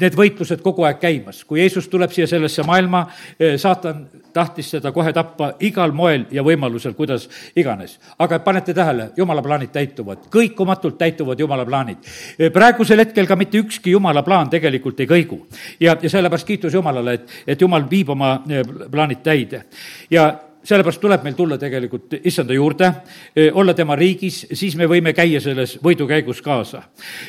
need 0.00 0.16
võitlused 0.18 0.62
kogu 0.62 0.84
aeg 0.86 1.00
käimas. 1.02 1.44
kui 1.44 1.60
Jeesus 1.60 1.88
tuleb 1.88 2.12
siia 2.12 2.26
sellesse 2.26 2.62
maailma, 2.62 3.06
eh, 3.38 3.56
saatan 3.58 4.06
tahtis 4.32 4.70
seda 4.70 4.92
kohe 4.92 5.12
tappa 5.12 5.52
igal 5.60 5.92
moel 5.92 6.26
ja 6.30 6.42
võimalusel, 6.42 6.94
kuidas 6.94 7.28
iganes. 7.56 7.98
aga 8.18 8.38
panete 8.38 8.74
tähele, 8.74 9.10
jumala 9.16 9.42
plaanid 9.42 9.72
täituvad, 9.72 10.28
kõikumatult 10.30 10.98
täituvad 10.98 11.40
jumala 11.40 11.64
plaanid. 11.64 11.98
Eh, 12.38 12.50
praegusel 12.50 12.98
hetkel 12.98 13.26
ka 13.26 13.36
mitte 13.36 13.58
ükski 13.58 13.90
jumala 13.90 14.22
plaan 14.22 14.50
tegelikult 14.50 15.00
ei 15.00 15.06
kõigu. 15.06 15.46
ja, 15.80 15.96
ja 16.02 16.10
sellepärast 16.10 16.46
kiitus 16.46 16.74
Jumalale, 16.74 17.12
et, 17.12 17.30
et 17.46 17.60
Jumal 17.60 17.90
viib 17.90 18.10
oma 18.10 18.42
eh, 18.48 18.62
plaanid 18.90 19.22
täide. 19.22 19.64
ja 20.10 20.43
sellepärast 20.64 21.00
tuleb 21.00 21.22
meil 21.24 21.36
tulla 21.36 21.58
tegelikult 21.60 22.18
issanda 22.24 22.56
juurde, 22.56 22.90
e, 23.36 23.50
olla 23.52 23.74
tema 23.74 23.96
riigis, 23.96 24.46
siis 24.52 24.76
me 24.76 24.88
võime 24.90 25.12
käia 25.16 25.40
selles 25.40 25.78
võidukäigus 25.84 26.42
kaasa. 26.42 26.82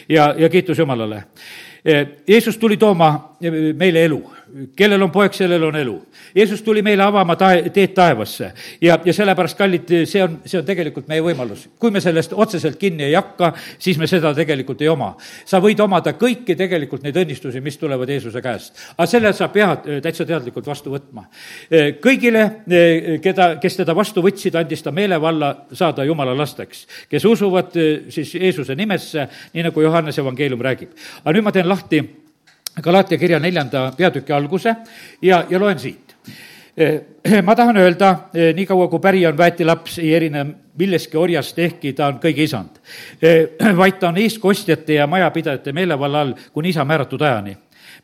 ja, 0.10 0.34
ja 0.38 0.50
kiitus 0.50 0.80
Jumalale. 0.80 1.24
E, 1.86 2.06
Jeesus 2.28 2.58
tuli 2.58 2.78
tooma 2.78 3.36
e, 3.42 3.52
meile 3.78 4.06
elu 4.06 4.24
kellel 4.76 5.02
on 5.04 5.12
poeg, 5.12 5.34
sellel 5.36 5.64
on 5.68 5.76
elu. 5.76 5.96
Jeesus 6.36 6.62
tuli 6.64 6.82
meile 6.86 7.04
avama 7.04 7.36
tae, 7.40 7.70
teed 7.76 7.92
taevasse 7.96 8.52
ja, 8.84 8.98
ja 9.06 9.14
sellepärast, 9.14 9.58
kallid, 9.60 9.92
see 10.08 10.22
on, 10.24 10.38
see 10.48 10.60
on 10.60 10.66
tegelikult 10.68 11.10
meie 11.12 11.24
võimalus. 11.24 11.66
kui 11.80 11.92
me 11.92 12.02
sellest 12.04 12.34
otseselt 12.34 12.78
kinni 12.80 13.04
ei 13.10 13.16
hakka, 13.18 13.52
siis 13.80 14.00
me 14.00 14.08
seda 14.08 14.32
tegelikult 14.36 14.82
ei 14.82 14.90
oma. 14.92 15.14
sa 15.46 15.60
võid 15.64 15.80
omada 15.84 16.14
kõiki 16.20 16.56
tegelikult 16.56 17.04
neid 17.04 17.18
õnnistusi, 17.20 17.62
mis 17.62 17.78
tulevad 17.78 18.10
Jeesuse 18.10 18.42
käest. 18.42 18.80
aga 18.96 19.08
selle 19.10 19.34
sa 19.34 19.50
pead 19.52 19.90
äh, 19.90 20.02
täitsa 20.04 20.26
teadlikult 20.26 20.68
vastu 20.68 20.94
võtma. 20.94 21.26
Kõigile, 22.02 22.44
keda, 23.24 23.48
kes 23.62 23.80
teda 23.82 23.96
vastu 23.96 24.24
võtsid, 24.24 24.56
andis 24.56 24.84
ta 24.84 24.92
meelevalla 24.96 25.52
saada 25.74 26.06
Jumala 26.06 26.36
lasteks, 26.38 26.86
kes 27.12 27.26
usuvad 27.26 27.76
siis 28.14 28.34
Jeesuse 28.36 28.76
nimesse, 28.76 29.28
nii 29.54 29.68
nagu 29.68 29.82
Johannese 29.82 30.22
evangeelium 30.24 30.62
räägib. 30.62 30.96
aga 31.24 31.36
nüüd 31.36 31.44
ma 31.44 31.52
teen 31.52 31.68
lahti 31.70 31.75
Galaatia 32.82 33.18
kirja 33.18 33.40
neljanda 33.40 33.92
peatüki 33.98 34.34
alguse 34.34 34.76
ja, 35.22 35.46
ja 35.50 35.60
loen 35.60 35.80
siit. 35.80 36.16
Eh, 36.78 37.02
ma 37.48 37.56
tahan 37.56 37.78
öelda, 37.78 38.10
eh, 38.34 38.54
niikaua 38.56 38.88
kui 38.92 39.00
pärija 39.00 39.30
on 39.30 39.38
väetilaps, 39.38 40.00
ei 40.00 40.14
erine 40.16 40.46
milleski 40.78 41.18
orjast, 41.18 41.60
ehkki 41.60 41.94
ta 41.96 42.10
on 42.12 42.20
kõige 42.20 42.44
isand. 42.44 42.82
Eh, 43.22 43.56
vaid 43.80 44.00
ta 44.00 44.10
on 44.10 44.20
eestkostjate 44.20 45.00
ja 45.00 45.08
majapidajate 45.08 45.72
meelevalla 45.72 46.26
all 46.26 46.34
kuni 46.54 46.74
isa 46.76 46.86
määratud 46.86 47.22
ajani. 47.22 47.58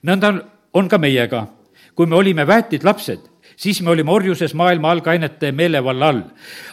nõnda 0.08 0.34
on 0.74 0.88
ka 0.88 0.98
meiega. 0.98 1.48
kui 1.96 2.06
me 2.08 2.16
olime 2.16 2.48
väetid 2.48 2.84
lapsed, 2.84 3.20
siis 3.62 3.82
me 3.82 3.92
olime 3.92 4.12
orjuses 4.12 4.54
maailma 4.58 4.92
algainete 4.92 5.52
meelevalla 5.52 6.08
all. 6.08 6.22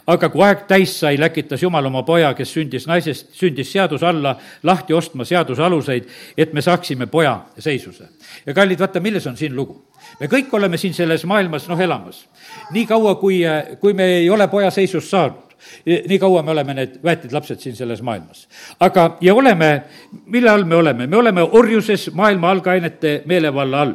aga 0.07 0.29
kui 0.33 0.45
aeg 0.45 0.65
täis 0.69 0.95
sai, 1.01 1.19
läkitas 1.21 1.63
Jumal 1.63 1.87
oma 1.87 2.03
poja, 2.03 2.33
kes 2.35 2.53
sündis 2.57 2.87
naisest, 2.89 3.35
sündis 3.37 3.73
seaduse 3.73 4.07
alla, 4.07 4.37
lahti 4.63 4.97
ostma 4.97 5.25
seaduse 5.29 5.63
aluseid, 5.63 6.09
et 6.37 6.53
me 6.53 6.63
saaksime 6.65 7.07
poja 7.07 7.41
seisuse. 7.59 8.09
ja 8.47 8.55
kallid, 8.55 8.81
vaata, 8.81 9.01
milles 9.01 9.27
on 9.27 9.37
siin 9.37 9.57
lugu? 9.57 9.85
me 10.21 10.27
kõik 10.27 10.55
oleme 10.57 10.81
siin 10.81 10.95
selles 10.95 11.25
maailmas, 11.25 11.69
noh, 11.69 11.81
elamas. 11.81 12.25
nii 12.73 12.87
kaua, 12.87 13.15
kui, 13.21 13.43
kui 13.81 13.93
me 13.93 14.09
ei 14.23 14.31
ole 14.31 14.49
poja 14.49 14.71
seisust 14.71 15.11
saanud, 15.11 15.48
nii 15.87 16.19
kaua 16.19 16.43
me 16.43 16.51
oleme 16.51 16.75
need 16.75 16.99
väetid 17.05 17.33
lapsed 17.33 17.61
siin 17.61 17.77
selles 17.77 18.03
maailmas. 18.03 18.47
aga, 18.81 19.17
ja 19.21 19.35
oleme, 19.35 19.83
mille 20.27 20.51
all 20.51 20.65
me 20.65 20.75
oleme? 20.75 21.07
me 21.07 21.17
oleme 21.17 21.43
orjuses 21.43 22.11
maailma 22.15 22.51
algainete 22.51 23.23
meelevalla 23.27 23.81
all. 23.83 23.95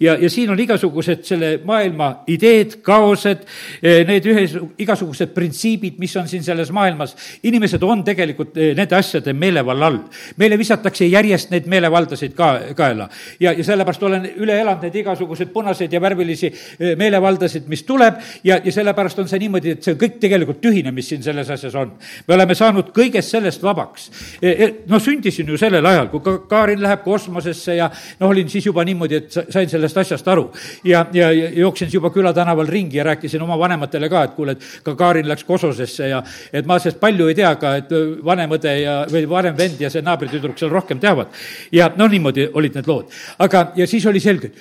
ja, 0.00 0.16
ja 0.20 0.30
siin 0.30 0.50
on 0.50 0.60
igasugused 0.60 1.24
selle 1.24 1.58
maailma 1.64 2.24
ideed, 2.28 2.78
kaosed, 2.82 3.44
eh, 3.82 4.02
need 4.06 4.26
ühes, 4.30 4.56
igasugused 4.78 5.34
printsiibid, 5.34 5.98
mis 6.02 6.16
on 6.16 6.28
siin 6.28 6.44
selles 6.44 6.72
maailmas. 6.72 7.16
inimesed 7.42 7.82
on 7.82 8.04
tegelikult 8.04 8.56
eh, 8.56 8.74
nende 8.76 8.96
asjade 8.96 9.32
meelevalla 9.32 9.86
all. 9.86 10.00
meile 10.36 10.58
visatakse 10.58 11.06
järjest 11.06 11.50
neid 11.50 11.68
meelevaldasid 11.70 12.34
ka, 12.34 12.50
kaela. 12.76 13.08
ja, 13.40 13.52
ja 13.52 13.64
sellepärast 13.64 14.02
olen 14.02 14.28
üle 14.36 14.58
elanud 14.60 14.82
neid 14.82 14.96
igasuguseid 15.02 15.52
punaseid 15.52 15.92
ja 15.92 16.00
värvilisi 16.00 16.46
eh, 16.50 16.94
meelevaldasid, 16.96 17.68
mis 17.68 17.82
tuleb 17.82 18.20
ja, 18.44 18.60
ja 18.64 18.72
sellepärast 18.72 19.18
on 19.18 19.28
see 19.28 19.42
niimoodi, 19.44 19.76
et 19.76 19.82
see 19.82 19.94
on 19.94 20.00
kõik 20.00 20.18
tegelikult 20.22 20.60
tühine, 20.64 20.92
mis 20.94 21.03
mis 21.04 21.10
siin 21.12 21.22
selles 21.22 21.50
asjas 21.50 21.74
on. 21.74 21.92
me 22.28 22.34
oleme 22.34 22.54
saanud 22.56 22.90
kõigest 22.96 23.34
sellest 23.34 23.62
vabaks. 23.62 24.08
E, 24.40 24.50
e, 24.50 24.68
no 24.88 24.98
sündisin 25.02 25.48
ju 25.48 25.58
sellel 25.60 25.84
ajal, 25.86 26.08
kui 26.12 26.22
ka 26.24 26.36
Kaarin 26.48 26.80
läheb 26.82 27.02
kosmosesse 27.04 27.76
ja 27.76 27.90
noh, 28.20 28.30
olin 28.30 28.48
siis 28.48 28.66
juba 28.66 28.84
niimoodi, 28.84 29.20
et 29.20 29.36
sain 29.52 29.68
sellest 29.68 30.00
asjast 30.00 30.28
aru. 30.28 30.50
ja, 30.84 31.04
ja, 31.12 31.30
ja 31.32 31.50
jooksin 31.64 31.92
juba 31.92 32.10
külatänaval 32.10 32.68
ringi 32.68 32.96
ja 32.96 33.04
rääkisin 33.04 33.42
oma 33.42 33.58
vanematele 33.58 34.08
ka, 34.08 34.24
et 34.24 34.34
kuule, 34.38 34.56
et 34.56 34.80
ka 34.84 34.94
Kaarin 34.94 35.28
läks 35.28 35.44
kosmosesse 35.44 36.08
ja 36.08 36.22
et 36.52 36.66
ma 36.66 36.78
sellest 36.78 37.00
palju 37.00 37.28
ei 37.28 37.34
tea 37.34 37.54
ka, 37.60 37.76
et 37.82 37.92
vanem 38.24 38.56
õde 38.56 38.74
ja, 38.80 38.96
või 39.10 39.28
vanem 39.28 39.58
vend 39.58 39.80
ja 39.80 39.90
see 39.92 40.04
naabritüdruk 40.04 40.58
seal 40.58 40.72
rohkem 40.72 41.00
teavad. 41.00 41.28
ja 41.72 41.90
no 41.96 42.08
niimoodi 42.08 42.48
olid 42.54 42.80
need 42.80 42.88
lood. 42.88 43.12
aga, 43.38 43.70
ja 43.76 43.86
siis 43.86 44.06
oli 44.06 44.20
selge, 44.20 44.52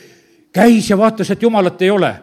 käis 0.53 0.89
ja 0.89 0.97
vaatas, 0.97 1.31
et 1.31 1.41
jumalat 1.41 1.81
ei 1.81 1.89
ole 1.89 2.13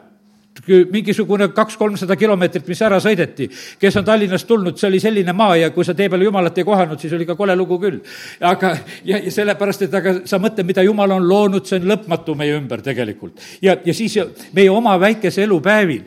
mingisugune 0.69 1.49
kaks-kolmsada 1.55 2.17
kilomeetrit, 2.17 2.67
mis 2.69 2.81
ära 2.83 2.99
sõideti. 3.01 3.49
kes 3.81 3.97
on 3.97 4.05
Tallinnast 4.05 4.47
tulnud, 4.47 4.77
see 4.79 4.89
oli 4.89 5.01
selline 5.01 5.33
maa 5.33 5.57
ja 5.57 5.71
kui 5.71 5.85
sa 5.85 5.95
tee 5.95 6.09
peal 6.09 6.23
Jumalat 6.23 6.59
ei 6.59 6.65
kohanud, 6.65 7.01
siis 7.01 7.13
oli 7.13 7.27
ka 7.27 7.37
kole 7.37 7.57
lugu 7.57 7.79
küll. 7.81 8.01
aga, 8.41 8.77
ja, 9.05 9.19
ja 9.19 9.31
sellepärast, 9.31 9.83
et 9.83 9.95
aga 9.95 10.15
sa 10.25 10.39
mõtle, 10.39 10.65
mida 10.67 10.83
Jumal 10.83 11.11
on 11.17 11.29
loonud, 11.29 11.67
see 11.67 11.81
on 11.81 11.89
lõpmatu 11.91 12.37
meie 12.37 12.57
ümber 12.59 12.83
tegelikult. 12.83 13.41
ja, 13.63 13.77
ja 13.85 13.95
siis 13.95 14.19
meie 14.53 14.71
oma 14.71 14.97
väikese 15.01 15.43
elupäevil 15.43 16.03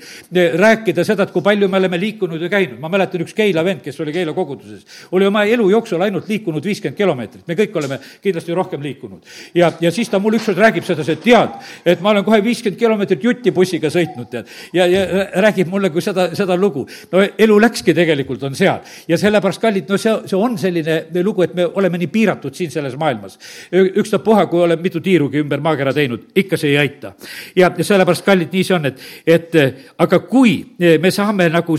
rääkida 0.60 1.04
seda, 1.04 1.24
et 1.24 1.32
kui 1.32 1.42
palju 1.42 1.70
me 1.70 1.78
oleme 1.78 2.00
liikunud 2.00 2.42
ja 2.42 2.50
käinud. 2.50 2.80
ma 2.80 2.90
mäletan, 2.90 3.22
üks 3.26 3.34
Keila 3.34 3.66
vend, 3.66 3.82
kes 3.82 4.00
oli 4.00 4.14
Keila 4.14 4.34
koguduses, 4.34 4.86
oli 5.12 5.26
oma 5.26 5.44
elu 5.44 5.70
jooksul 5.70 6.02
ainult 6.02 6.30
liikunud 6.30 6.64
viiskümmend 6.64 6.98
kilomeetrit. 6.98 7.48
me 7.48 7.56
kõik 7.56 7.78
oleme 7.78 8.00
kindlasti 8.22 8.54
rohkem 8.54 8.82
liikunud. 8.82 9.24
ja, 9.56 9.72
ja 9.82 9.92
siis 9.92 10.10
ta 10.10 10.20
mulle 10.20 10.38
ükskord 10.38 10.58
räägib 10.58 10.86
sedasi, 10.86 11.18
et 11.18 11.24
tead, 11.24 11.60
et 11.86 12.02
ma 12.02 12.10
olen 12.14 12.24
kohe 12.24 12.44
viiskümmend 12.44 12.80
kilomeetrit 12.80 13.24
jutibussiga 13.24 13.90
sõitnud, 13.90 14.30
tead 14.30 14.43
tead. 14.44 14.70
ja, 14.74 14.88
ja 14.88 15.42
räägib 15.42 15.68
mulle 15.68 15.90
kui 15.90 16.02
seda, 16.02 16.30
seda 16.36 16.58
lugu. 16.58 16.88
no 17.12 17.24
elu 17.38 17.60
läkski 17.62 17.94
tegelikult, 17.94 18.44
on 18.44 18.56
seal. 18.56 18.80
ja 19.08 19.18
sellepärast, 19.18 19.62
kallid, 19.62 19.90
no 19.90 19.98
see, 19.98 20.14
see 20.26 20.38
on 20.38 20.58
selline 20.58 21.24
lugu, 21.24 21.44
et 21.44 21.56
me 21.56 21.66
oleme 21.66 21.98
nii 21.98 22.08
piiratud 22.08 22.54
siin 22.54 22.72
selles 22.72 22.96
maailmas. 22.98 23.40
ükstapuha, 23.72 24.46
kui 24.48 24.62
olen 24.62 24.82
mitu 24.82 25.02
tiirugi 25.02 25.42
ümber 25.44 25.60
maakera 25.60 25.94
teinud, 25.94 26.30
ikka 26.36 26.58
see 26.58 26.74
ei 26.74 26.78
aita. 26.78 27.14
ja 27.56 27.72
sellepärast, 27.80 28.26
kallid, 28.26 28.52
nii 28.54 28.64
see 28.64 28.76
on, 28.76 28.86
et, 28.86 29.02
et 29.28 29.58
aga 29.98 30.20
kui 30.20 30.76
me 31.00 31.12
saame 31.12 31.50
nagu 31.50 31.78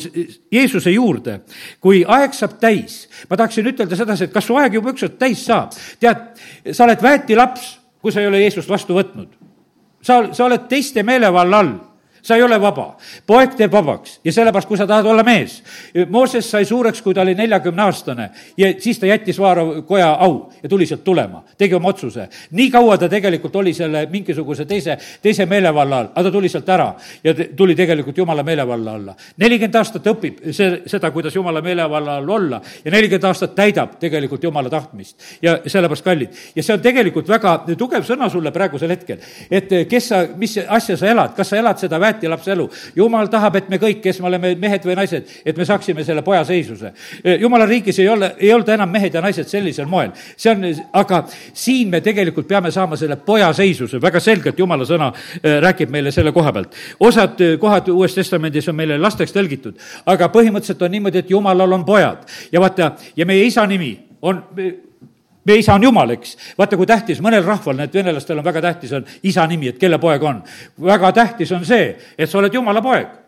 Jeesuse 0.52 0.92
juurde, 0.94 1.40
kui 1.80 2.04
aeg 2.08 2.34
saab 2.36 2.58
täis, 2.60 3.04
ma 3.30 3.36
tahaksin 3.36 3.72
ütelda 3.72 3.96
sedasi, 3.98 4.28
et 4.28 4.34
kas 4.34 4.46
su 4.48 4.58
aeg 4.58 4.78
juba 4.78 4.94
ükskord 4.94 5.18
täis 5.18 5.44
saab. 5.46 5.74
tead, 6.00 6.28
sa 6.72 6.84
oled 6.86 7.02
väetilaps, 7.02 7.74
kui 8.02 8.12
sa 8.12 8.20
ei 8.20 8.28
ole 8.28 8.42
Jeesust 8.44 8.70
vastu 8.70 8.96
võtnud. 8.96 9.28
sa, 10.02 10.20
sa 10.32 10.44
oled 10.44 10.68
teiste 10.68 11.02
meelevalla 11.02 11.58
all 11.64 11.74
sa 12.24 12.36
ei 12.36 12.42
ole 12.42 12.60
vaba. 12.60 12.96
poeg 13.26 13.54
teeb 13.56 13.72
vabaks 13.72 14.18
ja 14.24 14.32
sellepärast, 14.32 14.68
kui 14.68 14.78
sa 14.80 14.86
tahad 14.86 15.06
olla 15.06 15.22
mees. 15.22 15.58
Mooses 16.08 16.48
sai 16.50 16.64
suureks, 16.64 17.02
kui 17.02 17.14
ta 17.14 17.20
oli 17.22 17.34
neljakümne 17.34 17.82
aastane 17.82 18.30
ja 18.56 18.72
siis 18.78 18.98
ta 18.98 19.06
jättis 19.06 19.38
Vaaro 19.38 19.82
koja 19.82 20.08
au 20.24 20.50
ja 20.62 20.68
tuli 20.68 20.86
sealt 20.86 21.04
tulema, 21.04 21.42
tegi 21.58 21.74
oma 21.74 21.88
otsuse. 21.88 22.28
nii 22.50 22.70
kaua 22.70 22.98
ta 22.98 23.08
tegelikult 23.08 23.56
oli 23.56 23.74
selle 23.74 24.06
mingisuguse 24.10 24.64
teise, 24.64 24.96
teise 25.22 25.46
meelevalla 25.46 25.98
all, 25.98 26.08
aga 26.14 26.22
ta 26.28 26.32
tuli 26.32 26.48
sealt 26.48 26.68
ära 26.68 26.94
ja 27.24 27.34
tuli 27.56 27.74
tegelikult 27.74 28.18
jumala 28.18 28.42
meelevalla 28.42 28.94
alla. 28.94 29.14
nelikümmend 29.36 29.74
aastat 29.74 30.06
õpib 30.06 30.40
see, 30.52 30.82
seda, 30.86 31.10
kuidas 31.10 31.34
jumala 31.34 31.60
meelevalla 31.62 32.16
all 32.16 32.28
olla 32.28 32.60
ja 32.84 32.90
nelikümmend 32.90 33.24
aastat 33.24 33.54
täidab 33.54 33.98
tegelikult 34.00 34.42
jumala 34.42 34.70
tahtmist. 34.70 35.16
ja 35.42 35.58
sellepärast 35.66 36.04
kallid. 36.04 36.30
ja 36.56 36.62
see 36.62 36.74
on 36.74 36.80
tegelikult 36.80 37.28
väga 37.28 37.58
tugev 37.78 38.04
sõna 38.08 38.30
sulle 38.30 38.52
praegusel 38.52 38.90
hetkel, 38.90 39.20
et 39.50 39.70
kes 39.88 40.08
sa, 40.08 40.24
mis 40.36 40.56
asja 40.68 40.96
sa 40.96 41.06
elad, 41.06 41.34
kas 41.36 41.52
sa 41.52 41.60
elad 41.60 41.78
seda 41.78 42.00
väet 42.00 42.13
Läti 42.14 42.28
lapse 42.30 42.52
elu. 42.52 42.68
jumal 42.96 43.26
tahab, 43.30 43.56
et 43.58 43.68
me 43.68 43.78
kõik, 43.82 44.00
kes 44.02 44.20
me 44.22 44.28
oleme 44.30 44.54
mehed 44.60 44.84
või 44.86 44.94
naised, 44.98 45.30
et 45.44 45.56
me 45.56 45.66
saaksime 45.66 46.04
selle 46.04 46.22
poja 46.22 46.44
seisuse. 46.44 46.92
jumala 47.40 47.66
riigis 47.66 47.98
ei 47.98 48.08
ole, 48.08 48.34
ei 48.38 48.52
olda 48.54 48.74
enam 48.74 48.90
mehed 48.90 49.14
ja 49.14 49.22
naised 49.24 49.48
sellisel 49.50 49.86
moel. 49.90 50.12
see 50.36 50.52
on, 50.52 50.64
aga 50.92 51.24
siin 51.52 51.90
me 51.90 52.00
tegelikult 52.00 52.48
peame 52.48 52.70
saama 52.70 52.96
selle 52.96 53.16
poja 53.16 53.52
seisuse, 53.52 54.00
väga 54.02 54.20
selgelt 54.20 54.58
jumala 54.58 54.86
sõna 54.86 55.10
äh, 55.10 55.58
räägib 55.64 55.90
meile 55.90 56.12
selle 56.14 56.32
koha 56.32 56.52
pealt. 56.52 56.74
osad 57.00 57.40
äh, 57.40 57.58
kohad 57.58 57.88
Uues 57.88 58.14
Testamendis 58.14 58.68
on 58.68 58.78
meile 58.78 58.98
lasteks 58.98 59.34
tõlgitud, 59.34 59.78
aga 60.06 60.30
põhimõtteliselt 60.30 60.82
on 60.82 60.94
niimoodi, 60.94 61.24
et 61.24 61.30
jumalal 61.30 61.72
on 61.72 61.84
pojad. 61.84 62.26
ja 62.52 62.60
vaata, 62.60 62.92
ja 63.16 63.26
meie 63.26 63.46
isa 63.50 63.66
nimi 63.66 63.96
on 64.22 64.42
meie 65.44 65.58
isa 65.60 65.74
on 65.74 65.82
Jumal, 65.82 66.14
eks. 66.16 66.36
vaata, 66.58 66.76
kui 66.76 66.86
tähtis, 66.86 67.20
mõnel 67.24 67.44
rahval, 67.44 67.76
need 67.78 67.94
venelastel 67.94 68.40
on 68.40 68.46
väga 68.46 68.62
tähtis, 68.64 68.94
on 68.96 69.04
isa 69.22 69.46
nimi, 69.50 69.72
et 69.72 69.78
kelle 69.80 69.98
poeg 70.02 70.22
on. 70.22 70.42
väga 70.80 71.12
tähtis 71.12 71.52
on 71.52 71.64
see, 71.64 71.92
et 72.18 72.30
sa 72.30 72.38
oled 72.38 72.54
Jumala 72.54 72.82
poeg. 72.82 73.20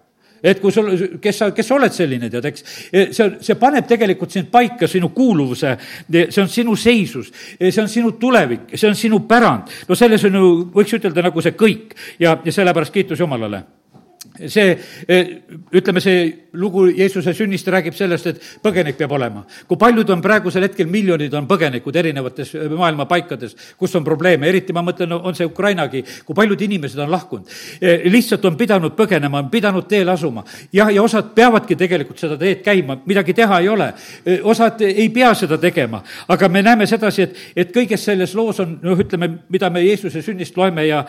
Et 0.46 0.60
kui 0.60 0.70
sul, 0.72 0.90
kes 1.22 1.38
sa, 1.40 1.48
kes 1.54 1.66
sa 1.66 1.74
oled 1.74 1.94
selline, 1.94 2.28
tead, 2.30 2.44
eks, 2.50 2.64
see 2.92 3.22
on, 3.24 3.38
see 3.42 3.56
paneb 3.58 3.86
tegelikult 3.88 4.34
sind 4.34 4.50
paika, 4.52 4.86
sinu 4.90 5.08
kuuluvuse, 5.14 5.72
see 6.12 6.42
on 6.42 6.50
sinu 6.52 6.76
seisus, 6.78 7.32
see 7.56 7.80
on 7.82 7.88
sinu 7.90 8.12
tulevik, 8.20 8.76
see 8.76 8.90
on 8.90 8.98
sinu 8.98 9.22
pärand. 9.28 9.72
no 9.88 9.96
selles 9.98 10.24
on 10.28 10.36
ju, 10.36 10.52
võiks 10.76 10.92
ütelda 10.98 11.24
nagu 11.24 11.42
see 11.42 11.56
kõik. 11.56 11.96
Ja, 12.20 12.36
ja 12.44 12.52
sellepärast 12.52 12.94
kiitus 12.94 13.24
Jumalale 13.24 13.64
see, 14.48 14.78
eh, 15.08 15.28
ütleme, 15.72 16.00
see 16.00 16.48
lugu 16.52 16.86
Jeesuse 16.90 17.34
sünnist 17.34 17.68
räägib 17.68 17.94
sellest, 17.96 18.26
et 18.26 18.40
põgenik 18.62 18.96
peab 18.98 19.12
olema. 19.12 19.44
kui 19.68 19.76
paljud 19.76 20.10
on 20.10 20.22
praegusel 20.22 20.62
hetkel, 20.62 20.86
miljonid 20.86 21.34
on 21.34 21.46
põgenikud 21.48 21.96
erinevates 21.96 22.54
eh, 22.54 22.68
maailma 22.68 23.06
paikades, 23.06 23.56
kus 23.76 23.94
on 23.96 24.04
probleeme, 24.04 24.48
eriti 24.48 24.72
ma 24.72 24.82
mõtlen, 24.82 25.12
on 25.12 25.34
see 25.34 25.46
Ukrainagi, 25.46 26.04
kui 26.24 26.34
paljud 26.34 26.60
inimesed 26.60 26.98
on 26.98 27.10
lahkunud. 27.10 27.46
Eh, 27.80 28.06
lihtsalt 28.10 28.44
on 28.44 28.56
pidanud 28.56 28.96
põgenema, 28.96 29.38
on 29.38 29.50
pidanud 29.50 29.88
teele 29.88 30.12
asuma. 30.12 30.44
jah, 30.72 30.92
ja 30.92 31.02
osad 31.02 31.32
peavadki 31.34 31.76
tegelikult 31.76 32.18
seda 32.18 32.36
teed 32.36 32.62
käima, 32.62 32.98
midagi 33.06 33.34
teha 33.34 33.60
ei 33.60 33.68
ole. 33.68 33.92
osad 34.42 34.80
ei 34.80 35.08
pea 35.08 35.34
seda 35.34 35.58
tegema, 35.58 36.02
aga 36.28 36.48
me 36.48 36.62
näeme 36.62 36.86
sedasi, 36.86 37.22
et, 37.22 37.36
et 37.56 37.72
kõiges 37.72 38.04
selles 38.04 38.34
loos 38.34 38.60
on, 38.60 38.78
noh, 38.82 38.98
ütleme, 38.98 39.30
mida 39.48 39.70
me 39.70 39.84
Jeesuse 39.84 40.22
sünnist 40.22 40.56
loeme 40.56 40.86
ja 40.86 41.04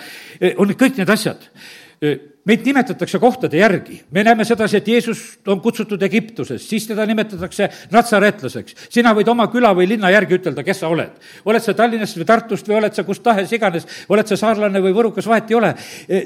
on 0.57 0.71
kõik 0.77 0.97
need 0.97 1.09
asjad 1.09 1.49
meid 2.47 2.65
nimetatakse 2.65 3.19
kohtade 3.19 3.57
järgi. 3.57 4.01
me 4.11 4.23
näeme 4.23 4.45
sedasi, 4.45 4.77
et 4.77 4.87
Jeesus 4.87 5.39
on 5.47 5.61
kutsutud 5.61 6.01
Egiptusest, 6.01 6.69
siis 6.69 6.87
teda 6.87 7.05
nimetatakse 7.05 7.69
natsaretlaseks. 7.91 8.75
sina 8.89 9.13
võid 9.17 9.29
oma 9.29 9.47
küla 9.47 9.73
või 9.75 9.87
linna 9.89 10.11
järgi 10.13 10.37
ütelda, 10.37 10.63
kes 10.63 10.79
sa 10.83 10.91
oled. 10.93 11.17
oled 11.45 11.63
sa 11.63 11.73
Tallinnast 11.73 12.17
või 12.17 12.25
Tartust 12.25 12.69
või 12.69 12.77
oled 12.77 12.93
sa 12.93 13.03
kust 13.03 13.23
tahes 13.23 13.51
iganes, 13.51 13.87
oled 14.09 14.27
sa 14.27 14.37
saarlane 14.37 14.81
või 14.81 14.93
võrukas, 14.93 15.27
vahet 15.27 15.51
ei 15.51 15.55
ole. 15.57 15.73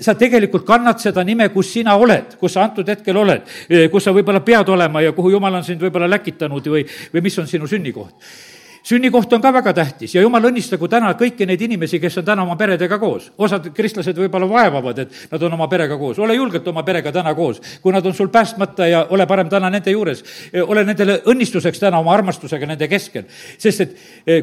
sa 0.02 0.16
tegelikult 0.16 0.66
kannad 0.68 1.00
seda 1.00 1.24
nime, 1.24 1.50
kus 1.50 1.74
sina 1.74 1.96
oled, 1.96 2.36
kus 2.40 2.54
sa 2.54 2.68
antud 2.68 2.88
hetkel 2.88 3.18
oled, 3.18 3.48
kus 3.92 4.04
sa 4.04 4.12
võib-olla 4.12 4.44
pead 4.44 4.70
olema 4.70 5.02
ja 5.02 5.12
kuhu 5.16 5.32
jumal 5.38 5.56
on 5.56 5.64
sind 5.64 5.82
võib-olla 5.82 6.10
läkitanud 6.10 6.68
või, 6.68 6.86
või 7.14 7.22
mis 7.22 7.40
on 7.40 7.48
sinu 7.48 7.68
sünnikoht 7.68 8.16
sünnikoht 8.84 9.34
on 9.34 9.42
ka 9.42 9.54
väga 9.54 9.74
tähtis 9.74 10.16
ja 10.16 10.22
jumal 10.22 10.46
õnnistagu 10.50 10.88
täna 10.90 11.14
kõiki 11.20 11.46
neid 11.48 11.62
inimesi, 11.62 12.00
kes 12.00 12.18
on 12.22 12.26
täna 12.26 12.44
oma 12.44 12.56
peredega 12.58 13.00
koos. 13.00 13.32
osad 13.38 13.70
kristlased 13.74 14.18
võib-olla 14.18 14.50
vaevavad, 14.50 15.00
et 15.00 15.32
nad 15.32 15.44
on 15.44 15.54
oma 15.54 15.68
perega 15.68 15.98
koos. 15.98 16.20
ole 16.20 16.36
julgelt 16.36 16.68
oma 16.68 16.84
perega 16.84 17.12
täna 17.12 17.36
koos. 17.36 17.62
kui 17.82 17.94
nad 17.94 18.06
on 18.06 18.14
sul 18.14 18.30
päästmata 18.30 18.88
ja 18.88 19.06
ole 19.10 19.26
parem 19.28 19.50
täna 19.50 19.70
nende 19.70 19.92
juures, 19.92 20.24
ole 20.68 20.84
nendele 20.84 21.22
õnnistuseks 21.26 21.80
täna 21.80 22.00
oma 22.00 22.14
armastusega 22.14 22.66
nende 22.66 22.88
keskel. 22.88 23.24
sest 23.58 23.82
et 23.82 23.98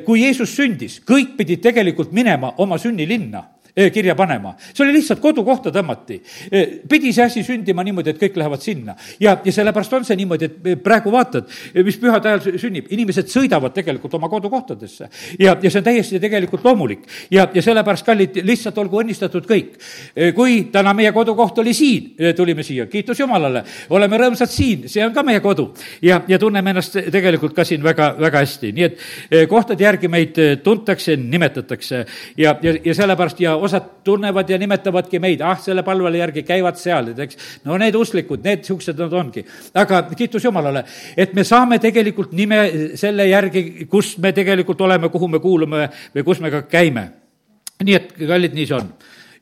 kui 0.04 0.22
Jeesus 0.22 0.56
sündis, 0.56 1.00
kõik 1.00 1.36
pidid 1.36 1.60
tegelikult 1.60 2.12
minema 2.12 2.54
oma 2.58 2.78
sünnilinna 2.78 3.44
kirja 3.92 4.14
panema. 4.14 4.54
see 4.74 4.84
oli 4.84 4.92
lihtsalt 4.98 5.20
kodukohta 5.20 5.70
tõmmati. 5.74 6.20
pidi 6.88 7.12
see 7.12 7.24
asi 7.24 7.42
sündima 7.46 7.84
niimoodi, 7.84 8.10
et 8.10 8.20
kõik 8.20 8.36
lähevad 8.36 8.62
sinna. 8.62 8.96
ja, 9.20 9.36
ja 9.44 9.52
sellepärast 9.52 9.92
on 9.92 10.04
see 10.04 10.16
niimoodi, 10.16 10.44
et 10.44 10.82
praegu 10.82 11.12
vaatad, 11.12 11.48
mis 11.84 11.98
pühade 12.00 12.28
ajal 12.28 12.58
sünnib, 12.58 12.90
inimesed 12.90 13.30
sõidavad 13.30 13.74
tegelikult 13.74 14.14
oma 14.14 14.28
kodukohtadesse. 14.28 15.08
ja, 15.38 15.56
ja 15.62 15.70
see 15.70 15.78
on 15.80 15.84
täiesti 15.84 16.20
tegelikult 16.20 16.64
loomulik. 16.64 17.06
ja, 17.30 17.48
ja 17.54 17.62
sellepärast, 17.62 18.06
kallid, 18.06 18.40
lihtsalt 18.42 18.78
olgu 18.78 19.02
õnnistatud 19.02 19.46
kõik. 19.48 19.78
kui 20.34 20.64
täna 20.72 20.94
meie 20.94 21.12
kodukoht 21.12 21.58
oli 21.58 21.74
siin, 21.74 22.14
tulime 22.36 22.62
siia, 22.62 22.86
kiitus 22.86 23.20
Jumalale, 23.20 23.64
oleme 23.90 24.18
rõõmsad 24.18 24.50
siin, 24.50 24.88
see 24.88 25.04
on 25.06 25.14
ka 25.14 25.22
meie 25.22 25.40
kodu. 25.40 25.70
ja, 26.02 26.22
ja 26.28 26.38
tunneme 26.38 26.70
ennast 26.70 26.98
tegelikult 27.12 27.54
ka 27.54 27.64
siin 27.64 27.82
väga, 27.82 28.14
väga 28.18 28.42
hästi, 28.44 28.72
nii 28.72 28.84
et 28.84 29.48
kohtade 29.48 29.84
järgi 29.84 30.08
meid 30.08 30.38
tuntakse, 30.62 31.16
nimetatakse 31.16 32.04
ja, 32.36 32.56
ja, 32.62 32.74
ja 32.84 32.94
sellepärast 32.94 33.40
ja 33.40 33.54
osad 33.68 33.90
tunnevad 34.04 34.50
ja 34.50 34.58
nimetavadki 34.60 35.20
meid, 35.22 35.44
ah, 35.46 35.58
selle 35.62 35.84
palvele 35.86 36.22
järgi 36.22 36.42
käivad 36.48 36.80
seal, 36.80 37.12
et 37.12 37.22
eks. 37.26 37.38
no 37.68 37.76
need 37.80 37.96
usklikud, 37.98 38.42
need 38.44 38.64
niisugused 38.64 38.98
nad 38.98 39.14
ongi. 39.20 39.44
aga 39.74 40.02
kiitus 40.14 40.48
Jumalale, 40.48 40.84
et 41.16 41.36
me 41.36 41.44
saame 41.44 41.78
tegelikult 41.82 42.32
nime 42.36 42.62
selle 42.98 43.28
järgi, 43.28 43.86
kus 43.90 44.16
me 44.18 44.32
tegelikult 44.36 44.80
oleme, 44.88 45.12
kuhu 45.12 45.28
me 45.28 45.42
kuulume 45.44 45.86
või 46.16 46.26
kus 46.26 46.42
me 46.44 46.52
ka 46.54 46.64
käime. 46.70 47.08
nii 47.84 47.94
et, 47.94 48.12
kallid, 48.18 48.56
nii 48.58 48.66
see 48.66 48.80
on 48.80 48.90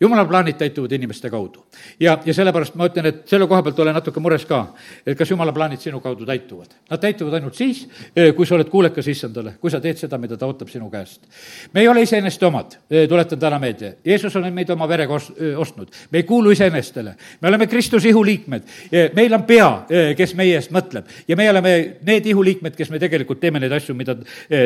jumala 0.00 0.24
plaanid 0.24 0.56
täituvad 0.56 0.92
inimeste 0.92 1.30
kaudu. 1.30 1.64
ja, 2.00 2.18
ja 2.24 2.34
sellepärast 2.34 2.74
ma 2.74 2.88
ütlen, 2.88 3.06
et 3.06 3.22
selle 3.28 3.46
koha 3.46 3.62
pealt 3.62 3.78
olen 3.80 3.94
natuke 3.96 4.20
mures 4.20 4.44
ka, 4.46 4.60
et 5.06 5.16
kas 5.18 5.30
jumala 5.30 5.52
plaanid 5.52 5.80
sinu 5.80 6.00
kaudu 6.00 6.26
täituvad. 6.26 6.74
Nad 6.90 7.00
täituvad 7.00 7.38
ainult 7.38 7.54
siis, 7.54 7.88
eh, 8.16 8.32
kui 8.34 8.46
sa 8.46 8.54
oled 8.54 8.68
kuulekas 8.68 9.08
issandale, 9.08 9.56
kui 9.60 9.70
sa 9.70 9.80
teed 9.80 9.98
seda, 9.98 10.18
mida 10.18 10.36
ta 10.36 10.46
ootab 10.46 10.68
sinu 10.68 10.90
käest. 10.90 11.20
me 11.72 11.80
ei 11.80 11.88
ole 11.88 12.02
iseeneste 12.02 12.46
omad, 12.46 12.76
eh, 12.90 13.08
tuletan 13.08 13.38
täna 13.38 13.58
meelde. 13.58 13.96
Jeesus 14.04 14.36
on 14.36 14.52
meid 14.52 14.70
oma 14.70 14.88
verega 14.88 15.14
os-, 15.14 15.32
eh, 15.40 15.58
ostnud. 15.58 15.88
me 16.10 16.18
ei 16.18 16.22
kuulu 16.22 16.50
iseenestele. 16.50 17.14
me 17.40 17.48
oleme 17.48 17.66
Kristuse 17.66 18.08
ihuliikmed. 18.08 18.62
meil 19.14 19.34
on 19.34 19.42
pea, 19.42 19.86
kes 20.16 20.34
meie 20.34 20.54
eest 20.54 20.70
mõtleb 20.70 21.04
ja 21.28 21.36
me 21.36 21.50
oleme 21.50 21.96
need 22.02 22.26
ihuliikmed, 22.26 22.76
kes 22.76 22.90
me 22.90 22.98
tegelikult 22.98 23.40
teeme 23.40 23.60
neid 23.60 23.72
asju, 23.72 23.94
mida 23.94 24.16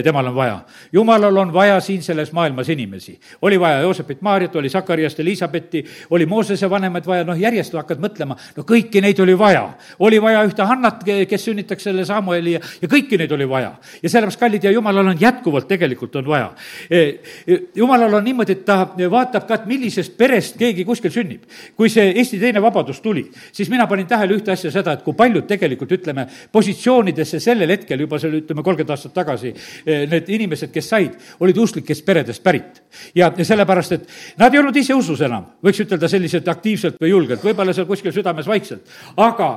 temal 0.04 0.26
on 0.26 0.34
vaja. 0.34 0.60
jumalal 0.92 1.36
on 1.36 1.52
vaja 1.52 1.80
siin 1.80 2.02
selles 2.02 2.32
maailmas 2.32 2.68
inimesi. 2.68 3.18
oli 3.42 3.60
vaja 3.60 3.80
Joosepit 3.80 4.22
Maarjat, 4.22 4.56
oli 4.56 4.68
Sakariast 4.68 5.19
Elisabethi, 5.20 5.84
oli 6.10 6.26
Moosese 6.26 6.70
vanemaid 6.70 7.06
vaja, 7.06 7.24
noh, 7.28 7.38
järjest 7.38 7.74
hakkad 7.78 8.00
mõtlema, 8.02 8.36
no 8.56 8.64
kõiki 8.66 9.02
neid 9.02 9.20
oli 9.20 9.36
vaja. 9.38 9.66
oli 9.98 10.20
vaja 10.22 10.44
ühte 10.46 10.66
Hannat, 10.66 11.04
kes 11.04 11.44
sünnitaks 11.44 11.88
selle 11.88 12.04
Samueli 12.04 12.56
ja, 12.56 12.60
ja 12.82 12.88
kõiki 12.88 13.18
neid 13.18 13.32
oli 13.32 13.48
vaja. 13.48 13.72
ja 14.02 14.08
sellepärast, 14.08 14.40
kallid, 14.40 14.64
ja 14.64 14.70
jumalal 14.70 15.12
on 15.12 15.20
jätkuvalt 15.20 15.68
tegelikult 15.68 16.16
on 16.16 16.26
vaja. 16.26 16.50
E, 16.90 17.00
e, 17.46 17.58
jumalal 17.74 18.14
on 18.14 18.24
niimoodi, 18.24 18.58
et 18.58 18.64
ta 18.64 18.82
vaatab 19.10 19.46
ka, 19.48 19.60
et 19.60 19.66
millisest 19.70 20.16
perest 20.18 20.58
keegi 20.60 20.84
kuskil 20.84 21.12
sünnib. 21.14 21.46
kui 21.76 21.90
see 21.90 22.12
Eesti 22.20 22.38
teine 22.40 22.62
vabadus 22.62 23.00
tuli, 23.00 23.26
siis 23.52 23.70
mina 23.70 23.86
panin 23.90 24.06
tähele 24.06 24.36
ühte 24.38 24.52
asja, 24.52 24.70
seda, 24.70 24.94
et 24.96 25.02
kui 25.06 25.14
paljud 25.16 25.46
tegelikult, 25.48 25.92
ütleme, 25.98 26.26
positsioonidesse 26.52 27.40
sellel 27.40 27.70
hetkel 27.76 28.06
juba 28.06 28.18
seal, 28.18 28.38
ütleme, 28.40 28.62
kolmkümmend 28.66 28.94
aastat 28.94 29.14
tagasi, 29.16 29.54
e, 29.84 30.04
need 30.10 30.28
inimesed, 30.28 30.72
kes 30.74 30.90
said, 30.94 31.16
olid 31.40 31.58
usklikest 31.58 32.04
peredest 32.06 32.42
pärit. 32.42 32.82
ja 33.14 33.30
sellepärast, 33.36 33.92
et 33.92 34.08
nad 34.38 34.54
ei 34.54 34.60
olnud 34.60 34.76
ise 34.76 34.94
usus 34.94 35.09
usus 35.10 35.24
enam, 35.26 35.46
võiks 35.64 35.82
ütelda 35.84 36.08
selliselt 36.10 36.48
aktiivselt 36.48 36.96
või 37.00 37.10
julgelt, 37.10 37.42
võib-olla 37.44 37.74
seal 37.74 37.86
kuskil 37.88 38.14
südames 38.14 38.46
vaikselt. 38.48 38.86
aga, 39.16 39.48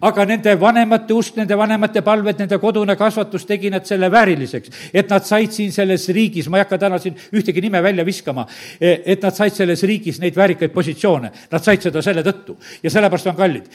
aga 0.00 0.26
nende 0.28 0.54
vanemate 0.60 1.14
usk, 1.14 1.36
nende 1.36 1.58
vanemate 1.58 2.02
palved, 2.06 2.38
nende 2.38 2.58
kodune 2.62 2.96
kasvatus 2.96 3.46
tegi 3.46 3.70
nad 3.70 3.86
selle 3.86 4.10
vääriliseks. 4.10 4.90
et 4.94 5.10
nad 5.10 5.26
said 5.26 5.52
siin 5.52 5.72
selles 5.72 6.08
riigis, 6.08 6.48
ma 6.48 6.58
ei 6.58 6.64
hakka 6.64 6.78
täna 6.78 6.98
siin 6.98 7.16
ühtegi 7.32 7.60
nime 7.60 7.82
välja 7.82 8.04
viskama, 8.06 8.46
et 8.80 9.22
nad 9.22 9.34
said 9.34 9.54
selles 9.54 9.82
riigis 9.82 10.20
neid 10.20 10.36
väärikaid 10.36 10.72
positsioone. 10.72 11.30
Nad 11.50 11.64
said 11.64 11.82
seda 11.82 12.02
selle 12.02 12.22
tõttu 12.22 12.56
ja 12.82 12.90
sellepärast 12.90 13.26
on 13.26 13.36
kallid. 13.36 13.70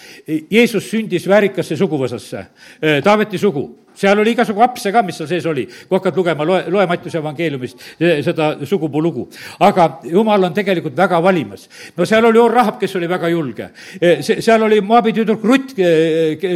Jeesus 0.51 0.89
sündis 0.89 1.27
väärikasse 1.27 1.77
suguvõsasse, 1.77 2.45
Taaveti 3.03 3.37
sugu 3.37 3.84
seal 3.95 4.19
oli 4.19 4.35
igasugu 4.35 4.63
apse 4.65 4.91
ka, 4.91 5.03
mis 5.05 5.17
seal 5.19 5.29
sees 5.29 5.45
oli. 5.49 5.65
kui 5.65 5.97
hakkad 5.97 6.17
lugema, 6.17 6.45
loe, 6.45 6.63
loe 6.71 6.85
Mattiuse 6.87 7.19
evangeeliumist 7.21 7.85
seda 8.25 8.51
sugupuu 8.65 9.01
lugu. 9.01 9.27
aga 9.59 9.99
jumal 10.03 10.43
on 10.43 10.53
tegelikult 10.53 10.95
väga 10.97 11.21
valimas. 11.23 11.69
no 11.97 12.05
seal 12.05 12.25
oli 12.25 12.39
Or 12.39 12.51
Rahab, 12.51 12.79
kes 12.79 12.95
oli 12.95 13.09
väga 13.09 13.29
julge. 13.29 13.69
E, 14.01 14.17
seal 14.21 14.63
oli 14.63 14.81
Moabi 14.81 15.13
tüdruk 15.13 15.43
Rutt, 15.43 15.73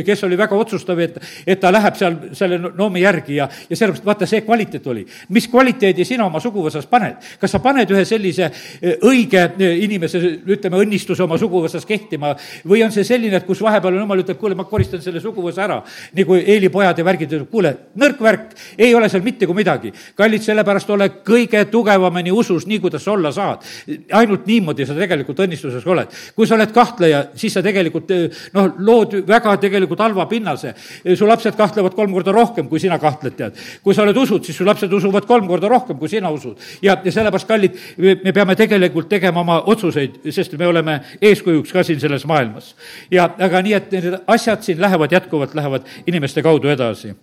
kes 0.06 0.24
oli 0.24 0.38
väga 0.38 0.56
otsustav, 0.56 1.00
et, 1.00 1.20
et 1.48 1.60
ta 1.60 1.72
läheb 1.72 1.96
seal 1.96 2.18
selle 2.38 2.60
noomi 2.60 3.04
järgi 3.04 3.40
ja, 3.40 3.50
ja 3.70 3.76
sellepärast 3.76 4.06
vaata, 4.06 4.28
see 4.30 4.44
kvaliteet 4.46 4.88
oli. 4.88 5.06
mis 5.30 5.48
kvaliteedi 5.48 6.06
sina 6.06 6.26
oma 6.26 6.42
suguvõsas 6.44 6.88
paned? 6.90 7.20
kas 7.40 7.52
sa 7.56 7.62
paned 7.64 7.90
ühe 7.94 8.06
sellise 8.06 8.50
e, 8.50 8.96
õige 9.08 9.46
e, 9.60 9.72
inimese, 9.86 10.22
ütleme, 10.48 10.82
õnnistuse 10.84 11.24
oma 11.24 11.38
suguvõsas 11.40 11.86
kehtima 11.88 12.34
või 12.68 12.84
on 12.86 12.94
see 12.94 13.06
selline, 13.08 13.40
et 13.40 13.48
kus 13.48 13.62
vahepeal 13.64 14.00
jumal 14.00 14.24
ütleb, 14.24 14.40
kuule, 14.40 14.58
ma 14.58 14.68
koristan 14.70 15.04
selle 15.04 15.22
suguvõsa 15.24 15.66
ära, 15.66 15.80
nagu 16.18 16.38
Eeli 16.40 16.70
pojad 16.74 17.00
ja 17.00 17.06
värgid 17.06 17.29
ütleb, 17.34 17.50
kuule, 17.52 17.74
nõrk 18.00 18.22
värk, 18.24 18.56
ei 18.78 18.94
ole 18.96 19.10
seal 19.10 19.24
mitte 19.26 19.48
kui 19.48 19.56
midagi. 19.58 19.92
kallid, 20.16 20.44
sellepärast 20.44 20.90
ole 20.90 21.10
kõige 21.26 21.66
tugevamini 21.72 22.32
usus, 22.32 22.66
nii 22.68 22.80
kuidas 22.80 23.04
sa 23.04 23.12
olla 23.12 23.32
saad. 23.32 23.66
ainult 24.14 24.46
niimoodi 24.48 24.86
sa 24.86 24.94
tegelikult 24.94 25.40
õnnistuses 25.40 25.86
oled. 25.88 26.08
kui 26.36 26.48
sa 26.48 26.56
oled 26.56 26.72
kahtleja, 26.72 27.26
siis 27.36 27.54
sa 27.54 27.62
tegelikult 27.62 28.12
noh, 28.54 28.74
lood 28.80 29.16
väga 29.28 29.58
tegelikult 29.58 30.00
halva 30.00 30.26
pinnase. 30.26 30.74
su 31.16 31.28
lapsed 31.28 31.56
kahtlevad 31.56 31.96
kolm 31.96 32.14
korda 32.14 32.32
rohkem, 32.32 32.68
kui 32.70 32.80
sina 32.80 33.00
kahtled, 33.00 33.36
tead. 33.36 33.58
kui 33.84 33.96
sa 33.96 34.04
oled 34.04 34.18
usud, 34.18 34.44
siis 34.46 34.58
su 34.58 34.66
lapsed 34.66 34.94
usuvad 34.94 35.26
kolm 35.26 35.48
korda 35.48 35.68
rohkem, 35.68 35.98
kui 35.98 36.10
sina 36.10 36.32
usud. 36.32 36.58
ja, 36.82 36.98
ja 37.04 37.12
sellepärast, 37.12 37.48
kallid, 37.48 37.80
me 37.98 38.34
peame 38.34 38.56
tegelikult 38.56 39.10
tegema 39.10 39.42
oma 39.42 39.62
otsuseid, 39.66 40.22
sest 40.32 40.58
me 40.58 40.68
oleme 40.68 41.00
eeskujuks 41.22 41.74
ka 41.74 41.84
siin 41.84 42.00
selles 42.00 42.26
maailmas. 42.26 42.76
ja 43.12 43.30
aga 43.40 43.62
nii, 43.62 43.74
et 43.74 43.92
need 43.92 44.20
asjad 44.28 44.64
siin 44.66 44.82
lähevad 44.82 45.12
jätkuvalt, 45.12 45.56
lähevad 45.56 45.88
inimeste 46.08 46.44
kaudu 46.46 46.70
edasi 46.70 47.16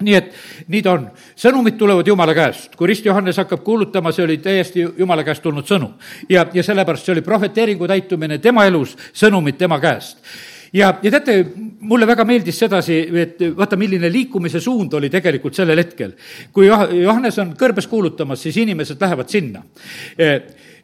nii 0.00 0.14
et 0.14 0.32
nii 0.68 0.82
ta 0.82 0.96
on, 0.96 1.04
sõnumid 1.38 1.76
tulevad 1.78 2.08
Jumala 2.08 2.34
käest, 2.34 2.74
kui 2.76 2.90
Rist 2.90 3.06
Johannes 3.06 3.38
hakkab 3.38 3.62
kuulutama, 3.64 4.12
see 4.12 4.24
oli 4.24 4.38
täiesti 4.42 4.82
Jumala 4.98 5.24
käest 5.24 5.42
tulnud 5.42 5.68
sõnum. 5.68 5.94
ja, 6.28 6.46
ja 6.54 6.62
sellepärast 6.62 7.06
see 7.06 7.14
oli 7.14 7.22
prohveteeringu 7.22 7.86
täitumine 7.88 8.38
tema 8.38 8.66
elus, 8.66 8.96
sõnumid 9.14 9.58
tema 9.60 9.78
käest 9.80 10.18
ja, 10.74 10.90
ja 11.02 11.10
teate, 11.10 11.36
mulle 11.80 12.06
väga 12.06 12.26
meeldis 12.26 12.58
sedasi, 12.58 12.98
et 13.22 13.42
vaata, 13.56 13.78
milline 13.80 14.10
liikumise 14.12 14.60
suund 14.60 14.92
oli 14.98 15.10
tegelikult 15.12 15.54
sellel 15.54 15.78
hetkel. 15.78 16.14
kui 16.52 16.66
Johannes 16.66 17.38
on 17.38 17.54
kõrbes 17.58 17.88
kuulutamas, 17.90 18.42
siis 18.42 18.58
inimesed 18.64 19.00
lähevad 19.00 19.30
sinna 19.30 19.62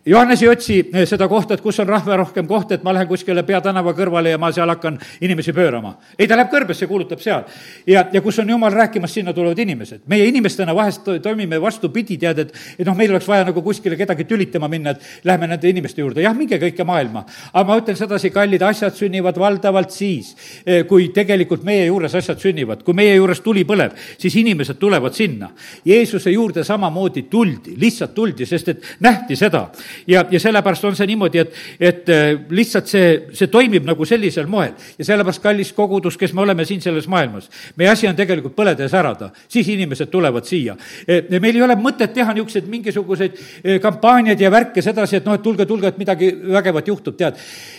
Johannes 0.07 0.43
ei 0.43 0.49
otsi 0.49 0.79
eh, 0.95 1.05
seda 1.05 1.27
kohta, 1.29 1.55
et 1.55 1.61
kus 1.61 1.77
on 1.83 1.89
rahvarohkem 1.89 2.47
koht, 2.49 2.71
et 2.73 2.85
ma 2.85 2.93
lähen 2.97 3.09
kuskile 3.09 3.43
peatänava 3.45 3.93
kõrvale 3.93 4.31
ja 4.33 4.39
ma 4.41 4.49
seal 4.53 4.71
hakkan 4.73 4.95
inimesi 5.21 5.53
pöörama. 5.53 5.93
ei, 6.17 6.25
ta 6.29 6.39
läheb 6.39 6.49
kõrbesse, 6.49 6.87
kuulutab 6.89 7.21
seal. 7.21 7.43
ja, 7.87 8.07
ja 8.13 8.23
kus 8.25 8.39
on 8.41 8.49
jumal 8.49 8.73
rääkimas, 8.73 9.13
sinna 9.13 9.35
tulevad 9.37 9.59
inimesed. 9.59 10.01
meie 10.09 10.25
inimestena 10.25 10.75
vahest 10.75 11.11
toimime 11.23 11.61
vastupidi, 11.61 12.17
tead, 12.17 12.39
et, 12.39 12.55
et 12.79 12.87
noh, 12.89 12.97
meil 12.97 13.13
oleks 13.13 13.29
vaja 13.29 13.45
nagu 13.45 13.63
kuskile 13.63 13.97
kedagi 13.97 14.25
tülitama 14.25 14.71
minna, 14.73 14.95
et 14.97 15.25
lähme 15.29 15.51
nende 15.51 15.69
inimeste 15.69 16.01
juurde, 16.01 16.25
jah, 16.25 16.37
minge 16.37 16.57
kõike 16.57 16.85
maailma. 16.89 17.27
aga 17.53 17.67
ma 17.69 17.77
ütlen 17.83 18.01
sedasi, 18.01 18.33
kallid 18.33 18.65
asjad 18.65 18.97
sünnivad 18.97 19.37
valdavalt 19.37 19.93
siis, 19.93 20.33
eh, 20.65 20.87
kui 20.89 21.11
tegelikult 21.13 21.63
meie 21.63 21.85
juures 21.91 22.15
asjad 22.15 22.41
sünnivad, 22.41 22.87
kui 22.89 22.97
meie 22.97 23.19
juures 23.19 23.45
tuli 23.45 23.67
põleb, 23.69 23.93
siis 24.17 24.41
inimesed 24.41 24.81
tulevad 24.81 25.13
sinna. 25.13 25.53
Jeesuse 25.85 26.33
juurde 26.33 26.65
samamoodi 26.65 27.29
tuldi, 27.29 27.77
lihtsalt 27.77 28.17
tuldi, 28.17 28.49
sest 28.49 28.69
et 28.73 28.93
nähti 29.05 29.37
seda 29.37 29.69
ja, 30.07 30.25
ja 30.31 30.41
sellepärast 30.41 30.85
on 30.85 30.97
see 30.97 31.09
niimoodi, 31.11 31.43
et, 31.43 31.55
et 31.81 32.09
äh, 32.13 32.33
lihtsalt 32.51 32.91
see, 32.91 33.09
see 33.37 33.51
toimib 33.53 33.87
nagu 33.89 34.05
sellisel 34.09 34.49
moel. 34.51 34.73
ja 34.99 35.05
sellepärast, 35.05 35.43
kallis 35.43 35.73
kogudus, 35.77 36.17
kes 36.21 36.35
me 36.35 36.45
oleme 36.45 36.65
siin 36.65 36.81
selles 36.81 37.09
maailmas, 37.09 37.51
meie 37.77 37.91
asi 37.91 38.09
on 38.09 38.17
tegelikult 38.17 38.55
põleda 38.57 38.87
ja 38.87 38.93
särada, 38.93 39.31
siis 39.49 39.69
inimesed 39.69 40.11
tulevad 40.13 40.47
siia. 40.49 40.77
E, 41.07 41.23
meil 41.41 41.57
ei 41.57 41.65
ole 41.65 41.77
mõtet 41.81 42.13
teha 42.15 42.35
niisuguseid 42.37 42.69
mingisuguseid 42.71 43.39
e, 43.65 43.79
kampaaniaid 43.83 44.41
ja 44.41 44.51
värke 44.53 44.83
sedasi, 44.85 45.21
et 45.21 45.29
noh, 45.29 45.37
et 45.37 45.45
tulge, 45.45 45.67
tulge, 45.69 45.93
et 45.93 46.01
midagi 46.01 46.31
vägevat 46.57 46.91
juhtub, 46.93 47.17
tead. 47.19 47.39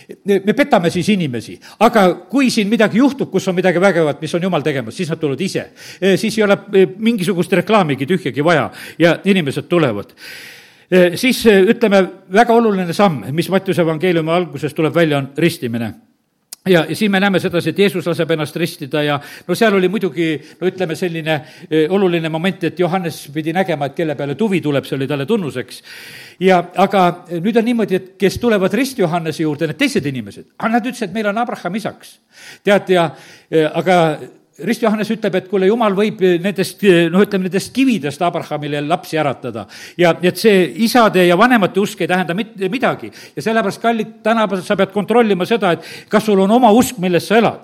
E, 0.09 0.39
me 0.45 0.55
petame 0.57 0.91
siis 0.93 1.09
inimesi, 1.13 1.57
aga 1.87 2.07
kui 2.31 2.51
siin 2.53 2.69
midagi 2.71 3.01
juhtub, 3.01 3.31
kus 3.31 3.47
on 3.51 3.57
midagi 3.57 3.81
vägevat, 3.81 4.21
mis 4.21 4.35
on 4.37 4.47
jumal 4.49 4.65
tegemas, 4.65 4.97
siis 4.97 5.11
nad 5.11 5.21
tulevad 5.21 5.41
ise. 5.41 5.67
siis 6.17 6.37
ei 6.37 6.43
ole 6.43 6.57
mingisugust 6.97 7.53
reklaamigi 7.53 8.05
tühjagi 8.09 8.43
vaja 8.43 8.69
ja 8.99 9.17
inimesed 9.25 9.69
tulevad 9.69 10.13
siis 11.15 11.45
eh, 11.47 11.63
ütleme, 11.71 12.03
väga 12.33 12.53
oluline 12.53 12.93
samm, 12.93 13.23
mis 13.31 13.49
Mattiuse 13.49 13.83
evangeeliumi 13.85 14.31
alguses 14.31 14.73
tuleb 14.75 14.95
välja, 14.95 15.21
on 15.21 15.29
ristimine 15.37 15.93
ja, 16.65 16.85
ja 16.89 16.95
siin 16.95 17.11
me 17.11 17.19
näeme 17.19 17.39
sedasi, 17.39 17.71
et 17.71 17.79
Jeesus 17.79 18.07
laseb 18.07 18.31
ennast 18.35 18.55
ristida 18.59 19.01
ja 19.03 19.15
no 19.47 19.55
seal 19.55 19.73
oli 19.77 19.87
muidugi, 19.89 20.27
no 20.59 20.67
ütleme, 20.67 20.95
selline 20.99 21.37
e, 21.69 21.85
oluline 21.89 22.29
moment, 22.29 22.67
et 22.67 22.79
Johannes 22.79 23.21
pidi 23.33 23.53
nägema, 23.55 23.87
et 23.87 23.95
kelle 23.97 24.15
peale 24.19 24.35
tuvi 24.35 24.61
tuleb, 24.61 24.85
see 24.85 24.97
oli 24.99 25.07
talle 25.09 25.25
tunnuseks. 25.25 25.81
ja 26.43 26.59
aga 26.83 27.05
nüüd 27.31 27.57
on 27.57 27.65
niimoodi, 27.65 27.95
et 27.95 28.11
kes 28.19 28.37
tulevad 28.43 28.73
rist 28.77 28.99
Johannese 28.99 29.43
juurde, 29.43 29.71
need 29.71 29.79
teised 29.79 30.05
inimesed, 30.05 30.51
nad 30.61 30.85
ütlesid, 30.85 31.09
et 31.09 31.15
meil 31.15 31.31
on 31.31 31.41
Abraham 31.41 31.79
isaks. 31.81 32.19
tead, 32.63 32.93
ja 32.93 33.09
aga 33.73 33.97
Rist 34.59 34.81
Johannes 34.83 35.07
ütleb, 35.13 35.35
et 35.39 35.45
kuule, 35.47 35.67
jumal 35.69 35.93
võib 35.95 36.19
nendest, 36.43 36.81
noh, 36.83 37.21
ütleme 37.23 37.47
nendest 37.47 37.71
kividest 37.71 38.21
Abrahamile 38.25 38.81
lapsi 38.83 39.15
äratada. 39.17 39.65
ja 39.97 40.11
et 40.21 40.37
see 40.37 40.65
isade 40.83 41.23
ja 41.25 41.37
vanemate 41.39 41.79
usk 41.79 42.01
ei 42.01 42.07
tähenda 42.07 42.33
mitte 42.35 42.69
midagi. 42.69 43.11
ja 43.35 43.41
sellepärast, 43.41 43.81
kallid, 43.81 44.09
tänapäeval 44.23 44.63
sa 44.65 44.75
pead 44.75 44.91
kontrollima 44.91 45.45
seda, 45.45 45.71
et 45.71 45.85
kas 46.09 46.25
sul 46.25 46.39
on 46.39 46.51
oma 46.51 46.71
usk, 46.71 46.97
milles 46.97 47.27
sa 47.27 47.37
elad. 47.37 47.63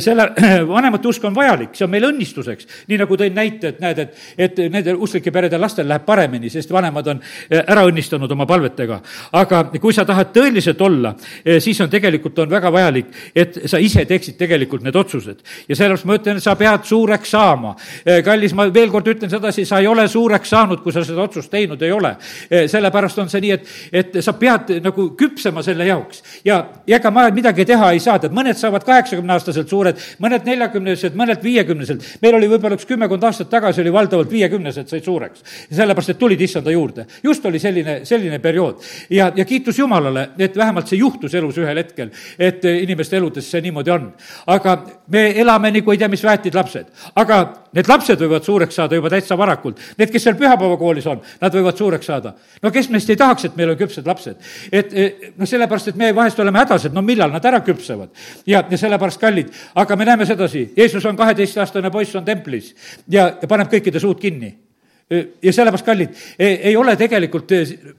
selle, 0.00 0.28
vanemate 0.76 1.08
usk 1.08 1.24
on 1.24 1.34
vajalik, 1.34 1.74
see 1.76 1.84
on 1.84 1.90
meile 1.90 2.08
õnnistuseks. 2.08 2.66
nii 2.88 2.98
nagu 3.04 3.16
tõin 3.20 3.36
näite, 3.36 3.74
et 3.74 3.84
näed, 3.84 3.98
et, 3.98 4.16
et 4.38 4.64
nendel 4.72 4.96
usklike 4.96 5.30
perede 5.30 5.58
lastel 5.58 5.88
läheb 5.88 6.08
paremini, 6.08 6.50
sest 6.50 6.72
vanemad 6.72 7.12
on 7.12 7.22
ära 7.60 7.84
õnnistanud 7.90 8.32
oma 8.32 8.46
palvetega. 8.46 9.02
aga 9.32 9.64
kui 9.76 9.92
sa 9.92 10.04
tahad 10.08 10.32
tõeliselt 10.32 10.80
olla, 10.80 11.14
siis 11.60 11.80
on 11.84 11.92
tegelikult, 11.92 12.38
on 12.38 12.50
väga 12.56 12.72
vajalik, 12.72 13.12
et 13.36 13.62
sa 13.68 13.78
ise 13.78 14.08
teeksid 14.08 14.40
tegelikult 14.40 14.82
need 14.82 14.96
otsused. 14.96 15.44
ja 15.68 15.76
sellepärast 15.76 16.08
ma 16.08 16.22
ütlen, 16.22 16.31
ütlen, 16.32 16.42
sa 16.42 16.54
pead 16.56 16.84
suureks 16.84 17.30
saama. 17.30 17.74
Eh, 18.04 18.22
kallis, 18.24 18.54
ma 18.54 18.66
veel 18.72 18.90
kord 18.90 19.08
ütlen 19.08 19.30
sedasi, 19.30 19.64
sa 19.68 19.80
ei 19.80 19.86
ole 19.86 20.06
suureks 20.08 20.50
saanud, 20.50 20.82
kui 20.82 20.92
sa 20.92 21.04
seda 21.04 21.22
otsust 21.22 21.50
teinud 21.50 21.82
ei 21.82 21.92
ole. 21.92 22.16
Eh, 22.50 22.68
sellepärast 22.68 23.18
on 23.18 23.30
see 23.30 23.40
nii, 23.44 23.52
et, 23.52 23.68
et 23.92 24.18
sa 24.24 24.32
pead 24.32 24.72
nagu 24.82 25.10
küpsema 25.18 25.62
selle 25.62 25.86
jaoks. 25.86 26.22
ja, 26.44 26.64
ja 26.86 26.96
ega 26.96 27.10
ma 27.10 27.28
midagi 27.30 27.64
teha 27.68 27.92
ei 27.92 28.00
saa, 28.00 28.18
tead, 28.18 28.32
mõned 28.32 28.58
saavad 28.58 28.84
kaheksakümneaastaselt 28.84 29.68
suured, 29.68 30.00
mõned 30.22 30.46
neljakümnesed, 30.46 31.16
mõned 31.18 31.42
viiekümneselt. 31.42 32.04
meil 32.22 32.38
oli 32.38 32.48
võib-olla 32.48 32.78
üks 32.78 32.88
kümmekond 32.88 33.24
aastat 33.28 33.50
tagasi 33.50 33.82
oli 33.82 33.92
valdavalt 33.92 34.30
viiekümnesed 34.30 34.88
said 34.88 35.04
suureks. 35.04 35.42
sellepärast, 35.70 36.14
et 36.14 36.18
tulid 36.18 36.40
issanda 36.40 36.70
juurde. 36.70 37.06
just 37.22 37.44
oli 37.46 37.58
selline, 37.58 38.00
selline 38.04 38.38
periood. 38.38 38.80
ja, 39.10 39.32
ja 39.36 39.44
kiitus 39.44 39.78
Jumalale, 39.78 40.30
et 40.38 40.56
vähemalt 40.56 40.88
see 40.88 40.98
juhtus 40.98 41.34
elus 41.34 41.58
ühel 41.58 41.76
hetkel, 41.76 42.10
et 42.38 42.64
inimeste 42.64 43.16
eludes 43.16 43.50
see 43.50 43.60
niimoodi 43.60 43.90
on. 43.90 44.12
aga 44.46 44.78
me 45.08 45.32
elame 45.40 45.70
nagu 45.72 45.92
ei 45.92 45.98
tea, 45.98 46.08
mis 46.12 46.22
väetid 46.24 46.56
lapsed. 46.56 46.88
aga 47.16 47.38
need 47.72 47.88
lapsed 47.88 48.20
võivad 48.20 48.46
suureks 48.46 48.76
saada 48.78 48.98
juba 48.98 49.10
täitsa 49.12 49.36
varakult. 49.38 49.80
Need, 49.98 50.12
kes 50.12 50.26
seal 50.26 50.36
pühapäevakoolis 50.38 51.06
on, 51.10 51.22
nad 51.40 51.54
võivad 51.56 51.78
suureks 51.78 52.06
saada. 52.06 52.34
no 52.62 52.70
kes 52.70 52.90
meist 52.92 53.10
ei 53.10 53.18
tahaks, 53.20 53.48
et 53.48 53.56
meil 53.56 53.74
on 53.74 53.78
küpsed 53.80 54.06
lapsed? 54.06 54.36
et 54.72 54.92
noh, 55.36 55.48
sellepärast, 55.48 55.92
et 55.92 56.00
me 56.00 56.12
vahest 56.16 56.40
oleme 56.40 56.62
hädas, 56.62 56.86
et 56.86 56.96
no 56.96 57.02
millal 57.02 57.32
nad 57.32 57.44
ära 57.44 57.62
küpsevad. 57.64 58.10
ja, 58.46 58.64
ja 58.70 58.78
sellepärast 58.78 59.20
kallid, 59.20 59.52
aga 59.74 59.96
me 59.96 60.08
näeme 60.08 60.26
sedasi, 60.26 60.68
Jeesus 60.76 61.06
on 61.06 61.16
kaheteistaastane 61.16 61.90
poiss, 61.90 62.16
on 62.16 62.24
templis 62.24 62.74
ja, 63.08 63.32
ja 63.40 63.48
paneb 63.48 63.72
kõikide 63.72 64.00
suud 64.00 64.20
kinni 64.20 64.52
ja 65.42 65.52
sellepärast, 65.52 65.86
kallid, 65.86 66.16
ei 66.38 66.76
ole 66.76 66.94
tegelikult, 66.96 67.50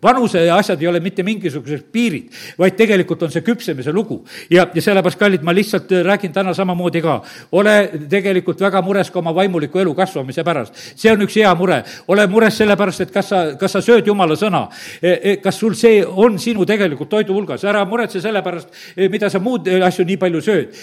vanuse 0.03 0.45
ja 0.45 0.57
asjad 0.57 0.81
ei 0.81 0.87
ole 0.87 0.99
mitte 1.03 1.23
mingisugused 1.23 1.85
piirid, 1.91 2.29
vaid 2.59 2.77
tegelikult 2.77 3.23
on 3.27 3.31
see 3.33 3.43
küpsemise 3.45 3.93
lugu. 3.93 4.23
ja, 4.49 4.65
ja 4.73 4.81
sellepärast, 4.81 5.19
kallid, 5.19 5.43
ma 5.43 5.53
lihtsalt 5.53 5.91
räägin 6.05 6.33
täna 6.33 6.53
samamoodi 6.53 7.01
ka. 7.01 7.21
ole 7.51 7.75
tegelikult 8.09 8.61
väga 8.61 8.81
mures 8.81 9.11
ka 9.11 9.19
oma 9.19 9.35
vaimuliku 9.35 9.79
elu 9.79 9.93
kasvamise 9.95 10.43
pärast. 10.43 10.73
see 10.95 11.11
on 11.11 11.21
üks 11.21 11.35
hea 11.35 11.53
mure. 11.55 11.83
ole 12.07 12.27
mures 12.27 12.57
sellepärast, 12.57 13.01
et 13.01 13.11
kas 13.11 13.29
sa, 13.29 13.43
kas 13.59 13.71
sa 13.71 13.81
sööd 13.81 14.07
jumala 14.07 14.35
sõna. 14.39 14.67
E, 15.01 15.13
e, 15.13 15.35
kas 15.43 15.59
sul 15.59 15.75
see 15.75 16.03
on 16.05 16.39
sinu 16.39 16.65
tegelikult 16.65 17.09
toidu 17.09 17.33
hulgas, 17.33 17.63
ära 17.63 17.85
muretse 17.85 18.21
selle 18.21 18.41
pärast, 18.43 18.69
e, 18.95 19.09
mida 19.09 19.29
sa 19.29 19.39
muud 19.39 19.67
asju 19.67 20.05
nii 20.05 20.17
palju 20.17 20.41
sööd. 20.41 20.73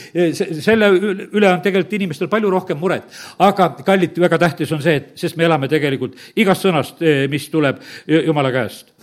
selle 0.61 0.91
üle 0.93 1.49
on 1.49 1.63
tegelikult 1.63 1.93
inimestel 1.99 2.29
palju 2.29 2.51
rohkem 2.51 2.79
muret. 2.79 3.05
aga, 3.39 3.75
kallid, 3.87 4.19
väga 4.19 4.39
tähtis 4.39 4.73
on 4.73 4.83
see, 4.83 4.97
et, 5.01 5.13
sest 5.19 5.37
me 5.37 5.45
elame 5.45 5.69
tegelikult 5.69 6.17
igast 6.37 6.67
sõnast, 6.67 7.03
eh, 7.03 7.27
mis 7.31 7.49
tuleb 7.51 7.83
Jumala 8.07 8.53
käest 8.53 8.95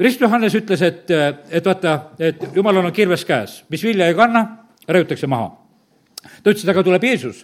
Rist 0.00 0.20
Johannes 0.20 0.54
ütles, 0.56 0.80
et, 0.80 1.10
et 1.12 1.66
vaata, 1.66 2.14
et 2.24 2.46
jumalal 2.56 2.86
on 2.88 2.94
kirves 2.96 3.26
käes, 3.28 3.58
mis 3.68 3.82
vilja 3.84 4.06
ei 4.08 4.14
kanna, 4.16 4.46
raiutakse 4.88 5.28
maha 5.28 5.50
ta 6.22 6.50
ütles, 6.50 6.62
et 6.62 6.70
aga 6.70 6.82
tuleb 6.86 7.04
Jeesus, 7.06 7.42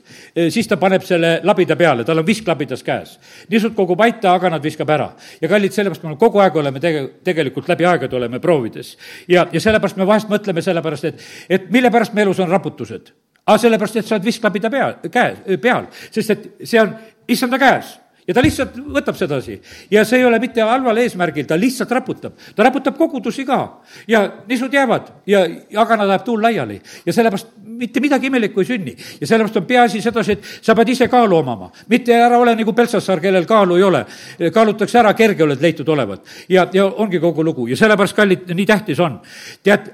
siis 0.54 0.68
ta 0.70 0.76
paneb 0.78 1.02
selle 1.06 1.32
labida 1.46 1.76
peale, 1.78 2.04
tal 2.06 2.20
on 2.22 2.26
visk 2.26 2.46
labidas 2.46 2.84
käes. 2.86 3.16
niisut 3.50 3.74
kogub 3.74 4.00
aita, 4.00 4.32
aga 4.34 4.52
nad 4.54 4.62
viskab 4.62 4.90
ära. 4.94 5.08
ja 5.40 5.48
kallid, 5.48 5.74
sellepärast 5.74 6.04
me 6.04 6.16
kogu 6.16 6.38
aeg 6.38 6.56
oleme 6.56 6.80
tege-, 6.80 7.08
tegelikult 7.24 7.68
läbi 7.68 7.84
aegade 7.84 8.16
oleme 8.16 8.38
proovides. 8.40 8.96
ja, 9.28 9.46
ja 9.52 9.60
sellepärast 9.60 9.96
me 9.96 10.06
vahest 10.06 10.28
mõtleme 10.30 10.62
sellepärast, 10.62 11.04
et, 11.04 11.24
et 11.48 11.70
mille 11.70 11.90
pärast 11.90 12.14
me 12.14 12.22
elus 12.22 12.38
on 12.38 12.50
raputused. 12.50 13.12
aga 13.46 13.58
sellepärast, 13.58 13.96
et 13.96 14.06
sa 14.06 14.14
oled 14.14 14.24
visklabida 14.24 14.70
pea, 14.70 14.92
käe, 15.10 15.58
peal, 15.58 15.90
sest 16.10 16.30
et 16.30 16.50
see 16.62 16.80
on 16.80 16.94
issanda 17.28 17.58
käes 17.58 17.98
ja 18.28 18.34
ta 18.36 18.44
lihtsalt 18.44 18.76
võtab 18.76 19.16
sedasi. 19.16 19.58
ja 19.90 20.04
see 20.04 20.20
ei 20.20 20.24
ole 20.28 20.38
mitte 20.38 20.62
halval 20.62 21.00
eesmärgil, 21.00 21.46
ta 21.48 21.56
lihtsalt 21.58 21.90
raputab. 21.90 22.36
ta 22.54 22.66
raputab 22.66 22.96
kogudusi 22.98 23.44
ka 23.48 23.80
ja 24.08 24.24
nisud 24.48 24.72
jäävad 24.72 25.08
ja 25.26 25.46
agana 25.76 26.06
läheb 26.08 26.24
tuul 26.24 26.42
laiali. 26.42 26.80
ja 27.06 27.12
sellepärast 27.12 27.48
mitte 27.78 28.00
midagi 28.00 28.26
imelikku 28.26 28.60
ei 28.60 28.66
sünni. 28.66 28.96
ja 29.20 29.26
sellepärast 29.26 29.56
on 29.56 29.66
peaasi 29.66 30.02
sedasi, 30.02 30.32
et 30.32 30.44
sa 30.62 30.74
pead 30.74 30.88
ise 30.88 31.08
kaalu 31.08 31.36
omama. 31.36 31.70
mitte 31.88 32.14
ära 32.14 32.38
ole 32.38 32.54
nagu 32.54 32.72
Peltsassaar, 32.72 33.20
kellel 33.20 33.46
kaalu 33.46 33.76
ei 33.76 33.82
ole. 33.82 34.04
kaalutakse 34.52 34.98
ära, 34.98 35.14
kerge 35.14 35.44
oled 35.44 35.62
leitud 35.62 35.88
olevat. 35.88 36.24
ja, 36.48 36.68
ja 36.72 36.86
ongi 36.86 37.20
kogu 37.20 37.44
lugu 37.44 37.66
ja 37.66 37.76
sellepärast, 37.76 38.16
kallid, 38.16 38.50
nii 38.54 38.66
tähtis 38.66 39.00
on. 39.00 39.20
tead, 39.62 39.88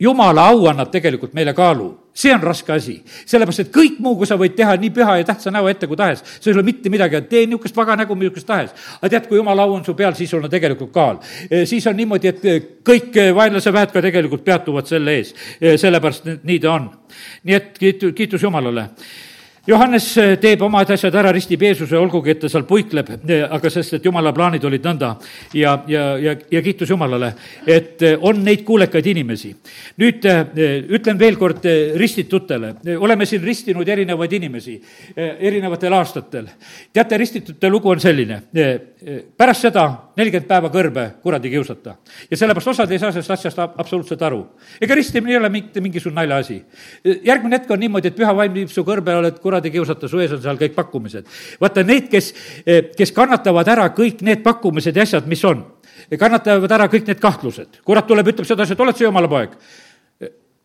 jumala 0.00 0.48
au 0.50 0.66
annab 0.68 0.90
tegelikult 0.92 1.32
meile 1.34 1.54
kaalu, 1.56 1.88
see 2.16 2.32
on 2.34 2.42
raske 2.42 2.72
asi. 2.72 2.96
sellepärast, 3.26 3.64
et 3.64 3.72
kõik 3.72 3.98
muu, 4.04 4.16
kui 4.16 4.28
sa 4.28 4.36
võid 4.40 4.56
teha 4.56 4.76
nii 4.80 4.90
püha 4.92 5.18
ja 5.20 5.26
tähtsa 5.28 5.50
näo 5.52 5.68
ette 5.68 5.88
kui 5.88 5.96
tahes, 5.96 6.22
see 6.40 6.50
ei 6.50 6.56
ole 6.56 6.64
mitte 6.66 6.92
midagi, 6.92 7.20
tee 7.30 7.46
niisugust 7.46 7.76
vaga 7.76 7.96
nägu, 7.96 8.14
niisugust 8.14 8.46
tahes. 8.46 8.74
aga 9.00 9.12
tead, 9.14 9.28
kui 9.28 9.40
jumala 9.40 9.64
au 9.64 9.76
on 9.76 9.84
su 9.84 9.94
peal, 9.94 10.14
siis 10.14 10.30
sul 10.30 10.44
on 10.44 10.52
tegelikult 10.52 10.92
kaal. 10.92 11.20
siis 11.64 11.86
on 11.86 11.96
niimoodi, 11.96 12.28
et 12.28 12.82
kõik 12.84 13.16
vaenlase 13.34 13.72
väed 13.72 13.94
ka 13.94 14.02
tegelikult 14.04 14.44
peatuvad 14.44 14.88
selle 14.88 15.16
ees, 15.20 15.32
sellepärast 15.60 16.28
nii 16.42 16.58
ta 16.60 16.76
on. 16.76 16.90
nii 17.44 17.56
et 17.56 17.72
kiitu-, 17.78 18.12
kiitus 18.12 18.42
Jumalale 18.42 18.90
Johannes 19.66 20.12
eh, 20.22 20.36
teeb 20.38 20.60
omad 20.62 20.90
asjad 20.94 21.14
ära, 21.18 21.32
ristib 21.34 21.64
Jeesuse, 21.66 21.96
olgugi 21.98 22.30
et 22.30 22.38
ta 22.44 22.48
seal 22.50 22.62
puikleb, 22.68 23.08
eh, 23.26 23.42
aga 23.50 23.70
sest, 23.72 23.96
et 23.96 24.04
jumala 24.06 24.30
plaanid 24.34 24.62
olid 24.68 24.84
nõnda 24.86 25.08
ja, 25.58 25.72
ja, 25.90 26.04
ja, 26.22 26.36
ja 26.52 26.62
kiitus 26.62 26.92
Jumalale, 26.92 27.32
et 27.66 28.04
eh, 28.06 28.14
on 28.30 28.44
neid 28.46 28.62
kuulekaid 28.66 29.10
inimesi. 29.10 29.50
nüüd 29.98 30.22
ütlen 30.94 31.18
veel 31.18 31.38
kord 31.40 31.66
ristitutele, 31.98 32.76
oleme 32.94 33.26
siin 33.26 33.42
ristinud 33.42 33.88
erinevaid 33.88 34.32
inimesi 34.38 34.76
erinevatel 35.16 35.98
aastatel. 35.98 36.46
teate, 36.92 37.18
ristitute 37.18 37.70
lugu 37.70 37.90
on 37.90 38.00
selline, 38.00 38.42
pärast 39.36 39.66
seda 39.66 39.86
nelikümmend 40.16 40.48
päeva 40.48 40.70
kõrbe 40.72 41.04
kuradi 41.22 41.50
kiusata. 41.52 41.96
ja 42.30 42.36
sellepärast 42.36 42.72
osad 42.72 42.90
ei 42.90 42.98
saa 42.98 43.12
sellest 43.12 43.30
asjast 43.30 43.58
absoluutselt 43.64 44.22
aru. 44.22 44.42
ega 44.80 44.94
ristimine 44.94 45.32
ei 45.32 45.38
ole 45.38 45.48
mitte 45.48 45.80
mingisugune 45.80 46.20
naljaasi. 46.20 46.62
järgmine 47.24 47.58
hetk 47.58 47.70
on 47.70 47.80
niimoodi, 47.80 48.08
et 48.08 48.16
püha 48.16 48.34
vaim 48.36 48.52
viib 48.52 48.68
su 48.72 48.84
kõrbe, 48.84 49.14
oled 49.14 49.38
kuradi 49.40 49.70
kiusata, 49.70 50.08
su 50.08 50.20
ees 50.20 50.32
on 50.32 50.42
seal 50.42 50.56
kõik 50.56 50.74
pakkumised. 50.74 51.26
vaata, 51.60 51.82
need, 51.82 52.08
kes, 52.10 52.34
kes 52.96 53.12
kannatavad 53.12 53.68
ära 53.68 53.88
kõik 53.94 54.22
need 54.22 54.42
pakkumised 54.42 54.96
ja 54.96 55.02
asjad, 55.02 55.26
mis 55.26 55.44
on, 55.44 55.64
kannatavad 56.18 56.72
ära 56.72 56.88
kõik 56.88 57.06
need 57.06 57.20
kahtlused. 57.20 57.82
kurat 57.84 58.06
tuleb, 58.06 58.32
ütleb 58.34 58.46
sedasi, 58.46 58.72
et 58.72 58.80
oled 58.80 58.96
sa 58.96 59.04
jumala 59.04 59.28
poeg 59.28 59.58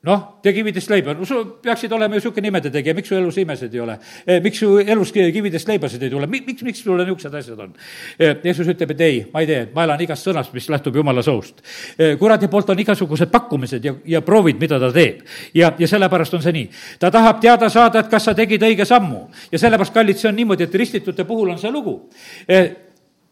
noh, 0.08 0.22
tee 0.42 0.54
kividest 0.56 0.90
leiba, 0.90 1.14
no 1.14 1.26
sul 1.30 1.44
peaksid 1.62 1.92
olema 1.94 2.16
ju 2.18 2.22
niisugune 2.22 2.50
imede 2.50 2.72
tegija, 2.74 2.96
miks 2.98 3.12
su 3.12 3.16
elus 3.18 3.38
imesid 3.38 3.76
ei 3.76 3.82
ole? 3.84 3.98
Eh, 4.26 4.40
miks 4.42 4.58
su 4.64 4.72
elus 4.82 5.12
kividest 5.14 5.70
leibasid 5.70 6.02
ei 6.02 6.10
tule, 6.10 6.28
miks, 6.32 6.64
miks 6.66 6.82
sul 6.82 6.98
niisugused 6.98 7.38
asjad 7.38 7.62
on? 7.62 7.76
Eh, 8.18 8.34
Jeesus 8.44 8.72
ütleb, 8.74 8.96
et 8.96 9.06
ei, 9.06 9.22
ma 9.34 9.46
ei 9.46 9.50
tee, 9.52 9.62
ma 9.76 9.86
elan 9.86 10.02
igast 10.02 10.26
sõnast, 10.26 10.56
mis 10.58 10.70
lähtub 10.74 10.98
jumala 10.98 11.22
soust. 11.26 11.62
Eh, 11.98 12.16
kuradi 12.18 12.50
poolt 12.50 12.74
on 12.74 12.82
igasugused 12.82 13.30
pakkumised 13.30 13.86
ja, 13.86 13.94
ja 14.18 14.26
proovid, 14.26 14.58
mida 14.62 14.82
ta 14.82 14.90
teeb. 14.96 15.22
ja, 15.54 15.74
ja 15.78 15.88
sellepärast 15.88 16.34
on 16.34 16.42
see 16.42 16.58
nii. 16.58 16.70
ta 17.00 17.12
tahab 17.14 17.42
teada 17.42 17.70
saada, 17.70 18.02
et 18.02 18.10
kas 18.10 18.26
sa 18.26 18.34
tegid 18.38 18.64
õige 18.66 18.86
sammu 18.90 19.28
ja 19.52 19.60
sellepärast, 19.62 19.94
kallid, 19.94 20.18
see 20.18 20.34
on 20.34 20.40
niimoodi, 20.42 20.66
et 20.66 20.82
ristitute 20.82 21.30
puhul 21.30 21.54
on 21.54 21.62
see 21.62 21.72
lugu 21.72 22.00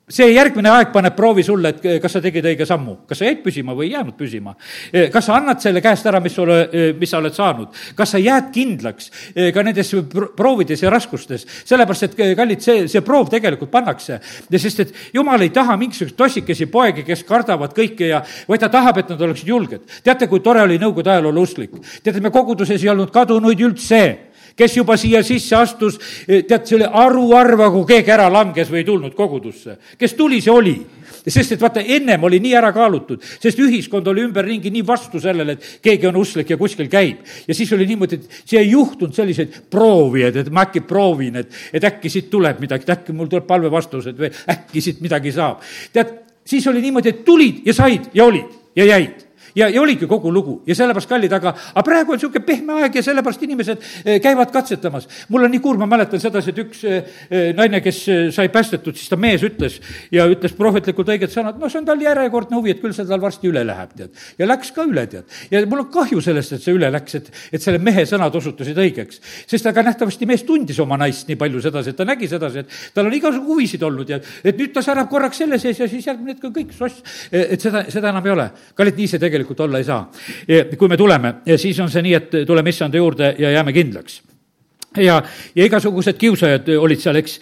see 0.10 0.32
järgmine 0.34 0.72
aeg 0.74 0.92
paneb 0.94 1.16
proovi 1.18 1.44
sulle, 1.46 1.74
et 1.74 2.02
kas 2.02 2.16
sa 2.16 2.22
tegid 2.24 2.46
õige 2.50 2.66
sammu, 2.68 2.96
kas 3.10 3.22
sa 3.22 3.28
jäid 3.28 3.44
püsima 3.44 3.76
või 3.78 3.90
ei 3.90 3.94
jäänud 3.94 4.18
püsima. 4.18 4.56
kas 5.14 5.28
sa 5.30 5.38
annad 5.38 5.62
selle 5.62 5.82
käest 5.86 6.08
ära, 6.10 6.22
mis 6.24 6.34
sulle, 6.36 6.58
mis 7.00 7.12
sa 7.12 7.20
oled 7.22 7.36
saanud, 7.36 7.76
kas 7.96 8.16
sa 8.16 8.22
jääd 8.22 8.50
kindlaks 8.56 9.12
ka 9.54 9.64
nendes 9.66 9.94
proovides 10.38 10.84
ja 10.84 10.92
raskustes, 10.94 11.46
sellepärast 11.70 12.08
et 12.10 12.18
kallid, 12.38 12.64
see, 12.66 12.88
see 12.92 13.06
proov 13.06 13.30
tegelikult 13.30 13.72
pannakse. 13.72 14.20
sest 14.58 14.80
et 14.86 14.94
jumal 15.14 15.42
ei 15.42 15.54
taha 15.54 15.78
mingisuguseid 15.78 16.18
tossikesi 16.18 16.66
poegi, 16.72 17.06
kes 17.06 17.24
kardavad 17.28 17.76
kõike 17.78 18.10
ja, 18.10 18.24
vaid 18.48 18.66
ta 18.66 18.72
tahab, 18.74 18.98
et 18.98 19.14
nad 19.14 19.22
oleksid 19.22 19.48
julged. 19.48 19.86
teate, 20.04 20.28
kui 20.28 20.40
tore 20.40 20.64
oli 20.66 20.80
Nõukogude 20.80 21.12
ajal 21.14 21.30
olla 21.30 21.46
usklik? 21.46 21.78
teate, 22.04 22.20
me 22.20 22.34
koguduses 22.34 22.82
ei 22.82 22.90
olnud 22.90 23.14
kadunuid 23.14 23.62
üldse 23.62 24.29
kes 24.58 24.78
juba 24.78 24.98
siia 24.98 25.22
sisse 25.24 25.56
astus, 25.56 26.00
eh, 26.28 26.44
tead, 26.48 26.66
see 26.68 26.78
oli 26.80 26.88
haruharva, 26.94 27.70
kui 27.74 27.86
keegi 27.90 28.14
ära 28.14 28.30
langes 28.32 28.72
või 28.72 28.82
ei 28.84 28.88
tulnud 28.88 29.16
kogudusse. 29.16 29.78
kes 29.98 30.14
tuli, 30.14 30.42
see 30.42 30.52
oli. 30.52 30.76
sest 31.30 31.52
et 31.52 31.62
vaata, 31.62 31.82
ennem 31.82 32.24
oli 32.24 32.40
nii 32.40 32.54
ära 32.56 32.72
kaalutud, 32.74 33.22
sest 33.22 33.60
ühiskond 33.60 34.08
oli 34.08 34.24
ümberringi 34.24 34.72
nii 34.72 34.86
vastu 34.88 35.20
sellele, 35.20 35.52
et 35.52 35.80
keegi 35.84 36.08
on 36.08 36.16
usklik 36.16 36.50
ja 36.50 36.58
kuskil 36.58 36.88
käib. 36.90 37.26
ja 37.48 37.54
siis 37.54 37.74
oli 37.74 37.86
niimoodi, 37.86 38.16
et 38.16 38.42
siia 38.46 38.62
ei 38.62 38.72
juhtunud 38.72 39.14
selliseid 39.14 39.70
proovijaid, 39.70 40.36
et 40.36 40.50
ma 40.50 40.66
äkki 40.68 40.82
proovin, 40.82 41.36
et, 41.36 41.52
et 41.74 41.84
äkki 41.84 42.10
siit 42.10 42.30
tuleb 42.30 42.60
midagi, 42.60 42.84
et 42.84 42.98
äkki 42.98 43.14
mul 43.14 43.28
tuleb 43.28 43.48
palvevastused 43.48 44.18
või 44.18 44.32
äkki 44.50 44.82
siit 44.82 45.02
midagi 45.02 45.32
saab. 45.32 45.62
tead, 45.94 46.14
siis 46.46 46.68
oli 46.68 46.82
niimoodi, 46.82 47.10
et 47.10 47.26
tulid 47.26 47.66
ja 47.66 47.74
said 47.74 48.10
ja 48.14 48.26
olid 48.26 48.56
ja 48.76 48.86
jäid 48.86 49.29
ja, 49.56 49.70
ja 49.70 49.82
oligi 49.82 50.08
kogu 50.08 50.32
lugu 50.34 50.60
ja 50.68 50.76
sellepärast 50.78 51.10
kallid, 51.10 51.34
aga, 51.34 51.54
aga 51.74 51.84
praegu 51.86 52.14
on 52.14 52.20
niisugune 52.20 52.46
pehme 52.46 52.78
aeg 52.84 53.00
ja 53.00 53.04
sellepärast 53.06 53.44
inimesed 53.46 53.86
eh, 54.04 54.20
käivad 54.24 54.52
katsetamas. 54.54 55.08
mul 55.30 55.48
on 55.48 55.54
nii 55.54 55.62
kurb, 55.64 55.82
ma 55.82 55.88
mäletan 55.90 56.22
sedasi, 56.22 56.54
et 56.54 56.62
üks 56.64 56.84
eh, 56.88 57.10
eh, 57.30 57.50
naine, 57.58 57.82
kes 57.86 58.02
sai 58.36 58.50
päästetud, 58.54 58.98
siis 58.98 59.10
ta 59.12 59.18
mees 59.20 59.44
ütles 59.46 59.80
ja 60.14 60.28
ütles 60.30 60.56
prohvetlikult 60.58 61.12
õiged 61.16 61.34
sõnad, 61.34 61.60
no 61.60 61.70
see 61.70 61.82
on 61.82 61.88
tal 61.90 62.02
järjekordne 62.04 62.58
huvi, 62.60 62.76
et 62.76 62.84
küll 62.84 62.96
see 62.96 63.08
tal 63.10 63.22
varsti 63.24 63.50
üle 63.50 63.64
läheb, 63.68 63.96
tead. 63.98 64.26
ja 64.40 64.50
läks 64.50 64.74
ka 64.76 64.86
üle, 64.90 65.06
tead. 65.12 65.40
ja 65.52 65.64
mul 65.70 65.86
on 65.86 65.92
kahju 65.94 66.22
sellest, 66.24 66.58
et 66.58 66.66
see 66.66 66.76
üle 66.76 66.92
läks, 66.94 67.20
et, 67.20 67.32
et 67.54 67.64
selle 67.64 67.82
mehe 67.84 68.06
sõnad 68.10 68.36
osutusid 68.36 68.78
õigeks. 68.78 69.22
sest 69.50 69.70
aga 69.70 69.86
nähtavasti 69.90 70.30
mees 70.30 70.46
tundis 70.48 70.80
oma 70.80 71.00
naist 71.00 71.30
nii 71.30 71.40
palju 71.40 71.64
sedasi, 71.64 71.94
et 71.94 72.00
ta 72.00 72.08
nägi 72.08 72.30
sedasi, 72.30 72.66
et 72.66 72.80
tal 72.94 73.10
on 73.10 73.16
igasugu 73.16 73.54
huvisid 73.54 73.84
olnud 73.86 74.10
ja 74.10 74.20
et 74.44 74.58
nüüd 74.58 74.74
ta 74.76 74.84
särab 74.86 75.10
korraks 75.12 75.42
selle 75.44 75.60
sees 75.62 75.80
ja 75.80 75.88
siis 75.90 76.08
järgmine 76.08 76.36
hetk 76.36 76.48
on 76.50 76.56
kõik 76.56 76.74
soss, 76.76 77.02
et 77.32 77.62
seda, 77.62 77.86
seda 77.92 78.12
enam 78.14 78.26
ei 78.26 78.36
ole. 78.36 78.50
kallid, 78.78 78.98
nii 79.00 79.08
see 79.10 79.22
tegelikult 79.22 79.39
tegelikult 79.40 79.60
olla 79.60 79.78
ei 79.78 79.84
saa. 79.88 80.12
kui 80.78 80.88
me 80.88 80.98
tuleme, 80.98 81.34
siis 81.56 81.80
on 81.80 81.90
see 81.90 82.04
nii, 82.06 82.14
et 82.14 82.42
tuleme 82.48 82.70
issanda 82.70 82.98
juurde 82.98 83.36
ja 83.40 83.52
jääme 83.52 83.74
kindlaks 83.74 84.22
ja, 84.98 85.20
ja 85.56 85.66
igasugused 85.66 86.18
kiusajad 86.18 86.70
olid 86.80 87.02
seal, 87.02 87.20
eks. 87.22 87.40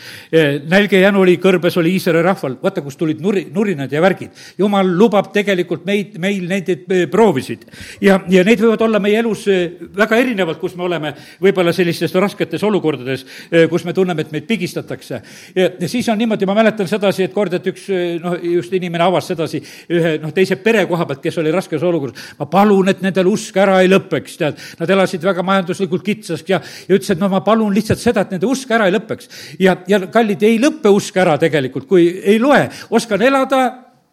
nälge 0.67 0.99
ja 0.99 1.07
jänu 1.07 1.21
oli, 1.23 1.38
kõrbes 1.41 1.77
oli 1.79 1.93
Iisraeli 1.95 2.23
rahval, 2.25 2.57
vaata, 2.62 2.81
kust 2.83 2.99
tulid 2.99 3.21
nuri, 3.23 3.45
nurinad 3.53 3.91
ja 3.91 4.01
värgid. 4.03 4.31
jumal 4.57 4.89
lubab 4.97 5.31
tegelikult 5.33 5.86
meid, 5.86 6.17
meil 6.19 6.47
neid 6.47 6.69
proovisid. 7.12 7.65
ja, 8.01 8.19
ja 8.29 8.43
neid 8.43 8.62
võivad 8.62 8.83
olla 8.83 8.99
meie 9.03 9.19
elus 9.19 9.45
eh, 9.51 9.77
väga 9.95 10.19
erinevalt, 10.19 10.60
kus 10.60 10.75
me 10.75 10.83
oleme 10.88 11.13
võib-olla 11.43 11.73
sellistes 11.73 12.13
rasketes 12.13 12.63
olukordades, 12.63 13.25
eh, 13.51 13.67
kus 13.71 13.86
me 13.86 13.93
tunneme, 13.93 14.25
et 14.25 14.31
meid 14.36 14.47
pigistatakse. 14.47 15.21
ja 15.55 15.69
siis 15.88 16.10
on 16.10 16.17
niimoodi, 16.17 16.45
ma 16.45 16.55
mäletan 16.57 16.88
sedasi, 16.88 17.27
et 17.27 17.33
kord, 17.33 17.53
et 17.53 17.71
üks 17.71 17.88
eh, 17.89 18.17
noh, 18.23 18.38
just 18.41 18.73
inimene 18.73 19.07
avas 19.07 19.31
sedasi 19.31 19.62
ühe 19.93 20.17
noh, 20.23 20.33
teise 20.36 20.60
pere 20.62 20.86
koha 20.89 21.07
pealt, 21.07 21.23
kes 21.23 21.39
oli 21.41 21.53
raskes 21.53 21.83
olukorras. 21.83 22.33
ma 22.39 22.49
palun, 22.51 22.91
et 22.91 23.01
nendel 23.05 23.31
usk 23.31 23.57
ära 23.57 23.79
ei 23.81 23.91
lõpeks, 23.91 24.38
tead. 24.38 24.62
Nad 24.79 24.89
elasid 24.91 25.23
väga 25.23 25.43
majanduslikult 25.45 26.03
kitsas 26.05 26.43
ja, 26.47 26.60
ja 26.60 26.95
ütles, 26.95 27.12
et 27.13 27.21
no 27.21 27.29
ma 27.31 27.37
ma 27.38 27.43
palun 27.45 27.73
lihtsalt 27.76 28.02
seda, 28.02 28.26
et 28.26 28.34
nende 28.34 28.50
usk 28.50 28.71
ära 28.73 28.89
ei 28.89 28.95
lõpeks. 28.95 29.30
ja, 29.62 29.78
ja 29.88 30.02
kallid, 30.10 30.43
ei 30.43 30.58
lõpe 30.62 30.89
usk 30.93 31.17
ära 31.21 31.38
tegelikult, 31.41 31.86
kui 31.89 32.08
ei 32.23 32.39
loe, 32.41 32.65
oskan 32.97 33.21
elada 33.21 33.65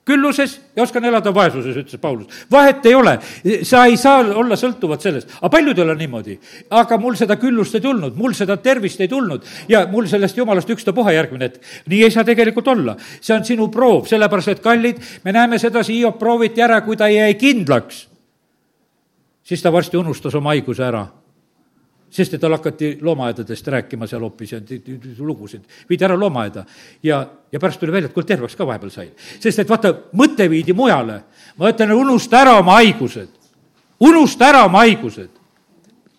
külluses 0.05 0.59
ja 0.77 0.83
oskan 0.85 1.07
elada 1.09 1.33
vaesuses, 1.33 1.77
ütles 1.81 2.01
Paulus. 2.01 2.29
vahet 2.53 2.85
ei 2.87 2.95
ole, 2.95 3.15
sa 3.65 3.87
ei 3.89 3.97
saa 3.97 4.21
olla 4.37 4.57
sõltuvad 4.61 5.01
sellest, 5.01 5.33
aga 5.41 5.51
paljudel 5.55 5.95
on 5.95 5.99
niimoodi. 5.99 6.37
aga 6.71 6.99
mul 7.01 7.17
seda 7.17 7.39
küllust 7.41 7.79
ei 7.79 7.81
tulnud, 7.81 8.17
mul 8.17 8.37
seda 8.37 8.59
tervist 8.61 9.01
ei 9.01 9.09
tulnud 9.09 9.49
ja 9.69 9.87
mul 9.89 10.07
sellest 10.11 10.37
jumalast 10.37 10.71
ükstapuha 10.77 11.17
järgmine 11.17 11.49
hetk. 11.49 11.65
nii 11.89 12.05
ei 12.05 12.11
saa 12.11 12.25
tegelikult 12.25 12.69
olla. 12.69 12.97
see 13.21 13.37
on 13.37 13.45
sinu 13.45 13.69
proov, 13.69 14.05
sellepärast 14.07 14.49
et 14.49 14.61
kallid, 14.61 15.01
me 15.25 15.33
näeme 15.33 15.59
sedasi, 15.59 15.95
Hiop 15.95 16.19
prooviti 16.19 16.61
ära, 16.63 16.81
kui 16.85 16.97
ta 16.97 17.09
jäi 17.09 17.35
kindlaks, 17.41 18.09
siis 19.43 19.63
ta 19.63 19.73
varsti 19.73 19.97
unustas 19.97 20.35
oma 20.35 20.53
haiguse 20.53 20.85
ära 20.85 21.07
sest 22.14 22.37
et 22.37 22.40
tal 22.42 22.55
hakati 22.55 22.94
loomaaedadest 23.03 23.68
rääkima 23.74 24.07
seal 24.07 24.22
hoopis 24.22 24.53
ja 24.55 24.61
lugusid, 25.18 25.64
viidi 25.88 26.07
ära 26.07 26.16
loomaaeda 26.18 26.64
ja, 27.03 27.20
ja 27.53 27.61
pärast 27.61 27.81
tuli 27.83 27.92
välja, 27.92 28.11
et 28.11 28.14
kuule, 28.14 28.29
terveks 28.29 28.57
ka 28.59 28.66
vahepeal 28.66 28.92
sai. 28.94 29.09
sest 29.40 29.64
et 29.64 29.70
vaata, 29.70 29.92
mõte 30.14 30.46
viidi 30.50 30.77
mujale. 30.77 31.20
ma 31.59 31.70
ütlen, 31.72 31.94
unusta 31.94 32.40
ära 32.40 32.59
oma 32.61 32.79
haigused, 32.81 33.33
unusta 34.00 34.48
ära 34.53 34.64
oma 34.68 34.85
haigused 34.87 35.43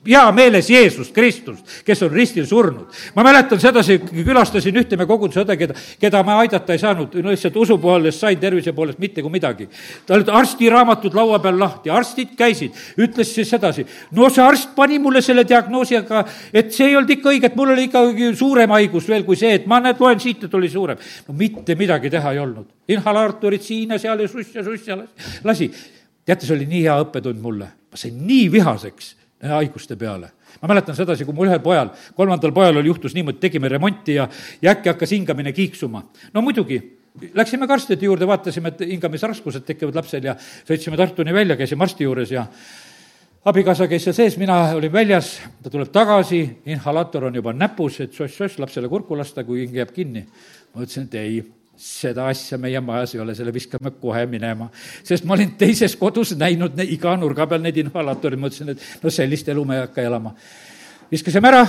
pea 0.06 0.32
meeles 0.32 0.70
Jeesus 0.70 1.10
Kristust, 1.12 1.66
kes 1.86 2.04
on 2.06 2.12
ristil 2.14 2.46
surnud. 2.46 2.86
ma 3.16 3.24
mäletan 3.26 3.60
sedasi, 3.60 3.98
külastasin 4.00 4.78
ühte 4.78 4.98
me 4.98 5.08
koguduse 5.10 5.42
õde, 5.42 5.58
keda, 5.58 5.76
keda 6.02 6.22
ma 6.24 6.38
aidata 6.44 6.76
ei 6.76 6.82
saanud, 6.82 7.16
no 7.24 7.34
lihtsalt 7.34 7.58
usu 7.58 7.78
poolest 7.82 8.22
sain, 8.22 8.38
tervise 8.40 8.74
poolest 8.78 9.02
mitte 9.02 9.24
kui 9.26 9.34
midagi. 9.34 9.68
tal 10.06 10.20
olid 10.20 10.30
arstiraamatud 10.30 11.18
laua 11.18 11.40
peal 11.42 11.58
lahti, 11.60 11.90
arstid 11.90 12.36
käisid, 12.38 12.78
ütles 13.02 13.34
siis 13.34 13.50
sedasi, 13.50 13.88
no 14.12 14.30
see 14.30 14.46
arst 14.46 14.76
pani 14.78 15.00
mulle 15.02 15.24
selle 15.26 15.48
diagnoosi, 15.48 15.98
aga 16.04 16.24
et 16.54 16.72
see 16.74 16.92
ei 16.92 16.96
olnud 17.00 17.18
ikka 17.18 17.34
õige, 17.34 17.50
et 17.50 17.58
mul 17.58 17.74
oli 17.74 17.90
ikkagi 17.90 18.32
suurem 18.38 18.78
haigus 18.78 19.10
veel 19.10 19.26
kui 19.26 19.40
see, 19.40 19.58
et 19.58 19.68
ma 19.68 19.82
näed, 19.82 20.00
loen 20.00 20.22
siit, 20.22 20.46
et 20.46 20.54
oli 20.54 20.70
suurem. 20.70 21.02
no 21.28 21.38
mitte 21.38 21.76
midagi 21.76 22.14
teha 22.14 22.38
ei 22.38 22.40
olnud. 22.46 22.70
inhalaatorid 22.88 23.62
siin 23.66 23.90
ja 23.90 24.00
seal 24.00 24.20
ja 24.22 24.30
suss 24.30 24.54
ja 24.56 24.64
suss 24.64 24.88
ja 24.88 25.02
lasi. 25.44 25.72
teate, 26.26 26.46
see 26.46 26.56
oli 26.56 26.70
nii 26.70 26.86
hea 26.86 27.02
õppetund 27.02 27.42
mulle, 27.42 27.74
ma 27.90 27.98
sain 27.98 28.22
nii 28.28 28.52
vihaseks 28.54 29.16
haiguste 29.44 29.96
peale. 29.96 30.32
ma 30.62 30.68
mäletan 30.68 30.96
sedasi, 30.96 31.26
kui 31.26 31.34
mul 31.36 31.50
ühel 31.50 31.60
pojal, 31.60 31.92
kolmandal 32.16 32.54
pojal 32.56 32.78
oli, 32.78 32.88
juhtus 32.88 33.14
niimoodi, 33.14 33.40
tegime 33.40 33.70
remonti 33.70 34.16
ja, 34.16 34.28
ja 34.62 34.72
äkki 34.72 34.90
hakkas 34.90 35.12
hingamine 35.12 35.52
kiiksuma. 35.54 36.04
no 36.34 36.42
muidugi, 36.42 36.80
läksime 37.34 37.68
ka 37.68 37.74
arstide 37.74 38.06
juurde, 38.06 38.28
vaatasime, 38.28 38.72
et 38.74 38.86
hingamisraskused 38.96 39.66
tekivad 39.68 39.96
lapsel 39.96 40.24
ja 40.24 40.36
sõitsime 40.40 40.98
Tartuni 40.98 41.34
välja, 41.34 41.58
käisime 41.60 41.84
arsti 41.84 42.08
juures 42.08 42.32
ja 42.32 42.46
abikaasa 43.46 43.88
käis 43.92 44.08
seal 44.08 44.16
sees, 44.18 44.38
mina 44.42 44.58
olin 44.76 44.94
väljas, 44.94 45.36
ta 45.64 45.70
tuleb 45.70 45.92
tagasi, 45.94 46.42
inhalaator 46.66 47.28
on 47.30 47.36
juba 47.36 47.54
näpus, 47.54 48.00
et 48.02 48.16
soss-soss, 48.16 48.60
lapsele 48.60 48.90
kurku 48.90 49.18
lasta, 49.18 49.44
kui 49.44 49.66
hing 49.66 49.76
jääb 49.76 49.94
kinni. 49.94 50.26
ma 50.74 50.84
ütlesin, 50.84 51.06
et 51.08 51.20
ei 51.22 51.44
seda 51.78 52.28
asja 52.32 52.58
meie 52.62 52.80
majas 52.82 53.16
ei 53.16 53.22
ole, 53.24 53.36
selle 53.36 53.54
viskame 53.54 53.92
kohe 54.02 54.26
minema. 54.26 54.70
sest 55.04 55.26
ma 55.26 55.34
olin 55.34 55.52
teises 55.60 55.96
kodus 55.96 56.36
näinud 56.38 56.78
ne, 56.78 56.88
iga 56.96 57.16
nurga 57.18 57.48
peal 57.48 57.62
neid 57.62 57.78
inhalaatoreid, 57.84 58.42
mõtlesin, 58.42 58.72
et 58.76 59.04
no 59.04 59.12
sellist 59.12 59.50
elu 59.50 59.66
me 59.66 59.80
ei 59.80 59.86
hakka 59.88 60.02
elama. 60.02 60.36
viskasime 61.12 61.52
ära 61.52 61.68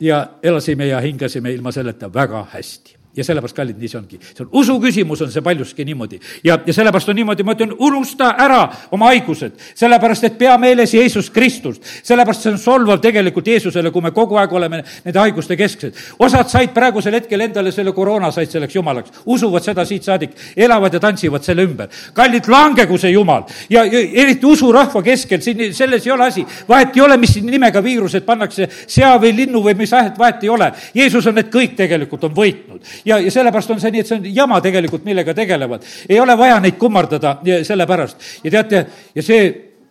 ja 0.00 0.26
elasime 0.42 0.86
ja 0.86 1.00
hingasime 1.00 1.52
ilma 1.54 1.72
selleta 1.72 2.12
väga 2.12 2.46
hästi 2.52 2.93
ja 3.16 3.24
sellepärast, 3.24 3.56
kallid, 3.56 3.78
nii 3.78 3.88
see 3.88 3.98
ongi. 3.98 4.18
see 4.20 4.42
on 4.42 4.48
usu 4.60 4.74
küsimus, 4.82 5.22
on 5.22 5.30
see 5.30 5.42
paljuski 5.42 5.84
niimoodi. 5.86 6.18
ja, 6.44 6.58
ja 6.66 6.72
sellepärast 6.74 7.08
on 7.08 7.16
niimoodi, 7.16 7.46
ma 7.46 7.54
ütlen, 7.54 7.74
unusta 7.78 8.32
ära 8.42 8.60
oma 8.92 9.12
haigused, 9.12 9.54
sellepärast 9.78 10.24
et 10.30 10.38
pea 10.38 10.56
meeles 10.58 10.94
Jeesus 10.94 11.30
Kristust. 11.30 11.82
sellepärast 12.02 12.42
see 12.42 12.52
on 12.52 12.58
solvav 12.58 13.00
tegelikult 13.02 13.46
Jeesusele, 13.46 13.92
kui 13.94 14.02
me 14.02 14.10
kogu 14.10 14.38
aeg 14.40 14.52
oleme 14.52 14.82
nende 15.04 15.20
haiguste 15.20 15.56
kesksed. 15.56 15.94
osad 16.18 16.50
said 16.50 16.74
praegusel 16.74 17.14
hetkel 17.14 17.40
endale 17.46 17.72
selle 17.72 17.92
koroona, 17.92 18.32
said 18.34 18.50
selleks 18.50 18.74
jumalaks, 18.74 19.22
usuvad 19.26 19.62
seda 19.62 19.84
siit 19.86 20.02
saadik, 20.02 20.34
elavad 20.56 20.94
ja 20.94 21.00
tantsivad 21.00 21.46
selle 21.46 21.62
ümber. 21.68 21.88
kallid, 22.14 22.48
langegu 22.48 22.98
see 22.98 23.14
jumal 23.14 23.46
ja, 23.70 23.84
ja 23.84 24.02
eriti 24.24 24.46
usurahva 24.46 25.02
keskel, 25.02 25.40
siin 25.40 25.74
selles 25.74 26.06
ei 26.06 26.12
ole 26.12 26.26
asi. 26.26 26.46
vahet 26.68 26.96
ei 26.96 27.02
ole, 27.06 27.16
mis 27.16 27.36
nimega 27.42 27.82
viirused 27.82 28.26
pannakse, 28.26 28.68
sea 28.86 29.14
või 29.22 29.36
linnu 29.36 29.62
või 29.62 29.78
mis 29.78 29.92
ahet, 29.92 30.18
vahet 30.18 30.42
ei 30.42 30.48
ole. 30.48 30.72
Jeesus 30.94 31.26
on 31.26 31.38
need 31.38 31.50
kõik 31.52 31.78
tegelikult 31.78 32.24
on 32.24 32.34
võitnud 32.34 32.82
ja, 33.04 33.18
ja 33.18 33.30
sellepärast 33.30 33.70
on 33.70 33.80
see 33.80 33.94
nii, 33.94 34.04
et 34.04 34.10
see 34.10 34.18
on 34.18 34.28
jama 34.34 34.60
tegelikult, 34.64 35.04
millega 35.04 35.34
tegelevad. 35.34 35.86
ei 36.08 36.20
ole 36.20 36.38
vaja 36.38 36.60
neid 36.60 36.78
kummardada 36.80 37.38
sellepärast 37.62 38.44
ja 38.44 38.50
teate, 38.58 38.86
ja 39.14 39.22
see, 39.22 39.48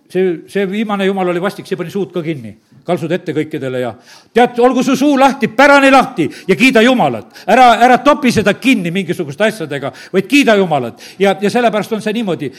see, 0.10 0.38
see 0.48 0.70
viimane 0.70 1.06
jumal 1.06 1.34
oli 1.34 1.42
vastik, 1.42 1.68
see 1.68 1.80
pani 1.80 1.94
suud 1.94 2.14
ka 2.14 2.24
kinni 2.26 2.56
kaltsud 2.86 3.12
ette 3.16 3.34
kõikidele 3.36 3.80
ja 3.82 3.94
tead, 4.34 4.60
olgu 4.64 4.84
su 4.84 4.96
suu 5.00 5.16
lahti, 5.20 5.48
pärani 5.56 5.92
lahti 5.92 6.28
ja 6.48 6.56
kiida 6.60 6.82
Jumalat. 6.84 7.44
ära, 7.48 7.68
ära 7.86 7.98
topi 8.04 8.32
seda 8.32 8.54
kinni 8.54 8.92
mingisuguste 8.92 9.46
asjadega, 9.48 9.92
vaid 10.14 10.28
kiida 10.28 10.56
Jumalat. 10.60 11.02
ja, 11.20 11.36
ja 11.42 11.50
sellepärast 11.50 11.94
on 11.94 12.02
see 12.02 12.14
niimoodi, 12.14 12.52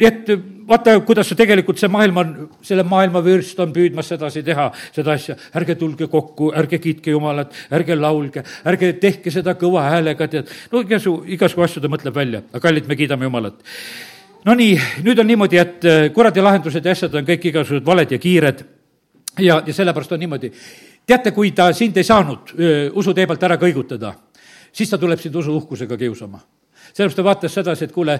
et 0.00 0.32
vaata, 0.68 0.98
kuidas 1.06 1.28
see 1.28 1.38
tegelikult, 1.38 1.78
see 1.78 1.90
maailm 1.92 2.20
on, 2.22 2.34
selle 2.62 2.84
maailma 2.88 3.22
vürst 3.24 3.60
on 3.60 3.72
püüdmas 3.72 4.10
sedasi 4.10 4.42
teha, 4.42 4.70
seda 4.94 5.14
asja. 5.14 5.38
ärge 5.54 5.78
tulge 5.78 6.10
kokku, 6.10 6.52
ärge 6.56 6.78
kiitke 6.82 7.14
Jumalat, 7.14 7.54
ärge 7.70 7.96
laulge, 7.96 8.44
ärge 8.66 8.92
tehke 9.00 9.30
seda 9.30 9.54
kõva 9.58 9.88
häälega, 9.88 10.28
tead. 10.28 10.52
no 10.72 10.82
igasugu, 10.82 11.24
igasugu 11.38 11.66
asju 11.66 11.82
ta 11.82 11.92
mõtleb 11.92 12.14
välja, 12.14 12.42
aga 12.52 12.66
kallid, 12.68 12.88
me 12.88 12.96
kiidame 12.98 13.30
Jumalat 13.30 13.62
Nonii, 14.46 14.76
nüüd 15.02 15.18
on 15.18 15.26
niimoodi, 15.26 15.58
et 15.58 15.86
kuradi 16.14 16.40
lahendused 16.40 16.84
ja 16.84 16.92
asjad 16.94 17.14
on 17.18 17.26
kõik 17.26 17.48
igasugused 17.50 17.84
valed 17.84 18.12
ja 18.14 18.20
kiired 18.22 18.62
ja, 19.38 19.62
ja 19.66 19.74
sellepärast 19.74 20.12
on 20.12 20.20
niimoodi. 20.20 20.52
teate, 21.06 21.32
kui 21.32 21.50
ta 21.52 21.72
sind 21.72 21.96
ei 21.96 22.04
saanud 22.04 22.54
usutee 22.94 23.26
pealt 23.26 23.42
ära 23.42 23.56
kõigutada, 23.56 24.12
siis 24.72 24.90
ta 24.90 24.98
tuleb 24.98 25.20
sind 25.20 25.34
usuuhkusega 25.34 25.96
kiusama 25.96 26.40
sellepärast 26.92 27.16
ta 27.16 27.24
vaatas 27.24 27.54
sedasi, 27.54 27.84
et 27.84 27.92
kuule, 27.92 28.16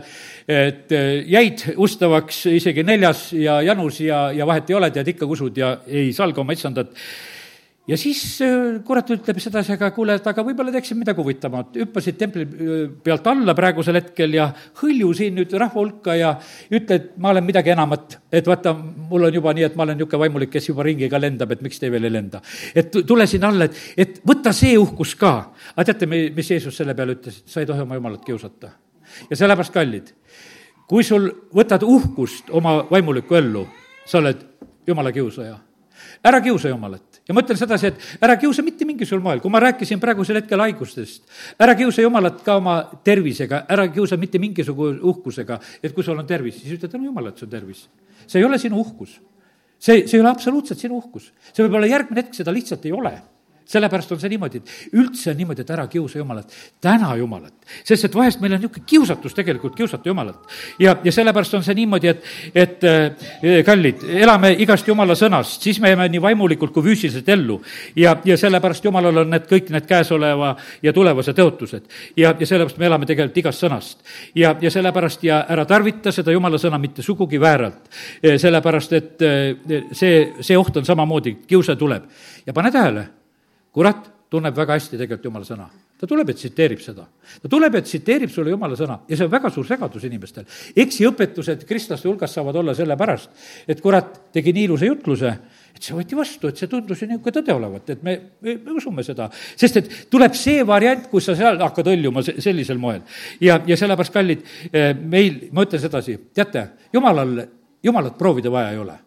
et 0.49 0.93
jäid 1.27 1.65
ustavaks 1.77 2.45
isegi 2.53 2.85
neljas 2.85 3.33
ja 3.33 3.61
janus 3.65 4.01
ja, 4.05 4.29
ja 4.33 4.47
vahet 4.47 4.71
ei 4.71 4.77
ole, 4.77 4.91
tead, 4.95 5.09
ikka 5.15 5.27
usud 5.27 5.57
ja 5.57 5.79
ei 5.87 6.13
salga 6.13 6.43
oma 6.43 6.57
itsandat 6.57 6.93
ja 7.89 7.97
siis 7.97 8.21
äh, 8.45 8.79
kurat 8.85 9.09
ütleb 9.13 9.39
sedasi, 9.41 9.73
aga 9.75 9.91
kuule, 9.97 10.19
et 10.19 10.27
aga 10.29 10.43
võib-olla 10.45 10.73
teeksin 10.75 10.99
midagi 11.01 11.23
huvitavat. 11.23 11.77
hüppasid 11.81 12.19
templi 12.21 12.45
äh, 12.45 12.83
pealt 13.05 13.27
alla 13.31 13.55
praegusel 13.57 13.97
hetkel 14.01 14.37
ja 14.37 14.49
hõlju 14.83 15.13
siin 15.17 15.39
nüüd 15.39 15.55
rahva 15.61 15.81
hulka 15.81 16.17
ja 16.19 16.35
ütle, 16.69 16.99
et 16.99 17.09
ma 17.17 17.33
olen 17.33 17.47
midagi 17.47 17.73
enamat. 17.73 18.19
et 18.33 18.47
vaata, 18.47 18.75
mul 18.75 19.29
on 19.31 19.39
juba 19.41 19.55
nii, 19.57 19.65
et 19.71 19.79
ma 19.79 19.87
olen 19.87 19.97
niisugune 19.99 20.23
vaimulik, 20.25 20.53
kes 20.53 20.69
juba 20.69 20.85
ringiga 20.85 21.21
lendab, 21.21 21.53
et 21.53 21.65
miks 21.65 21.81
te 21.81 21.91
veel 21.93 22.11
ei 22.11 22.13
lenda. 22.13 22.43
et 22.75 23.01
tule 23.07 23.27
siin 23.27 23.49
alla, 23.49 23.71
et, 23.71 23.81
et 23.97 24.21
võta 24.27 24.53
see 24.53 24.77
uhkus 24.79 25.17
ka. 25.17 25.33
aga 25.75 25.89
teate, 25.93 26.07
mis 26.11 26.51
Jeesus 26.51 26.77
selle 26.77 26.95
peale 26.99 27.17
ütles, 27.17 27.41
et 27.41 27.57
sa 27.57 27.65
ei 27.65 27.71
tohi 27.73 27.87
oma 27.87 27.97
jumalat 27.97 28.25
kiusata. 28.25 28.75
ja 29.31 29.37
sellepärast, 29.37 29.73
kallid, 29.73 30.13
kui 30.89 31.05
sul 31.05 31.31
võtad 31.57 31.89
uhkust 31.89 32.53
oma 32.53 32.83
vaimulikku 32.91 33.41
ellu, 33.41 33.65
sa 34.05 34.21
oled 34.21 34.45
jumala 34.87 35.13
kiusaja. 35.13 35.57
ära 36.25 36.41
kiusa 36.45 36.69
jumalat 36.69 37.08
ja 37.29 37.37
ma 37.37 37.45
ütlen 37.45 37.61
sedasi, 37.61 37.93
et 37.93 38.25
ära 38.25 38.39
kiusa 38.41 38.65
mitte 38.65 38.89
mingisugusel 38.89 39.23
moel, 39.25 39.43
kui 39.45 39.53
ma 39.53 39.61
rääkisin 39.63 40.01
praegusel 40.01 40.41
hetkel 40.41 40.63
haigustest, 40.65 41.25
ära 41.61 41.77
kiusa 41.79 42.05
Jumalat 42.05 42.43
ka 42.45 42.57
oma 42.59 42.79
tervisega, 43.05 43.65
ära 43.69 43.87
kiusa 43.93 44.17
mitte 44.21 44.41
mingisuguse 44.43 45.03
uhkusega, 45.13 45.61
et 45.83 45.95
kui 45.95 46.07
sul 46.07 46.19
on 46.19 46.29
tervis, 46.29 46.63
siis 46.63 46.79
ütle 46.79 46.91
tänu 46.91 47.11
Jumalale, 47.11 47.35
et 47.35 47.43
sul 47.43 47.51
on 47.51 47.57
tervis. 47.57 47.89
see 48.27 48.41
ei 48.41 48.45
ole 48.45 48.59
sinu 48.59 48.81
uhkus. 48.81 49.21
see, 49.79 50.07
see 50.07 50.17
ei 50.17 50.21
ole 50.21 50.31
absoluutselt 50.31 50.79
sinu 50.79 50.97
uhkus. 50.99 51.33
see 51.53 51.65
võib 51.65 51.77
olla 51.79 51.87
järgmine 51.87 52.25
hetk, 52.25 52.35
seda 52.35 52.53
lihtsalt 52.53 52.87
ei 52.87 52.93
ole 52.93 53.19
sellepärast 53.69 54.13
on 54.13 54.21
see 54.21 54.31
niimoodi, 54.33 54.63
et 54.63 54.97
üldse 54.97 55.33
on 55.33 55.37
niimoodi, 55.39 55.63
et 55.65 55.71
ära 55.75 55.85
kiusa 55.91 56.19
Jumalat, 56.19 56.53
täna 56.81 57.15
Jumalat. 57.17 57.53
sest 57.85 58.07
et 58.09 58.15
vahest 58.15 58.41
meil 58.41 58.55
on 58.57 58.63
niisugune 58.63 58.87
kiusatus 58.89 59.35
tegelikult 59.37 59.75
kiusata 59.77 60.09
Jumalat. 60.09 60.39
ja, 60.81 60.97
ja 61.05 61.13
sellepärast 61.13 61.55
on 61.59 61.65
see 61.65 61.77
niimoodi, 61.77 62.09
et, 62.09 62.25
et 62.55 62.85
äh, 62.89 63.65
kallid, 63.67 64.05
elame 64.23 64.55
igast 64.65 64.89
Jumala 64.89 65.17
sõnast, 65.19 65.61
siis 65.63 65.81
me 65.81 65.93
jääme 65.93 66.09
nii 66.09 66.23
vaimulikult 66.23 66.73
kui 66.73 66.87
füüsiliselt 66.87 67.29
ellu. 67.29 67.61
ja, 67.97 68.17
ja 68.25 68.39
sellepärast 68.41 68.85
Jumalal 68.85 69.25
on 69.25 69.31
need 69.37 69.45
kõik 69.51 69.69
need 69.75 69.87
käesoleva 69.89 70.55
ja 70.83 70.93
tulevase 70.93 71.37
tõotused. 71.37 71.85
ja, 72.17 72.33
ja 72.39 72.47
sellepärast 72.47 72.81
me 72.81 72.89
elame 72.89 73.07
tegelikult 73.07 73.43
igast 73.45 73.67
sõnast. 73.67 74.01
ja, 74.35 74.55
ja 74.61 74.71
sellepärast 74.71 75.29
ja 75.29 75.43
ära 75.49 75.69
tarvita 75.69 76.13
seda 76.13 76.33
Jumala 76.33 76.59
sõna 76.59 76.81
mitte 76.81 77.03
sugugi 77.03 77.41
vääralt. 77.41 77.93
sellepärast, 78.23 78.93
et 78.93 79.23
äh, 79.29 79.85
see, 79.93 80.33
see 80.41 80.57
oht 80.57 80.77
on 80.77 80.89
samamoodi, 80.89 81.37
kiusa 81.47 81.77
tuleb. 81.77 82.09
ja 82.47 82.53
pane 82.57 82.73
tähele 82.73 83.18
kurat 83.79 84.09
tunneb 84.29 84.57
väga 84.57 84.75
hästi 84.77 84.99
tegelikult 84.99 85.29
jumala 85.31 85.47
sõna. 85.47 85.69
ta 85.99 86.07
tuleb 86.07 86.29
ja 86.31 86.35
tsiteerib 86.35 86.81
seda. 86.83 87.05
ta 87.43 87.49
tuleb 87.49 87.75
ja 87.75 87.83
tsiteerib 87.83 88.31
sulle 88.31 88.51
jumala 88.51 88.77
sõna 88.77 88.99
ja 89.09 89.17
see 89.17 89.27
on 89.27 89.31
väga 89.31 89.51
suur 89.55 89.67
segadus 89.67 90.05
inimestel. 90.05 90.45
eksiõpetused 90.77 91.65
kristlaste 91.69 92.09
hulgas 92.09 92.35
saavad 92.35 92.59
olla 92.59 92.75
sellepärast, 92.75 93.31
et 93.69 93.81
kurat 93.81 94.19
tegi 94.35 94.53
nii 94.53 94.67
ilusa 94.69 94.91
jutluse, 94.91 95.33
et 95.75 95.83
see 95.83 95.95
võeti 95.95 96.19
vastu, 96.19 96.51
et 96.51 96.59
see 96.59 96.69
tundus 96.69 97.03
ju 97.03 97.09
niisugune 97.09 97.39
tõde 97.39 97.55
olevat, 97.55 97.91
et 97.95 98.03
me, 98.03 98.19
me, 98.43 98.59
me 98.67 98.77
usume 98.83 99.07
seda. 99.07 99.31
sest 99.57 99.81
et 99.81 99.91
tuleb 100.11 100.35
see 100.35 100.67
variant, 100.67 101.09
kus 101.11 101.31
sa 101.31 101.39
seal 101.39 101.63
hakkad 101.63 101.95
hõljuma 101.95 102.27
sellisel 102.27 102.79
moel. 102.83 103.03
ja, 103.41 103.61
ja 103.67 103.77
sellepärast, 103.79 104.13
kallid, 104.13 104.47
eh, 104.73 104.95
meil, 104.95 105.45
ma 105.53 105.65
ütlen 105.69 105.87
sedasi, 105.87 106.19
teate, 106.35 106.71
jumalal, 106.93 107.45
jumalat 107.83 108.19
proovida 108.19 108.51
vaja 108.51 108.75
ei 108.75 108.83
ole 108.87 109.05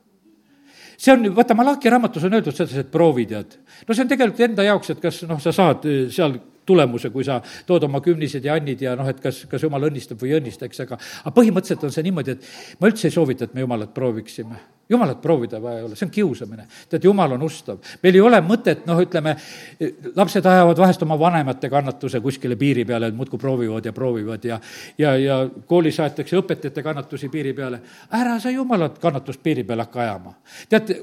see 1.02 1.14
on, 1.16 1.26
vaata, 1.36 1.58
Malachi 1.58 1.89
raamatus 1.89 2.28
on 2.28 2.38
öeldud 2.38 2.56
sedasi, 2.56 2.86
et 2.86 2.91
proovi, 2.93 3.26
tead. 3.30 3.58
no 3.88 3.95
see 3.95 4.06
on 4.06 4.12
tegelikult 4.12 4.45
enda 4.49 4.66
jaoks, 4.68 4.93
et 4.93 5.02
kas 5.04 5.22
noh, 5.30 5.41
sa 5.41 5.54
saad 5.56 5.88
eh, 5.89 6.04
seal 6.14 6.38
tulemuse, 6.66 7.09
kui 7.09 7.26
sa 7.28 7.39
tood 7.68 7.84
oma 7.88 8.01
kümnised 8.03 8.45
ja 8.45 8.55
annid 8.57 8.82
ja 8.82 8.95
noh, 8.97 9.07
et 9.09 9.20
kas, 9.22 9.45
kas 9.49 9.64
jumal 9.66 9.89
õnnistab 9.89 10.20
või 10.22 10.34
ei 10.34 10.39
õnnista, 10.39 10.68
eks, 10.68 10.84
aga 10.86 10.97
aga 10.99 11.34
põhimõtteliselt 11.36 11.88
on 11.88 11.95
see 11.95 12.05
niimoodi, 12.05 12.36
et 12.36 12.78
ma 12.80 12.91
üldse 12.91 13.09
ei 13.09 13.16
soovita, 13.16 13.47
et 13.47 13.57
me 13.57 13.66
jumalat 13.66 13.93
prooviksime. 13.93 14.59
jumalat 14.91 15.22
proovida 15.22 15.62
vaja 15.62 15.78
ei 15.80 15.84
ole, 15.88 15.95
see 15.95 16.05
on 16.05 16.12
kiusamine. 16.12 16.66
tead, 16.89 17.03
jumal 17.03 17.32
on 17.32 17.43
ustav. 17.43 17.80
meil 18.03 18.16
ei 18.16 18.22
ole 18.22 18.41
mõtet, 18.41 18.86
noh, 18.86 18.99
ütleme, 19.01 19.36
lapsed 20.16 20.45
ajavad 20.45 20.78
vahest 20.78 21.03
oma 21.03 21.20
vanemate 21.20 21.70
kannatuse 21.70 22.20
kuskile 22.20 22.55
piiri 22.55 22.86
peale, 22.86 23.07
et 23.07 23.16
muudkui 23.16 23.39
proovivad 23.39 23.86
ja 23.86 23.93
proovivad 23.93 24.45
ja 24.45 24.59
ja, 24.97 25.16
ja 25.18 25.39
koolis 25.66 25.99
aetakse 25.99 26.38
õpetajate 26.38 26.84
kannatusi 26.84 27.30
piiri 27.30 27.53
peale. 27.53 27.82
ära 28.12 28.39
sa 28.39 28.49
jumalat 28.49 28.99
kannatust 28.99 29.43
piiri 29.43 29.64
peale 29.64 29.88
hakka 29.88 30.01
ajama. 30.01 30.36
tead, 30.70 30.95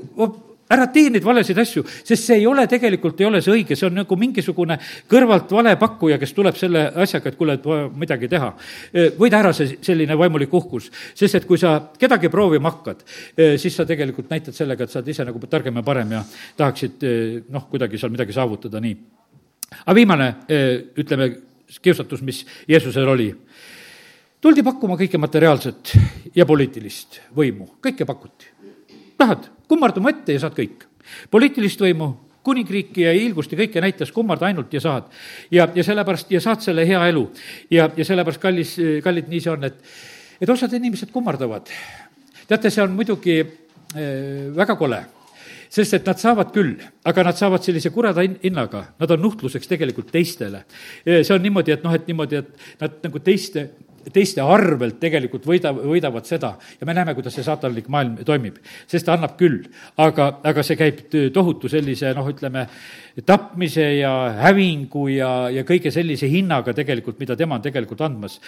ära 0.75 0.87
tee 0.93 1.09
neid 1.13 1.25
valesid 1.25 1.59
asju, 1.59 1.85
sest 1.87 2.29
see 2.29 2.39
ei 2.41 2.47
ole, 2.49 2.67
tegelikult 2.71 3.21
ei 3.21 3.29
ole 3.29 3.41
see 3.45 3.55
õige, 3.55 3.77
see 3.79 3.89
on 3.89 3.97
nagu 4.01 4.19
mingisugune 4.21 4.79
kõrvalt 5.11 5.53
valepakkuja, 5.57 6.19
kes 6.21 6.35
tuleb 6.37 6.59
selle 6.61 6.85
asjaga, 7.05 7.33
et 7.33 7.39
kuule, 7.39 7.57
et 7.59 7.67
vaja 7.67 7.89
midagi 7.89 8.29
teha. 8.29 8.51
võida 9.19 9.41
ära 9.41 9.53
see 9.57 9.79
selline 9.85 10.19
vaimulik 10.19 10.55
uhkus, 10.55 10.91
sest 11.17 11.41
et 11.41 11.49
kui 11.49 11.61
sa 11.61 11.79
kedagi 11.99 12.31
proovima 12.33 12.73
hakkad, 12.73 13.05
siis 13.61 13.77
sa 13.77 13.87
tegelikult 13.89 14.31
näitad 14.33 14.57
sellega, 14.57 14.85
et 14.85 14.93
sa 14.93 15.01
oled 15.01 15.13
ise 15.15 15.25
nagu 15.25 15.41
targem 15.49 15.81
ja 15.81 15.87
parem 15.87 16.13
ja 16.19 16.23
tahaksid 16.57 17.09
noh, 17.49 17.69
kuidagi 17.71 17.99
seal 17.99 18.13
midagi 18.13 18.37
saavutada, 18.37 18.81
nii. 18.85 18.97
aga 19.85 19.97
viimane, 19.97 20.33
ütleme, 21.01 21.33
kiusatus, 21.83 22.23
mis 22.25 22.45
Jeesusel 22.69 23.09
oli 23.09 23.33
tuldi 24.41 24.63
pakkuma 24.65 24.97
kõike 24.99 25.19
materiaalset 25.21 25.93
ja 26.37 26.47
poliitilist 26.47 27.21
võimu, 27.37 27.75
kõike 27.83 28.07
pakuti. 28.09 28.58
Tahad 29.19 29.51
kummarduma 29.69 30.13
ette 30.15 30.37
ja 30.37 30.43
saad 30.45 30.57
kõik. 30.57 30.87
poliitilist 31.31 31.81
võimu, 31.81 32.13
kuningriiki 32.45 33.05
ja 33.05 33.13
hiilgust 33.17 33.53
ja 33.53 33.59
kõike 33.61 33.83
näitas, 33.85 34.13
kummarda 34.13 34.49
ainult 34.49 34.73
ja 34.73 34.81
saad. 34.81 35.11
ja, 35.51 35.69
ja 35.75 35.85
sellepärast, 35.85 36.31
ja 36.31 36.41
saad 36.41 36.65
selle 36.65 36.87
hea 36.89 37.07
elu. 37.09 37.29
ja, 37.71 37.91
ja 37.97 38.05
sellepärast, 38.05 38.41
kallis, 38.41 38.77
kallid, 39.05 39.29
nii 39.29 39.41
see 39.45 39.53
on, 39.53 39.69
et, 39.69 39.85
et 40.41 40.51
osad 40.51 40.73
inimesed 40.73 41.13
kummardavad. 41.13 41.71
teate, 42.49 42.71
see 42.71 42.83
on 42.83 42.97
muidugi 42.97 43.41
äh, 43.43 44.57
väga 44.57 44.77
kole 44.77 45.05
sest 45.69 45.99
et 45.99 46.07
nad 46.09 46.17
saavad 46.17 46.49
küll, 46.55 46.79
aga 47.05 47.25
nad 47.27 47.37
saavad 47.37 47.61
sellise 47.61 47.91
kureda 47.93 48.23
hinnaga, 48.25 48.87
nad 49.01 49.11
on 49.13 49.21
nuhtluseks 49.21 49.69
tegelikult 49.69 50.09
teistele. 50.13 50.65
see 51.05 51.35
on 51.35 51.43
niimoodi, 51.45 51.75
et 51.77 51.85
noh, 51.85 51.93
et 51.93 52.07
niimoodi, 52.09 52.41
et 52.41 52.81
nad 52.81 52.97
nagu 53.05 53.21
teiste 53.21 53.69
teiste 54.13 54.43
arvelt 54.45 54.99
tegelikult 55.01 55.47
võida, 55.47 55.73
võidavad 55.73 56.27
seda 56.29 56.55
ja 56.81 56.87
me 56.87 56.95
näeme, 56.97 57.15
kuidas 57.17 57.35
see 57.39 57.47
saatanlik 57.47 57.89
maailm 57.89 58.19
toimib. 58.27 58.59
sest 58.87 59.07
ta 59.07 59.17
annab 59.17 59.37
küll, 59.39 59.63
aga, 59.97 60.31
aga 60.45 60.63
see 60.63 60.77
käib 60.77 61.05
tohutu 61.33 61.69
sellise 61.69 62.13
noh, 62.17 62.29
ütleme, 62.29 62.67
tapmise 63.27 63.83
ja 63.99 64.13
hävingu 64.43 65.09
ja, 65.09 65.31
ja 65.51 65.65
kõige 65.67 65.91
sellise 65.95 66.29
hinnaga 66.31 66.73
tegelikult, 66.77 67.19
mida 67.19 67.37
tema 67.37 67.57
on 67.59 67.63
tegelikult 67.63 68.01
andmas. 68.07 68.39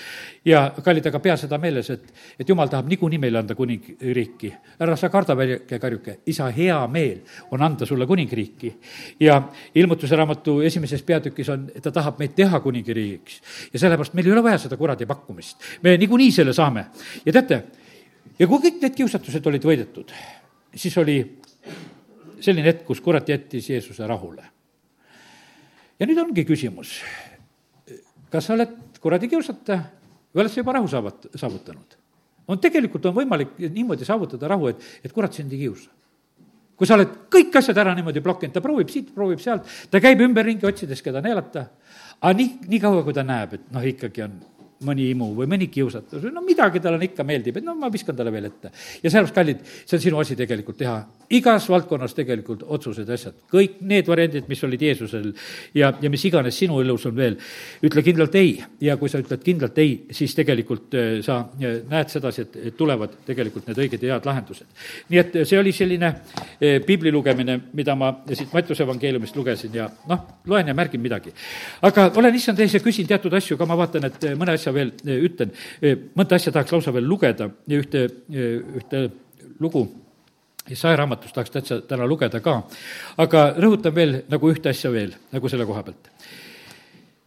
ja 0.45 0.71
kallid, 0.85 1.07
aga 1.07 1.21
pea 1.21 1.37
seda 1.41 1.59
meeles, 1.59 1.91
et, 1.91 2.13
et 2.39 2.49
jumal 2.49 2.71
tahab 2.71 2.89
niikuinii 2.91 3.19
meile 3.19 3.41
anda 3.43 3.55
kuningriiki. 3.55 4.53
ära 4.81 4.97
sa 4.97 5.11
karda, 5.11 5.37
väike 5.37 5.79
karjuke, 5.79 6.19
isa 6.27 6.51
hea 6.55 6.79
meel 6.87 7.21
on 7.51 7.63
anda 7.63 7.87
sulle 7.87 8.07
kuningriiki. 8.07 8.75
ja 9.21 9.43
ilmutuse 9.75 10.17
raamatu 10.17 10.61
esimeses 10.61 11.03
peatükis 11.03 11.49
on, 11.49 11.69
ta 11.83 11.91
tahab 11.91 12.19
meid 12.19 12.35
teha 12.37 12.61
kuningriigiks. 12.61 13.41
ja 13.73 13.79
sellepärast 13.79 14.15
meil 14.15 14.27
ei 14.27 14.33
ole 14.33 14.43
vaja 14.43 14.59
seda 14.59 14.77
kuradi 14.77 15.07
pakkumist. 15.07 15.50
Me 15.83 15.97
niikuinii 16.01 16.33
selle 16.33 16.53
saame. 16.57 16.87
ja 17.25 17.33
teate, 17.33 17.63
ja 18.39 18.47
kui 18.47 18.63
kõik 18.69 18.81
need 18.83 18.97
kiusatused 18.97 19.47
olid 19.47 19.67
võidetud, 19.67 20.15
siis 20.75 20.97
oli 20.99 21.19
selline 22.41 22.69
hetk, 22.73 22.87
kus 22.89 23.01
kurat 23.05 23.29
jättis 23.29 23.69
Jeesuse 23.71 24.07
rahule 24.07 24.49
ja 26.01 26.09
nüüd 26.09 26.21
ongi 26.23 26.45
küsimus, 26.49 26.97
kas 28.33 28.49
sa 28.49 28.57
oled 28.57 28.77
kuradi 29.03 29.29
kiusataja 29.31 29.83
või 30.33 30.45
oled 30.45 30.53
sa 30.53 30.63
juba 30.63 30.77
rahu 30.79 30.91
saavat-, 30.91 31.33
saavutanud? 31.37 31.97
on, 32.51 32.59
tegelikult 32.59 33.05
on 33.07 33.15
võimalik 33.15 33.59
niimoodi 33.61 34.07
saavutada 34.09 34.49
rahu, 34.51 34.73
et, 34.73 34.87
et 35.05 35.13
kurat 35.15 35.37
sind 35.37 35.53
ei 35.55 35.67
kiusa. 35.67 35.91
kui 36.81 36.89
sa 36.89 36.97
oled 36.97 37.13
kõik 37.31 37.59
asjad 37.61 37.77
ära 37.79 37.93
niimoodi 37.95 38.23
blokkinud, 38.25 38.55
ta 38.55 38.63
proovib 38.65 38.89
siit, 38.89 39.13
proovib 39.15 39.43
sealt, 39.43 39.69
ta 39.93 40.01
käib 40.01 40.23
ümberringi, 40.25 40.65
otsides, 40.67 41.03
keda 41.05 41.21
neelata, 41.21 41.67
aga 42.21 42.33
nii, 42.39 42.55
nii 42.73 42.81
kaua, 42.81 43.05
kui 43.05 43.15
ta 43.15 43.27
näeb, 43.27 43.59
et 43.59 43.69
noh, 43.75 43.85
ikkagi 43.85 44.25
on 44.25 44.39
mõni 44.87 45.11
imu 45.13 45.33
või 45.37 45.49
mõni 45.51 45.71
kiusatus 45.73 46.25
või 46.25 46.35
no 46.35 46.45
midagi 46.45 46.81
talle 46.81 47.01
ikka 47.05 47.27
meeldib, 47.27 47.61
et 47.61 47.67
no 47.67 47.75
ma 47.79 47.91
viskan 47.93 48.17
talle 48.17 48.33
veel 48.33 48.51
ette. 48.51 48.73
ja 49.03 49.11
sellepärast, 49.11 49.35
kallid, 49.35 49.65
see 49.85 49.97
on 49.99 50.05
sinu 50.07 50.23
asi 50.23 50.37
tegelikult 50.39 50.79
teha 50.81 50.99
igas 51.31 51.69
valdkonnas 51.71 52.15
tegelikult 52.15 52.65
otsused 52.75 53.09
ja 53.09 53.15
asjad, 53.15 53.37
kõik 53.51 53.79
need 53.87 54.09
variandid, 54.11 54.49
mis 54.51 54.63
olid 54.67 54.83
Jeesusel 54.83 55.29
ja, 55.79 55.93
ja 56.03 56.11
mis 56.11 56.25
iganes 56.27 56.57
sinu 56.59 56.81
elus 56.83 57.05
on 57.07 57.15
veel, 57.17 57.37
ütle 57.87 58.03
kindlalt 58.03 58.35
ei. 58.41 58.57
ja 58.83 58.97
kui 58.99 59.13
sa 59.13 59.21
ütled 59.23 59.45
kindlalt 59.45 59.79
ei, 59.79 59.93
siis 60.17 60.35
tegelikult 60.35 60.97
äh, 60.99 61.11
sa 61.23 61.39
äh, 61.63 61.81
näed 61.91 62.11
sedasi, 62.11 62.47
et, 62.47 62.57
et 62.71 62.77
tulevad 62.77 63.15
tegelikult 63.27 63.69
need 63.71 63.79
õiged 63.85 64.07
ja 64.07 64.17
head 64.17 64.27
lahendused. 64.27 64.67
nii 65.13 65.21
et 65.23 65.39
see 65.45 65.61
oli 65.61 65.75
selline 65.77 66.11
äh, 66.11 66.81
piibli 66.87 67.13
lugemine, 67.15 67.61
mida 67.79 67.95
ma 67.95 68.11
siit 68.33 68.51
Mattiuse 68.57 68.83
evangeeliumist 68.83 69.39
lugesin 69.39 69.75
ja 69.79 69.87
noh, 70.11 70.27
loen 70.51 70.73
ja 70.73 70.75
märgin 70.75 71.03
midagi. 71.03 71.35
aga 71.87 72.11
olen 72.17 72.35
issand 72.35 72.59
ees 72.59 72.75
ja 72.75 72.83
küsin 72.83 73.07
teatud 73.07 73.39
asju, 73.39 73.55
aga 73.55 73.71
ma 73.71 73.79
vaatan, 73.85 74.11
et 74.11 74.29
mõne 74.41 74.59
asja 74.59 74.70
veel 74.75 74.93
ütlen. 75.17 75.53
mõnda 76.15 76.37
asja 76.37 76.53
tahaks 76.53 76.73
lausa 76.73 76.93
veel 76.93 77.09
lugeda 77.09 77.51
ja 77.67 77.81
ühte, 77.81 78.07
ühte 78.31 79.11
lugu 79.61 79.89
Isaia 80.71 80.97
raamatust 80.97 81.35
tahaks 81.35 81.51
täitsa 81.51 81.81
täna 81.89 82.07
lugeda 82.07 82.41
ka. 82.41 82.63
aga 83.19 83.41
rõhutan 83.59 83.95
veel 83.95 84.21
nagu 84.29 84.51
ühte 84.53 84.71
asja 84.71 84.91
veel, 84.93 85.15
nagu 85.33 85.49
selle 85.49 85.67
koha 85.67 85.83
pealt. 85.83 86.11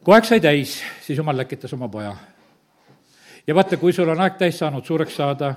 kui 0.04 0.16
aeg 0.16 0.26
sai 0.28 0.40
täis, 0.40 0.82
siis 1.02 1.18
jumal 1.18 1.38
läkitas 1.38 1.74
oma 1.74 1.90
poja. 1.90 2.16
ja 3.48 3.56
vaata, 3.56 3.78
kui 3.78 3.94
sul 3.94 4.10
on 4.10 4.22
aeg 4.22 4.38
täis 4.38 4.60
saanud 4.60 4.86
suureks 4.86 5.16
saada, 5.16 5.56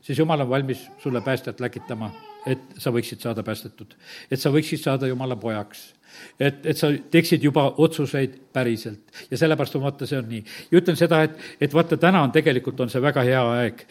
siis 0.00 0.18
jumal 0.18 0.40
on 0.40 0.48
valmis 0.48 0.86
sulle 1.02 1.20
päästjat 1.20 1.60
läkitama, 1.60 2.10
et 2.46 2.78
sa 2.78 2.90
võiksid 2.90 3.20
saada 3.20 3.42
päästetud. 3.42 3.94
et 4.30 4.40
sa 4.40 4.50
võiksid 4.50 4.80
saada 4.80 5.06
jumala 5.06 5.36
pojaks 5.36 5.92
et, 6.40 6.66
et 6.66 6.76
sa 6.76 6.90
teeksid 7.10 7.44
juba 7.44 7.66
otsuseid 7.78 8.34
päriselt. 8.52 9.00
ja 9.30 9.38
sellepärast 9.38 9.74
ma 9.76 9.88
vaata, 9.88 10.06
see 10.06 10.18
on 10.18 10.28
nii. 10.30 10.42
ja 10.70 10.80
ütlen 10.80 10.96
seda, 10.98 11.22
et, 11.26 11.36
et 11.60 11.74
vaata, 11.74 11.96
täna 12.00 12.22
on 12.24 12.32
tegelikult, 12.32 12.80
on 12.80 12.92
see 12.92 13.02
väga 13.02 13.24
hea 13.26 13.42
aeg. 13.56 13.82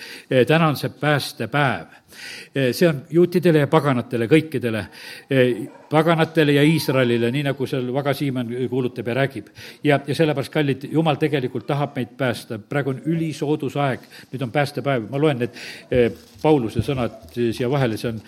täna 0.48 0.70
on 0.72 0.78
see 0.80 0.92
päästepäev. 1.02 1.98
see 2.72 2.88
on 2.88 3.02
juutidele 3.12 3.66
ja 3.66 3.68
paganatele, 3.68 4.30
kõikidele, 4.32 4.86
paganatele 5.92 6.56
ja 6.56 6.64
Iisraelile, 6.64 7.32
nii 7.32 7.44
nagu 7.50 7.68
seal 7.68 7.92
Vaga 7.94 8.14
Siimann 8.14 8.54
kuulutab 8.70 9.08
ja 9.08 9.18
räägib. 9.22 9.52
ja, 9.84 10.00
ja 10.08 10.16
sellepärast, 10.16 10.54
kallid, 10.54 10.88
jumal 10.92 11.20
tegelikult 11.22 11.68
tahab 11.68 11.96
meid 12.00 12.16
päästa, 12.18 12.60
praegu 12.60 12.96
on 12.96 13.04
ülisoodus 13.06 13.78
aeg, 13.78 14.06
nüüd 14.32 14.48
on 14.48 14.52
päästepäev, 14.56 15.10
ma 15.12 15.22
loen 15.22 15.46
need 15.46 15.64
Pauluse 16.42 16.82
sõnad 16.86 17.34
siia 17.36 17.70
vahele, 17.70 17.98
see 17.98 18.14
on 18.14 18.22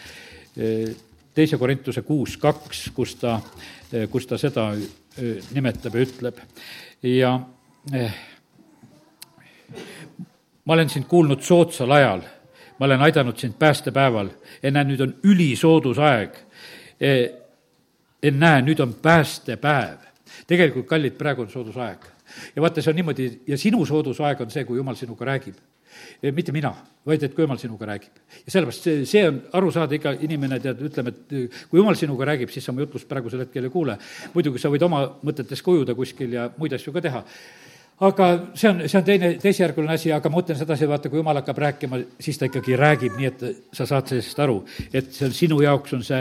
teise 1.38 1.58
Korintuse 1.58 2.02
kuus 2.02 2.38
kaks, 2.42 2.88
kus 2.96 3.16
ta 3.22 3.38
kus 4.12 4.26
ta 4.28 4.38
seda 4.38 4.72
eh, 4.76 5.38
nimetab 5.56 5.96
ja 5.96 6.02
ütleb. 6.04 6.40
ja 7.04 7.40
eh, 7.94 8.18
ma 10.66 10.74
olen 10.74 10.90
sind 10.90 11.08
kuulnud 11.08 11.42
soodsal 11.42 11.92
ajal, 11.92 12.26
ma 12.80 12.86
olen 12.86 13.02
aidanud 13.02 13.38
sind 13.38 13.56
päästepäeval, 13.60 14.30
ennäe, 14.64 14.84
nüüd 14.84 15.02
on 15.06 15.16
ülisoodus 15.24 16.00
aeg. 16.00 16.36
ennäe, 18.24 18.62
nüüd 18.62 18.80
on 18.84 18.94
päästepäev. 19.02 20.04
tegelikult, 20.48 20.88
kallid, 20.88 21.16
praegu 21.18 21.46
on 21.46 21.50
soodus 21.50 21.78
aeg. 21.78 22.12
ja 22.56 22.62
vaata, 22.62 22.82
see 22.82 22.92
on 22.92 22.96
niimoodi 23.00 23.32
ja 23.48 23.58
sinu 23.58 23.86
soodus 23.86 24.20
aeg 24.22 24.42
on 24.42 24.52
see, 24.52 24.66
kui 24.66 24.78
jumal 24.78 24.96
sinuga 24.96 25.26
räägib 25.26 25.56
mitte 26.34 26.56
mina, 26.56 26.74
vaid 27.08 27.24
et 27.24 27.36
kui 27.36 27.46
jumal 27.46 27.60
sinuga 27.62 27.90
räägib. 27.92 28.24
ja 28.46 28.54
sellepärast 28.54 28.88
see, 28.88 29.06
see 29.10 29.24
on 29.28 29.40
aru 29.60 29.72
saada, 29.72 29.96
iga 29.96 30.14
inimene 30.14 30.60
tead, 30.64 30.82
ütleme, 30.90 31.14
et 31.14 31.54
kui 31.70 31.82
jumal 31.82 31.96
sinuga 32.00 32.28
räägib, 32.32 32.52
siis 32.54 32.66
sa 32.66 32.76
mu 32.76 32.86
jutlust 32.86 33.08
praegusel 33.10 33.46
hetkel 33.46 33.70
ei 33.70 33.74
kuule. 33.74 33.98
muidugi 34.34 34.62
sa 34.62 34.74
võid 34.74 34.86
oma 34.88 35.06
mõtetes 35.24 35.64
kujuda 35.64 35.96
kuskil 35.96 36.34
ja 36.40 36.50
muid 36.58 36.76
asju 36.78 36.94
ka 36.96 37.06
teha 37.06 37.24
aga 38.00 38.28
see 38.54 38.70
on, 38.70 38.82
see 38.86 38.98
on 39.00 39.06
teine, 39.06 39.30
teisejärguline 39.42 39.96
asi, 39.96 40.12
aga 40.14 40.30
ma 40.30 40.38
mõtlen 40.38 40.58
sedasi, 40.60 40.86
vaata, 40.90 41.10
kui 41.10 41.18
jumal 41.18 41.40
hakkab 41.40 41.62
rääkima, 41.64 41.98
siis 42.22 42.38
ta 42.38 42.46
ikkagi 42.46 42.76
räägib 42.78 43.16
nii, 43.18 43.32
et 43.32 43.46
sa 43.74 43.88
saad 43.90 44.12
sellest 44.12 44.42
aru, 44.44 44.60
et 44.94 45.10
see 45.16 45.26
on 45.26 45.34
sinu 45.34 45.58
jaoks 45.64 45.96
on 45.98 46.04
see 46.06 46.20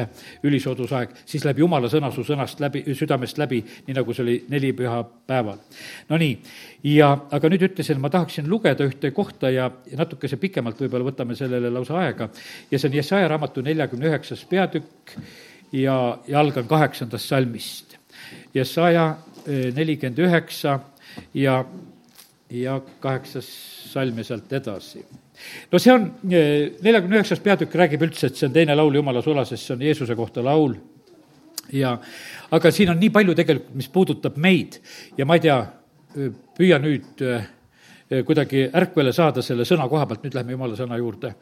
ülisoodus 0.48 0.94
aeg, 0.96 1.12
siis 1.28 1.44
läheb 1.44 1.60
jumala 1.66 1.90
sõna 1.92 2.08
su 2.14 2.24
sõnast 2.24 2.62
läbi, 2.64 2.80
südamest 2.96 3.40
läbi, 3.42 3.60
nii 3.88 3.98
nagu 3.98 4.16
see 4.16 4.24
oli 4.24 4.38
neli 4.54 4.72
pühapäeval. 4.78 5.60
Nonii, 6.08 6.32
ja 6.96 7.10
aga 7.36 7.52
nüüd 7.52 7.68
ütlesin, 7.68 8.00
ma 8.00 8.12
tahaksin 8.14 8.48
lugeda 8.48 8.88
ühte 8.88 9.12
kohta 9.12 9.52
ja 9.52 9.68
natukese 10.00 10.40
pikemalt 10.40 10.80
võib-olla 10.80 11.10
võtame 11.10 11.36
sellele 11.36 11.68
lausa 11.74 12.00
aega 12.00 12.30
ja 12.70 12.78
see 12.78 12.88
on 12.88 12.98
Jesaja 13.02 13.28
raamatu 13.28 13.60
neljakümne 13.66 14.08
üheksas 14.14 14.48
peatükk 14.48 15.12
ja, 15.76 15.96
ja 16.24 16.40
algan 16.40 16.68
kaheksandast 16.68 17.28
salmist. 17.28 17.98
Jesaja 18.54 19.10
eh, 19.44 19.74
nelikümmend 19.76 20.24
üheksa 20.24 20.80
ja, 21.34 21.64
ja 22.50 22.80
kaheksas 23.00 23.48
salm 23.92 24.18
ja 24.18 24.24
sealt 24.24 24.52
edasi. 24.52 25.04
no 25.72 25.78
see 25.78 25.92
on, 25.92 26.10
eh, 26.30 26.76
neljakümne 26.82 27.20
üheksas 27.20 27.42
peatükk 27.44 27.74
räägib 27.74 28.06
üldse, 28.08 28.30
et 28.30 28.36
see 28.36 28.48
on 28.48 28.54
teine 28.54 28.76
laul 28.76 28.94
Jumala 28.94 29.22
sulases, 29.22 29.62
see 29.66 29.74
on 29.76 29.82
Jeesuse 29.82 30.16
kohta 30.16 30.44
laul 30.44 30.76
ja 31.72 31.96
aga 32.54 32.70
siin 32.70 32.92
on 32.92 33.00
nii 33.00 33.10
palju 33.14 33.34
tegelikult, 33.34 33.74
mis 33.78 33.90
puudutab 33.92 34.38
meid 34.42 34.80
ja 35.18 35.26
ma 35.26 35.38
ei 35.38 35.44
tea, 35.44 35.58
püüa 36.56 36.78
nüüd 36.82 37.22
eh, 37.26 37.48
kuidagi 38.26 38.66
ärkvele 38.80 39.12
saada 39.12 39.42
selle 39.42 39.66
sõna 39.68 39.88
koha 39.90 40.06
pealt, 40.06 40.24
nüüd 40.24 40.36
lähme 40.38 40.54
jumala 40.54 40.78
sõna 40.78 40.98
juurde, 41.00 41.34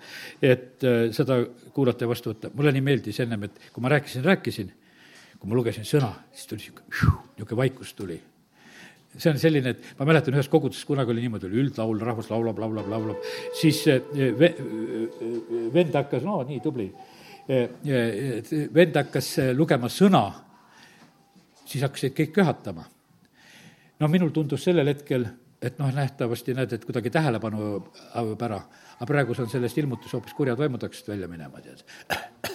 et 0.43 0.85
eh, 0.85 1.01
seda 1.17 1.43
kuulata 1.75 2.07
ja 2.07 2.13
vastu 2.13 2.33
võtta. 2.33 2.53
mulle 2.55 2.73
nii 2.75 2.87
meeldis 2.91 3.21
ennem, 3.25 3.49
et 3.49 3.73
kui 3.73 3.85
ma 3.85 3.93
rääkisin, 3.93 4.25
rääkisin, 4.25 4.71
kui 5.39 5.51
ma 5.51 5.59
lugesin 5.61 5.87
sõna, 5.89 6.15
siis 6.33 6.49
tuli 6.51 6.65
niisugune, 6.65 7.19
niisugune 7.37 7.63
vaikus 7.65 7.95
tuli 7.95 8.23
see 9.17 9.31
on 9.31 9.39
selline, 9.39 9.75
et 9.75 9.99
ma 9.99 10.07
mäletan, 10.09 10.35
ühes 10.37 10.49
koguduses 10.51 10.87
kunagi 10.89 11.13
oli 11.15 11.25
niimoodi, 11.25 11.49
oli 11.49 11.61
üldlaul, 11.65 12.01
rahvas 12.03 12.31
laulab, 12.33 12.59
laulab, 12.63 12.89
laulab, 12.91 13.29
siis 13.59 13.83
ve-, 14.41 14.55
vend 15.75 15.95
hakkas, 15.95 16.25
no 16.27 16.41
nii 16.49 16.63
tubli. 16.65 16.89
vend 18.75 18.97
hakkas 18.97 19.31
lugema 19.55 19.91
sõna, 19.93 20.25
siis 21.65 21.85
hakkasid 21.85 22.17
kõik 22.17 22.35
köhatama. 22.41 22.89
no 24.01 24.09
minul 24.09 24.33
tundus 24.35 24.65
sellel 24.65 24.91
hetkel, 24.91 25.27
et 25.63 25.79
noh, 25.79 25.93
nähtavasti 25.95 26.55
näed, 26.55 26.73
et 26.73 26.85
kuidagi 26.85 27.11
tähelepanu 27.11 27.79
hävib 28.15 28.43
ära, 28.43 28.61
aga 28.97 29.09
praegu 29.09 29.37
on 29.39 29.49
sellest 29.49 29.79
ilmutus 29.79 30.13
hoopis 30.13 30.35
kurjad 30.35 30.59
vaimud 30.59 30.83
hakkasid 30.83 31.15
välja 31.15 31.29
minema, 31.29 31.63
tead 31.65 32.54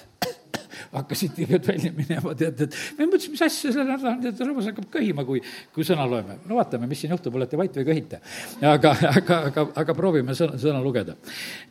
hakkasid 0.93 1.35
tegelikult 1.37 1.67
välja 1.69 1.91
minema, 1.93 2.33
tead, 2.37 2.63
et 2.65 2.77
me 2.97 3.05
mõtlesime, 3.05 3.35
mis 3.35 3.43
asja 3.45 3.73
selle 3.73 3.85
nädala, 3.91 4.15
tead, 4.23 4.41
rahvas 4.47 4.69
hakkab 4.71 4.87
köhima, 4.93 5.25
kui, 5.27 5.41
kui 5.75 5.85
sõna 5.87 6.07
loeme. 6.09 6.39
no 6.49 6.57
vaatame, 6.57 6.89
mis 6.89 7.03
siin 7.03 7.13
juhtub, 7.13 7.35
olete 7.37 7.59
vait 7.59 7.77
või 7.81 7.85
köhite. 7.91 8.21
aga, 8.61 8.95
aga, 9.11 9.39
aga, 9.51 9.67
aga 9.83 9.97
proovime 9.97 10.35
sõna, 10.37 10.57
sõna 10.61 10.81
lugeda. 10.83 11.15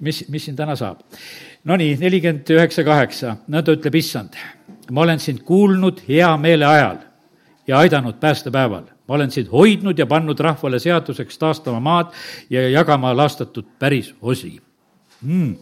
mis, 0.05 0.23
mis 0.29 0.49
siin 0.49 0.59
täna 0.59 0.77
saab? 0.79 1.03
Nonii, 1.69 1.97
nelikümmend 2.01 2.55
üheksa, 2.55 2.85
kaheksa, 2.87 3.37
nõnda 3.51 3.75
ütleb 3.75 3.99
issand. 3.99 4.39
ma 4.91 5.03
olen 5.05 5.21
sind 5.21 5.43
kuulnud 5.45 6.01
hea 6.09 6.31
meele 6.41 6.67
ajal 6.67 7.03
ja 7.69 7.79
aidanud 7.79 8.21
päästepäeval. 8.21 8.87
ma 9.09 9.15
olen 9.15 9.31
sind 9.31 9.49
hoidnud 9.53 9.99
ja 9.99 10.07
pannud 10.07 10.39
rahvale 10.39 10.79
seaduseks 10.79 11.39
taastama 11.39 11.81
maad 11.81 12.15
ja 12.51 12.69
jagama 12.69 13.17
laastatud 13.17 13.67
päris 13.79 14.15
osi 14.23 14.61
mm.. 15.23 15.57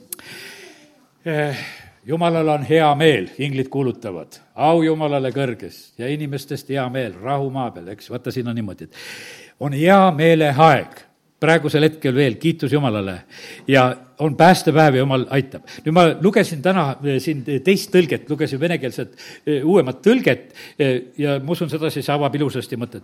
Jumalal 2.07 2.49
on 2.49 2.63
hea 2.63 2.87
meel, 2.95 3.27
inglid 3.43 3.67
kuulutavad, 3.73 4.39
au 4.55 4.83
Jumalale 4.87 5.33
kõrges 5.35 5.91
ja 5.99 6.07
inimestest 6.07 6.69
hea 6.71 6.85
meel, 6.93 7.17
rahu 7.19 7.49
maa 7.51 7.73
peal, 7.75 7.89
eks, 7.97 8.13
vaata, 8.13 8.31
siin 8.31 8.47
on 8.47 8.55
niimoodi, 8.55 8.87
et 8.87 9.59
on 9.67 9.75
hea 9.75 9.99
meeleaeg 10.15 11.01
praegusel 11.41 11.85
hetkel 11.89 12.15
veel, 12.15 12.37
kiitus 12.41 12.73
Jumalale. 12.73 13.21
ja 13.69 13.97
on 14.19 14.37
päästepäev 14.37 14.95
ja 14.95 14.99
Jumal 14.99 15.27
aitab. 15.31 15.67
nüüd 15.85 15.93
ma 15.93 16.05
lugesin 16.21 16.63
täna 16.63 16.97
eh, 17.05 17.19
siin 17.21 17.43
teist 17.45 17.91
tõlget, 17.93 18.31
lugesin 18.31 18.61
venekeelset 18.61 19.17
eh, 19.47 19.65
uuemat 19.65 20.01
tõlget 20.03 20.55
eh, 20.79 21.03
ja 21.19 21.41
ma 21.43 21.53
usun, 21.53 21.71
sedasi 21.71 22.03
see 22.03 22.15
avab 22.15 22.35
ilusasti 22.35 22.77
mõtet. 22.77 23.03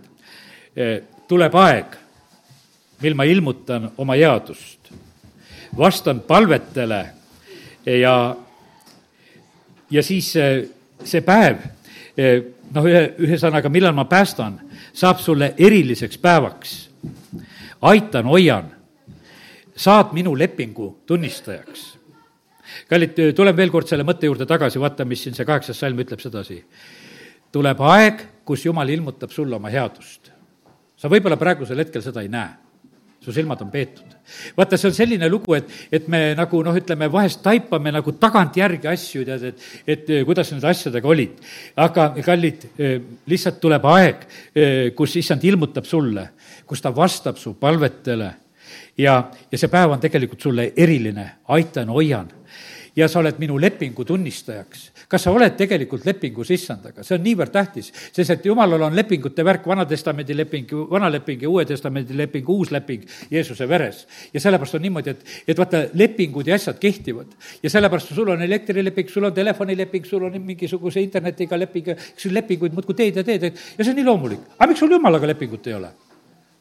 tuleb 1.29 1.55
aeg, 1.55 1.97
mil 3.03 3.15
ma 3.15 3.25
ilmutan 3.29 3.91
oma 4.01 4.15
headust, 4.17 4.89
vastan 5.77 6.23
palvetele 6.25 7.03
ja 7.85 8.15
ja 9.93 10.03
siis 10.03 10.33
äh, 10.37 10.63
see 11.05 11.23
päev, 11.25 11.65
äh, 12.17 12.39
noh, 12.73 12.89
ühe, 12.89 13.03
ühesõnaga, 13.27 13.71
millal 13.73 13.95
ma 13.97 14.07
päästan, 14.11 14.59
saab 14.97 15.21
sulle 15.21 15.53
eriliseks 15.59 16.19
päevaks. 16.19 16.79
aitan, 17.83 18.27
hoian, 18.31 18.69
saad 19.77 20.13
minu 20.13 20.39
lepingu 20.39 21.03
tunnistajaks. 21.07 21.99
kallid, 22.89 23.19
tulen 23.35 23.57
veel 23.57 23.71
kord 23.71 23.87
selle 23.87 24.05
mõtte 24.05 24.27
juurde 24.27 24.47
tagasi, 24.47 24.81
vaata, 24.81 25.05
mis 25.05 25.23
siin 25.23 25.35
see 25.35 25.45
kaheksas 25.45 25.79
salm 25.79 25.99
ütleb 25.99 26.21
sedasi. 26.21 26.65
tuleb 27.53 27.81
aeg, 27.81 28.27
kus 28.45 28.65
Jumal 28.65 28.89
ilmutab 28.89 29.31
sulle 29.31 29.57
oma 29.57 29.69
headust. 29.69 30.31
sa 30.97 31.09
võib-olla 31.09 31.37
praegusel 31.37 31.79
hetkel 31.79 32.03
seda 32.03 32.23
ei 32.23 32.29
näe 32.29 32.72
su 33.23 33.33
silmad 33.33 33.61
on 33.63 33.71
peetud. 33.71 34.17
vaata, 34.57 34.79
see 34.79 34.89
on 34.89 34.95
selline 34.97 35.29
lugu, 35.31 35.55
et, 35.55 35.71
et 35.93 36.09
me 36.11 36.21
nagu 36.39 36.63
noh, 36.65 36.77
ütleme 36.79 37.09
vahest 37.13 37.43
taipame 37.45 37.93
nagu 37.95 38.15
tagantjärgi 38.19 38.89
asju, 38.91 39.25
tead, 39.29 39.47
et, 39.51 39.65
et 39.87 40.11
eh, 40.11 40.25
kuidas 40.27 40.53
nende 40.53 40.69
asjadega 40.71 41.09
olid. 41.09 41.41
aga 41.77 42.09
kallid, 42.25 42.69
eh, 42.79 42.99
lihtsalt 43.31 43.61
tuleb 43.63 43.89
aeg, 43.95 44.29
eh, 44.55 44.85
kus 44.99 45.17
issand 45.21 45.45
ilmutab 45.45 45.87
sulle, 45.89 46.29
kus 46.67 46.83
ta 46.83 46.95
vastab 46.95 47.39
su 47.39 47.55
palvetele 47.61 48.31
ja, 48.99 49.19
ja 49.51 49.59
see 49.59 49.71
päev 49.73 49.95
on 49.95 50.03
tegelikult 50.03 50.43
sulle 50.43 50.73
eriline, 50.77 51.29
aitan, 51.55 51.93
hoian 51.93 52.31
ja 52.97 53.09
sa 53.09 53.21
oled 53.23 53.39
minu 53.41 53.57
lepingu 53.61 54.05
tunnistajaks. 54.05 54.92
Kas 55.13 55.27
sa 55.27 55.33
oled 55.35 55.57
tegelikult 55.59 56.07
lepingus 56.09 56.51
issandaga, 56.55 57.05
see 57.05 57.19
on 57.19 57.25
niivõrd 57.27 57.53
tähtis, 57.53 57.91
sest 58.17 58.33
et 58.33 58.47
jumalal 58.49 58.87
on 58.89 58.97
lepingute 58.97 59.45
värk, 59.45 59.67
Vana-testamendi 59.69 60.37
leping, 60.37 60.73
vana 60.91 61.11
leping 61.13 61.45
ja 61.45 61.51
Uue 61.53 61.67
Testamendi 61.69 62.17
leping, 62.17 62.49
uus 62.49 62.73
leping 62.73 63.05
Jeesuse 63.31 63.69
veres. 63.69 64.07
ja 64.33 64.41
sellepärast 64.41 64.79
on 64.79 64.85
niimoodi, 64.87 65.13
et, 65.13 65.27
et 65.49 65.59
vaata, 65.59 65.85
lepingud 65.95 66.49
ja 66.49 66.57
asjad 66.57 66.81
kehtivad. 66.81 67.35
ja 67.63 67.71
sellepärast 67.71 68.15
sul 68.15 68.33
on 68.33 68.43
elektrileping, 68.43 69.11
sul 69.13 69.29
on 69.29 69.35
telefonileping, 69.35 70.07
sul 70.09 70.25
on 70.29 70.41
mingisuguse 70.41 71.05
internetiga 71.05 71.59
leping, 71.59 71.93
eks 71.97 72.27
ju, 72.27 72.33
lepinguid 72.33 72.73
muudkui 72.73 72.97
teed 72.97 73.21
ja 73.21 73.27
teed, 73.27 73.51
ja 73.53 73.85
see 73.85 73.93
on 73.93 74.01
nii 74.01 74.09
loomulik. 74.09 74.49
aga 74.59 74.71
miks 74.73 74.81
sul 74.81 74.97
jumalaga 74.97 75.29
lepingut 75.29 75.69
ei 75.69 75.79
ole? 75.81 75.93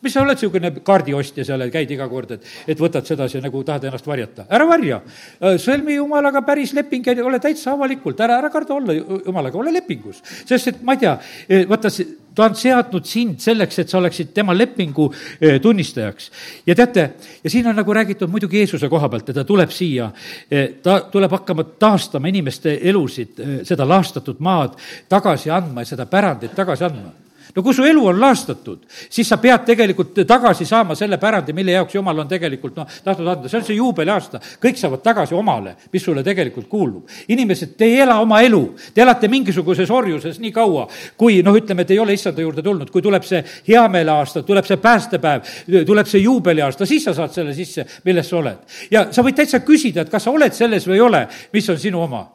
Mis 0.02 0.14
sa 0.14 0.24
oled 0.24 0.38
niisugune 0.38 0.72
kaardiostja 0.86 1.46
seal, 1.46 1.64
käid 1.74 1.92
iga 1.94 2.08
kord, 2.10 2.34
et, 2.38 2.48
et 2.74 2.80
võtad 2.80 3.06
sedasi 3.08 3.42
nagu 3.44 3.62
tahad 3.66 3.86
ennast 3.90 4.08
varjata. 4.08 4.48
ära 4.50 4.66
varja. 4.70 5.02
Äh, 5.42 5.58
sõlmi 5.62 5.98
jumalaga 5.98 6.42
päris 6.46 6.74
leping 6.78 7.06
ja 7.06 7.16
ole 7.26 7.40
täitsa 7.44 7.76
avalikult, 7.76 8.20
ära, 8.20 8.40
ära 8.42 8.50
karda 8.54 8.76
olla 8.78 8.96
jumalaga, 8.98 9.58
ole 9.58 9.74
lepingus. 9.74 10.24
sest 10.46 10.74
et 10.74 10.82
ma 10.84 10.98
ei 10.98 11.04
tea, 11.06 11.16
e, 11.48 11.64
vaata, 11.70 11.92
ta 12.36 12.48
on 12.48 12.56
seadnud 12.56 13.06
sind 13.06 13.42
selleks, 13.44 13.80
et 13.84 13.90
sa 13.90 14.00
oleksid 14.00 14.34
tema 14.34 14.56
lepingu 14.58 15.12
e, 15.40 15.58
tunnistajaks. 15.60 16.32
ja 16.68 16.76
teate, 16.76 17.08
ja 17.44 17.50
siin 17.50 17.68
on 17.68 17.76
nagu 17.76 17.94
räägitud 17.94 18.30
muidugi 18.32 18.64
Jeesuse 18.64 18.90
koha 18.90 19.10
pealt, 19.10 19.30
et 19.30 19.36
ta 19.36 19.46
tuleb 19.46 19.70
siia, 19.70 20.12
e, 20.50 20.68
ta 20.84 21.02
tuleb 21.12 21.32
hakkama 21.32 21.68
taastama 21.80 22.32
inimeste 22.32 22.80
elusid, 22.90 23.42
seda 23.68 23.86
laastatud 23.88 24.40
maad 24.40 24.80
tagasi 25.10 25.52
andma 25.52 25.86
ja 25.86 25.94
seda 25.94 26.06
pärandit 26.10 26.56
tagasi 26.58 26.90
andma 26.90 27.12
no 27.56 27.64
kui 27.64 27.74
su 27.74 27.86
elu 27.86 28.04
on 28.08 28.20
laastatud, 28.22 28.86
siis 29.10 29.28
sa 29.30 29.38
pead 29.42 29.66
tegelikult 29.68 30.22
tagasi 30.28 30.66
saama 30.66 30.96
selle 30.96 31.18
pärandi, 31.22 31.54
mille 31.54 31.76
jaoks 31.76 31.96
jumal 31.96 32.24
on 32.24 32.30
tegelikult 32.30 32.78
noh, 32.80 32.88
tahtnud 33.04 33.32
anda, 33.34 33.50
see 33.52 33.60
on 33.60 33.66
see 33.68 33.78
juubeliaasta. 33.78 34.42
kõik 34.62 34.80
saavad 34.80 35.04
tagasi 35.04 35.36
omale, 35.36 35.76
mis 35.94 36.04
sulle 36.04 36.24
tegelikult 36.24 36.68
kuulub. 36.70 37.10
inimesed, 37.28 37.76
te 37.78 37.86
ei 37.86 38.00
ela 38.06 38.20
oma 38.22 38.42
elu, 38.42 38.62
te 38.94 39.02
elate 39.02 39.28
mingisuguses 39.32 39.92
orjuses 39.92 40.40
nii 40.40 40.52
kaua, 40.56 40.88
kui 41.18 41.42
noh, 41.44 41.56
ütleme, 41.58 41.82
et 41.82 41.92
ei 41.92 42.00
ole 42.00 42.14
issanda 42.14 42.42
juurde 42.42 42.64
tulnud, 42.64 42.92
kui 42.92 43.02
tuleb 43.02 43.26
see 43.28 43.44
heameeleaasta, 43.68 44.44
tuleb 44.48 44.68
see 44.68 44.78
päästepäev, 44.82 45.52
tuleb 45.88 46.08
see 46.08 46.24
juubeliaasta, 46.24 46.86
siis 46.86 47.06
sa 47.10 47.16
saad 47.18 47.34
selle 47.36 47.56
sisse, 47.58 47.86
milles 48.06 48.30
sa 48.30 48.38
oled. 48.38 48.64
ja 48.92 49.08
sa 49.12 49.26
võid 49.26 49.40
täitsa 49.42 49.64
küsida, 49.66 50.06
et 50.06 50.14
kas 50.14 50.28
sa 50.28 50.32
oled 50.32 50.54
selles 50.56 50.88
või 50.88 51.00
ei 51.00 51.06
ole, 51.10 51.26
mis 51.54 51.70
on 51.70 51.80
sinu 51.80 52.02
oma. 52.02 52.26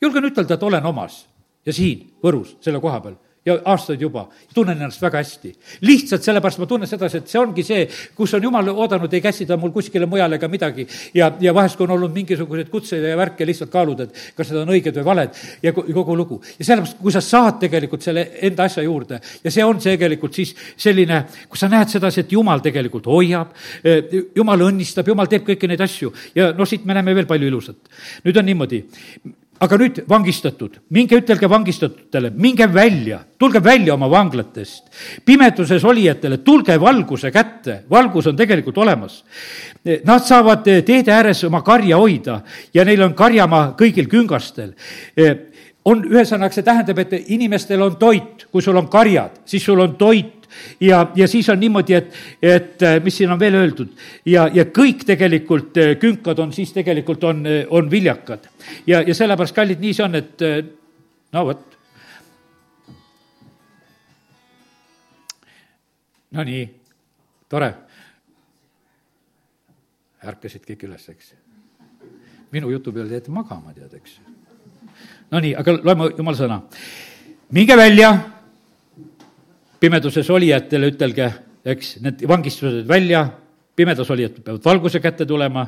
julgen 0.00 0.24
ütelda, 0.24 0.54
et 0.54 0.62
olen 0.62 0.86
omas 0.86 1.24
ja 1.66 1.72
siin 1.72 2.06
Võrus, 2.20 2.56
selle 2.60 2.80
koha 2.80 3.00
peal 3.00 3.16
ja 3.46 3.56
aastaid 3.72 4.02
juba, 4.04 4.26
tunnen 4.54 4.76
ennast 4.76 5.00
väga 5.00 5.20
hästi. 5.22 5.52
lihtsalt 5.88 6.22
sellepärast 6.22 6.60
ma 6.60 6.66
tunnen 6.68 6.88
sedasi, 6.88 7.22
et 7.22 7.30
see 7.30 7.40
ongi 7.40 7.64
see, 7.64 7.86
kus 8.16 8.34
on 8.36 8.44
jumal 8.44 8.68
oodanud, 8.68 9.12
ei 9.16 9.22
käsi 9.24 9.46
ta 9.48 9.56
mul 9.56 9.72
kuskile 9.72 10.06
mujale 10.06 10.36
ega 10.36 10.48
midagi. 10.48 10.86
ja, 11.14 11.30
ja 11.40 11.54
vahest, 11.54 11.78
kui 11.78 11.86
on 11.88 11.94
olnud 11.96 12.12
mingisuguseid 12.12 12.68
kutseid 12.68 13.06
ja 13.08 13.16
värke, 13.16 13.46
lihtsalt 13.48 13.72
kaalud, 13.72 14.04
et 14.04 14.20
kas 14.36 14.52
need 14.52 14.60
on 14.60 14.74
õiged 14.76 15.00
või 15.00 15.08
valed 15.08 15.40
ja 15.62 15.72
kogu 15.72 16.16
lugu. 16.16 16.40
ja 16.58 16.68
sellepärast, 16.68 17.00
kui 17.00 17.16
sa 17.16 17.24
saad 17.24 17.58
tegelikult 17.64 18.04
selle 18.04 18.26
enda 18.42 18.68
asja 18.68 18.84
juurde 18.84 19.20
ja 19.44 19.50
see 19.50 19.64
on 19.64 19.80
tegelikult 19.80 20.36
siis 20.36 20.54
selline, 20.76 21.24
kus 21.48 21.64
sa 21.64 21.72
näed 21.72 21.88
sedasi, 21.88 22.26
et 22.26 22.32
jumal 22.36 22.60
tegelikult 22.60 23.08
hoiab, 23.08 23.56
eh, 23.84 24.04
jumal 24.36 24.68
õnnistab, 24.68 25.08
jumal 25.08 25.32
teeb 25.32 25.48
kõiki 25.48 25.68
neid 25.70 25.80
asju 25.80 26.12
ja 26.36 26.52
noh, 26.52 26.68
siit 26.68 26.84
me 26.84 26.96
näeme 26.98 27.16
veel 27.16 27.30
palju 27.30 27.48
ilusat. 27.48 27.88
nüüd 28.24 28.36
on 28.36 28.52
niimoodi, 28.52 28.84
aga 29.60 29.76
nüüd 29.76 29.98
vangistatud, 30.08 30.78
minge 30.96 31.18
ütelge 31.20 31.48
vangistatutele, 31.50 32.30
minge 32.32 32.64
välja, 32.72 33.20
tulge 33.38 33.60
välja 33.64 33.94
oma 33.94 34.08
vanglatest. 34.10 34.84
pimeduses 35.24 35.84
olijatele, 35.84 36.38
tulge 36.38 36.80
valguse 36.80 37.30
kätte, 37.30 37.82
valgus 37.90 38.26
on 38.26 38.36
tegelikult 38.36 38.78
olemas. 38.78 39.24
Nad 40.04 40.24
saavad 40.24 40.64
teede 40.64 41.12
ääres 41.12 41.44
oma 41.44 41.62
karja 41.62 41.96
hoida 41.96 42.40
ja 42.74 42.84
neil 42.84 43.02
on 43.02 43.14
karjamaa 43.14 43.74
kõigil 43.76 44.08
küngastel. 44.08 44.72
On, 45.84 46.02
ühesõnaga, 46.04 46.52
see 46.52 46.64
tähendab, 46.64 46.98
et 46.98 47.30
inimestel 47.32 47.80
on 47.82 47.96
toit, 47.96 48.46
kui 48.52 48.62
sul 48.62 48.76
on 48.76 48.88
karjad, 48.88 49.40
siis 49.48 49.64
sul 49.64 49.80
on 49.80 49.96
toit 49.96 50.39
ja, 50.80 51.12
ja 51.16 51.28
siis 51.28 51.48
on 51.48 51.60
niimoodi, 51.60 51.94
et, 51.94 52.14
et 52.42 52.82
äh, 52.82 52.98
mis 53.04 53.16
siin 53.16 53.30
on 53.32 53.40
veel 53.40 53.54
öeldud 53.58 53.92
ja, 54.26 54.48
ja 54.54 54.64
kõik 54.64 55.04
tegelikult 55.06 55.78
äh, 55.80 55.94
künkad 56.00 56.38
on 56.42 56.52
siis 56.52 56.72
tegelikult 56.76 57.24
on, 57.24 57.44
äh, 57.46 57.64
on 57.70 57.90
viljakad. 57.90 58.48
ja, 58.86 59.02
ja 59.02 59.14
sellepärast, 59.14 59.54
kallid, 59.54 59.80
nii 59.80 59.94
see 59.96 60.04
on, 60.04 60.14
et 60.18 60.46
no 61.32 61.44
vot. 61.46 61.66
Nonii, 66.30 66.66
tore. 67.50 67.72
ärkasid 70.22 70.66
kõik 70.66 70.84
üles, 70.86 71.08
eks. 71.10 71.32
minu 72.52 72.70
jutu 72.70 72.92
peale 72.92 73.16
jäeti 73.16 73.32
magama, 73.34 73.72
tead, 73.74 73.94
eks. 73.98 74.20
Nonii, 75.30 75.54
aga 75.58 75.74
loeme 75.82 76.10
jumala 76.16 76.38
sõna. 76.38 76.60
minge 77.50 77.76
välja 77.76 78.12
pimeduses 79.80 80.28
olijatele 80.30 80.90
ütelge, 80.92 81.30
eks, 81.64 81.96
need 82.04 82.24
vangistused 82.28 82.88
välja, 82.88 83.24
pimedas 83.76 84.10
olijad 84.10 84.36
peavad 84.44 84.64
valguse 84.64 85.00
kätte 85.00 85.26
tulema 85.26 85.66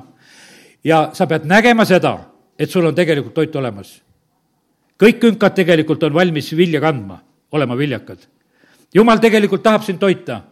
ja 0.85 1.11
sa 1.17 1.27
pead 1.27 1.47
nägema 1.49 1.87
seda, 1.89 2.17
et 2.59 2.71
sul 2.71 2.87
on 2.87 2.95
tegelikult 2.95 3.35
toit 3.35 3.57
olemas. 3.57 4.01
kõik 5.03 5.19
künkad 5.19 5.55
tegelikult 5.55 6.03
on 6.03 6.15
valmis 6.15 6.53
vilja 6.57 6.81
kandma, 6.81 7.21
olema 7.53 7.77
viljakad. 7.77 8.19
jumal 8.95 9.19
tegelikult 9.19 9.63
tahab 9.63 9.83
sind 9.83 9.99
toita, 9.99 10.43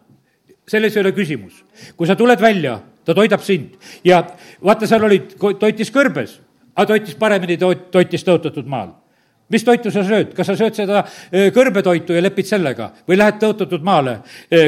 selles 0.69 0.97
ei 0.97 1.01
ole 1.01 1.13
küsimus. 1.13 1.65
kui 1.97 2.07
sa 2.07 2.17
tuled 2.17 2.41
välja, 2.41 2.81
ta 3.05 3.15
toidab 3.15 3.41
sind 3.41 3.77
ja 4.05 4.25
vaata, 4.65 4.87
seal 4.87 5.05
olid, 5.05 5.37
toitis 5.59 5.91
kõrbes 5.91 6.41
aga 6.75 6.87
toitis 6.95 7.17
paremini 7.19 7.59
toit, 7.61 7.91
toitis 7.93 8.25
tõotatud 8.25 8.69
maal 8.71 8.95
mis 9.51 9.65
toitu 9.67 9.91
sa 9.91 10.03
sööd, 10.07 10.31
kas 10.37 10.47
sa 10.47 10.55
sööd 10.59 10.77
seda 10.79 11.03
kõrbetoitu 11.55 12.15
ja 12.15 12.23
lepid 12.23 12.49
sellega? 12.49 12.91
Või 13.09 13.19
lähed 13.19 13.41
tõotatud 13.43 13.83
maale, 13.87 14.21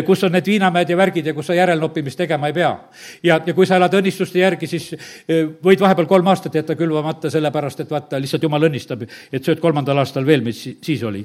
kus 0.07 0.24
on 0.26 0.35
need 0.35 0.49
viinamäed 0.51 0.91
ja 0.91 0.99
värgid 0.99 1.30
ja 1.30 1.35
kus 1.37 1.49
sa 1.51 1.57
järelnoppimist 1.57 2.18
tegema 2.18 2.51
ei 2.51 2.57
pea. 2.57 2.72
ja, 3.22 3.41
ja 3.47 3.55
kui 3.55 3.66
sa 3.66 3.78
elad 3.78 3.95
õnnistuste 3.95 4.43
järgi, 4.43 4.66
siis 4.66 4.91
võid 5.62 5.80
vahepeal 5.80 6.11
kolm 6.11 6.26
aastat 6.33 6.59
jätta 6.59 6.76
külvamata, 6.78 7.30
sellepärast 7.30 7.85
et 7.85 7.91
vaata, 7.91 8.20
lihtsalt 8.20 8.43
jumal 8.43 8.68
õnnistab, 8.68 9.07
et 9.33 9.45
sööd 9.45 9.62
kolmandal 9.62 10.03
aastal 10.03 10.26
veel, 10.26 10.43
mis 10.43 10.64
siis 10.83 11.03
oli. 11.03 11.24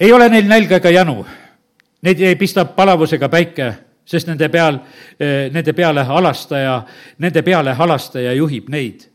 ei 0.00 0.12
ole 0.12 0.28
neil 0.28 0.48
nälga 0.48 0.80
ega 0.80 0.90
janu, 0.90 1.24
neid 2.02 2.20
ei 2.20 2.36
pista 2.36 2.64
palavusega 2.64 3.28
päike, 3.28 3.72
sest 4.04 4.26
nende 4.26 4.48
peal, 4.48 4.80
nende 5.20 5.72
peale 5.72 6.02
halastaja, 6.02 6.82
nende 7.18 7.42
peale 7.42 7.76
halastaja 7.78 8.32
juhib 8.32 8.68
neid. 8.68 9.08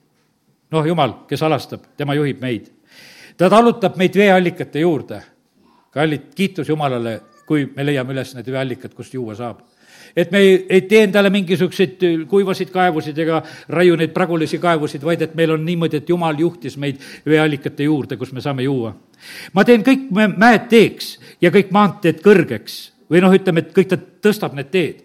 Noh, 0.72 0.86
jumal, 0.86 1.24
kes 1.28 1.42
alastab, 1.48 1.94
tema 1.98 2.16
juhib 2.16 2.42
meid 2.44 2.77
ta 3.38 3.50
talutab 3.50 3.98
meid 3.98 4.16
veeallikate 4.16 4.80
juurde. 4.80 5.22
kallid, 5.92 6.30
kiitus 6.36 6.70
Jumalale, 6.70 7.22
kui 7.46 7.66
me 7.76 7.86
leiame 7.86 8.14
üles 8.14 8.36
need 8.36 8.52
veeallikad, 8.52 8.94
kust 8.94 9.14
juua 9.14 9.36
saab 9.36 9.64
et 10.16 10.32
me 10.32 10.40
ei, 10.40 10.66
ei 10.70 10.82
tee 10.82 11.04
endale 11.06 11.30
mingisuguseid 11.30 12.04
kuivasid 12.30 12.72
kaevusid 12.74 13.18
ega 13.22 13.42
raiu 13.70 13.96
neid 14.00 14.14
pragulisi 14.16 14.58
kaevusid, 14.62 15.04
vaid 15.06 15.22
et 15.22 15.36
meil 15.38 15.54
on 15.54 15.66
niimoodi, 15.66 16.02
et 16.02 16.10
Jumal 16.10 16.40
juhtis 16.40 16.78
meid 16.78 17.02
veeallikate 17.26 17.86
juurde, 17.86 18.18
kus 18.18 18.34
me 18.34 18.42
saame 18.42 18.66
juua. 18.66 18.96
ma 19.54 19.66
teen 19.66 19.84
kõik 19.86 20.10
mäed 20.12 20.68
teeks 20.70 21.18
ja 21.42 21.52
kõik 21.54 21.72
maanteed 21.72 22.22
kõrgeks 22.26 22.97
või 23.12 23.22
noh, 23.24 23.34
ütleme, 23.34 23.64
et 23.64 23.74
kõik 23.76 23.90
ta 23.92 23.98
tõstab 23.98 24.56
need 24.58 24.70
teed. 24.72 25.02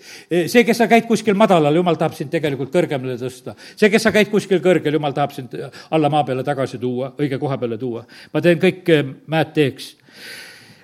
see, 0.50 0.64
kes 0.66 0.80
sa 0.82 0.88
käid 0.90 1.06
kuskil 1.08 1.36
madalal, 1.38 1.74
jumal 1.78 1.98
tahab 1.98 2.16
sind 2.18 2.32
tegelikult 2.32 2.72
kõrgemale 2.74 3.16
tõsta. 3.20 3.54
see, 3.76 3.90
kes 3.90 4.02
sa 4.02 4.12
käid 4.14 4.30
kuskil 4.30 4.62
kõrgel, 4.64 4.98
jumal 4.98 5.14
tahab 5.14 5.34
sind 5.36 5.54
alla 5.90 6.10
maa 6.10 6.24
peale 6.24 6.44
tagasi 6.44 6.78
tuua, 6.82 7.12
õige 7.18 7.38
koha 7.38 7.58
peale 7.58 7.78
tuua. 7.78 8.04
ma 8.32 8.40
teen 8.40 8.58
kõik 8.58 8.88
eh, 8.88 9.04
mäed 9.26 9.54
teeks. 9.54 9.94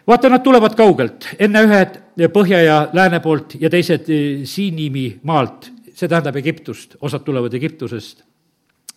vaata, 0.06 0.28
nad 0.28 0.44
tulevad 0.44 0.76
kaugelt, 0.78 1.28
enne 1.38 1.64
ühed 1.66 2.00
põhja 2.32 2.62
ja 2.62 2.78
lääne 2.92 3.20
poolt 3.20 3.58
ja 3.60 3.70
teised 3.70 4.08
eh, 4.08 4.46
Siinimi 4.46 5.18
maalt, 5.22 5.70
see 5.94 6.08
tähendab 6.08 6.36
Egiptust, 6.36 6.96
osad 7.00 7.26
tulevad 7.26 7.54
Egiptusest. 7.54 8.24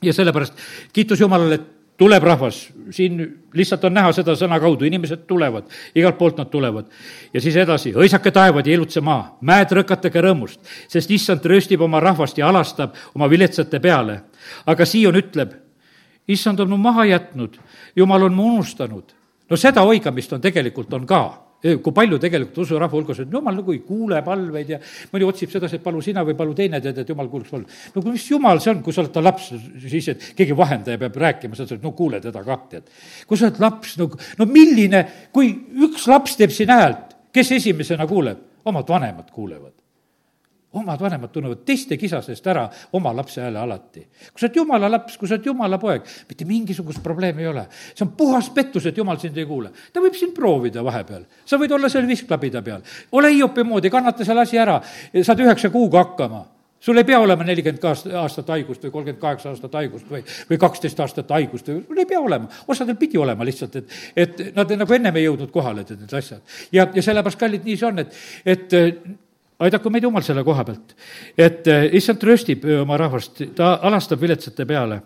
ja 0.01 0.13
sellepärast 0.13 0.53
kiitus 0.93 1.19
Jumalale, 1.19 1.55
et 1.55 1.80
tuleb 2.01 2.23
rahvas, 2.23 2.63
siin 2.89 3.19
lihtsalt 3.53 3.83
on 3.85 3.93
näha 3.93 4.09
seda 4.15 4.33
sõna 4.37 4.57
kaudu, 4.61 4.87
inimesed 4.89 5.27
tulevad, 5.29 5.67
igalt 5.95 6.17
poolt 6.17 6.39
nad 6.41 6.49
tulevad. 6.49 6.87
ja 7.33 7.41
siis 7.41 7.55
edasi, 7.61 7.91
hõisake 7.93 8.31
taevad 8.33 8.65
ja 8.65 8.73
ilutse 8.73 9.03
maa, 9.05 9.37
mäed 9.45 9.69
rõkatage 9.77 10.23
rõõmust, 10.25 10.63
sest 10.89 11.11
issand 11.13 11.45
rööstib 11.45 11.81
oma 11.85 11.99
rahvast 12.01 12.41
ja 12.41 12.49
alastab 12.49 12.97
oma 13.13 13.29
viletsate 13.29 13.79
peale. 13.79 14.21
aga 14.65 14.85
Sion 14.85 15.15
ütleb, 15.15 15.53
issand 16.27 16.59
on 16.59 16.73
mu 16.73 16.81
maha 16.81 17.05
jätnud, 17.05 17.59
jumal 17.95 18.23
on 18.23 18.33
mu 18.33 18.49
unustanud. 18.55 19.13
no 19.49 19.57
seda 19.57 19.83
oigamist 19.83 20.33
on 20.33 20.41
tegelikult, 20.41 20.93
on 20.93 21.05
ka 21.05 21.50
kui 21.61 21.93
palju 21.93 22.17
tegelikult 22.21 22.61
usurahva 22.63 22.97
hulgas 22.97 23.21
on, 23.21 23.29
jumal 23.35 23.57
nagu 23.59 23.73
ei 23.75 23.81
kuule 23.85 24.21
palveid 24.25 24.73
ja 24.73 24.79
mõni 25.11 25.27
otsib 25.27 25.51
sedasi, 25.53 25.77
et 25.77 25.85
palu 25.85 26.01
sina 26.01 26.23
või 26.27 26.37
palu 26.37 26.55
teine 26.57 26.81
tead, 26.81 27.03
et 27.03 27.11
jumal 27.13 27.29
kuuleks 27.31 27.53
palve. 27.53 27.79
no 27.95 28.05
mis 28.07 28.25
jumal 28.31 28.61
see 28.63 28.73
on, 28.73 28.81
kui 28.85 28.95
sa 28.95 29.03
oled 29.03 29.13
ta 29.13 29.23
laps, 29.23 29.51
siis, 29.85 30.11
et 30.13 30.31
keegi 30.37 30.57
vahendaja 30.57 31.01
peab 31.01 31.19
rääkima, 31.25 31.57
sa 31.57 31.67
ütled, 31.67 31.83
no 31.85 31.93
kuule 31.97 32.21
teda 32.23 32.43
kah, 32.45 32.63
tead. 32.71 32.89
kui 33.27 33.37
sa 33.37 33.49
oled 33.49 33.61
laps, 33.61 33.97
no, 34.01 34.09
no 34.39 34.49
milline, 34.49 35.05
kui 35.33 35.53
üks 35.85 36.07
laps 36.11 36.37
teeb 36.39 36.53
siin 36.55 36.73
häält, 36.73 37.13
kes 37.33 37.57
esimesena 37.59 38.09
kuuleb? 38.09 38.47
omad 38.61 38.85
vanemad 38.85 39.31
kuulevad 39.33 39.80
omad 40.73 41.01
vanemad 41.01 41.31
tunnevad 41.31 41.63
teiste 41.65 41.97
kisa 41.99 42.21
seest 42.23 42.45
ära 42.47 42.63
oma 42.93 43.11
lapse 43.15 43.41
hääle 43.41 43.59
alati. 43.59 44.05
kui 44.31 44.39
sa 44.39 44.47
oled 44.47 44.55
jumala 44.55 44.91
laps, 44.91 45.17
kui 45.17 45.27
sa 45.27 45.35
oled 45.35 45.45
jumala 45.45 45.77
poeg, 45.77 46.05
mitte 46.29 46.45
mingisugust 46.45 47.03
probleemi 47.03 47.43
ei 47.43 47.47
ole. 47.47 47.65
see 47.95 48.05
on 48.05 48.13
puhas 48.17 48.49
pettus, 48.49 48.85
et 48.85 48.97
jumal 48.97 49.19
sind 49.19 49.37
ei 49.37 49.45
kuule. 49.45 49.71
ta 49.93 49.99
võib 49.99 50.15
sind 50.15 50.33
proovida 50.35 50.83
vahepeal, 50.83 51.25
sa 51.45 51.59
võid 51.59 51.75
olla 51.75 51.89
seal 51.89 52.07
visklapida 52.07 52.61
peal. 52.61 52.81
ole 53.11 53.33
Hiopi 53.33 53.63
moodi, 53.63 53.89
kannata 53.89 54.25
selle 54.25 54.47
asi 54.47 54.57
ära, 54.57 54.81
saad 55.21 55.39
üheksa 55.39 55.69
kuuga 55.69 56.05
hakkama 56.05 56.45
sul 56.81 56.97
ei 56.97 57.03
pea 57.05 57.19
olema 57.19 57.45
nelikümmend 57.45 57.83
aastat 58.17 58.47
haigust 58.49 58.85
või 58.85 58.91
kolmkümmend 58.91 59.21
kaheksa 59.21 59.51
aastat 59.51 59.75
haigust 59.77 60.07
või, 60.09 60.23
või 60.49 60.57
kaksteist 60.61 60.99
aastat 61.03 61.29
haigust 61.35 61.67
või, 61.69 61.83
sul 61.87 61.99
ei 62.01 62.07
pea 62.09 62.19
olema. 62.19 62.47
osadel 62.67 62.97
pidi 62.97 63.19
olema 63.21 63.45
lihtsalt, 63.45 63.75
et, 63.75 63.97
et 64.15 64.41
nad 64.55 64.71
nagu 64.79 64.95
ennem 64.97 65.19
ei 65.19 65.27
jõudnud 65.27 65.51
kohale, 65.53 65.83
tead, 65.85 66.01
need 66.01 66.15
asjad. 66.17 66.41
ja, 66.71 66.87
ja 66.87 67.03
sellepärast, 67.03 67.39
kallid, 67.39 67.67
nii 67.67 67.77
see 67.77 67.89
on, 67.91 68.01
et, 68.01 68.17
et 68.55 68.79
aidaku 69.65 69.91
meid 69.93 70.05
Jumal 70.07 70.25
selle 70.25 70.43
koha 70.43 70.65
pealt. 70.65 70.95
et 71.37 71.67
eh, 71.67 71.87
issand 71.97 72.19
tröstib 72.21 72.65
eh, 72.65 72.81
oma 72.81 72.97
rahvast, 72.99 73.43
ta 73.55 73.73
alastab 73.87 74.21
viletsate 74.21 74.65
peale. 74.65 75.01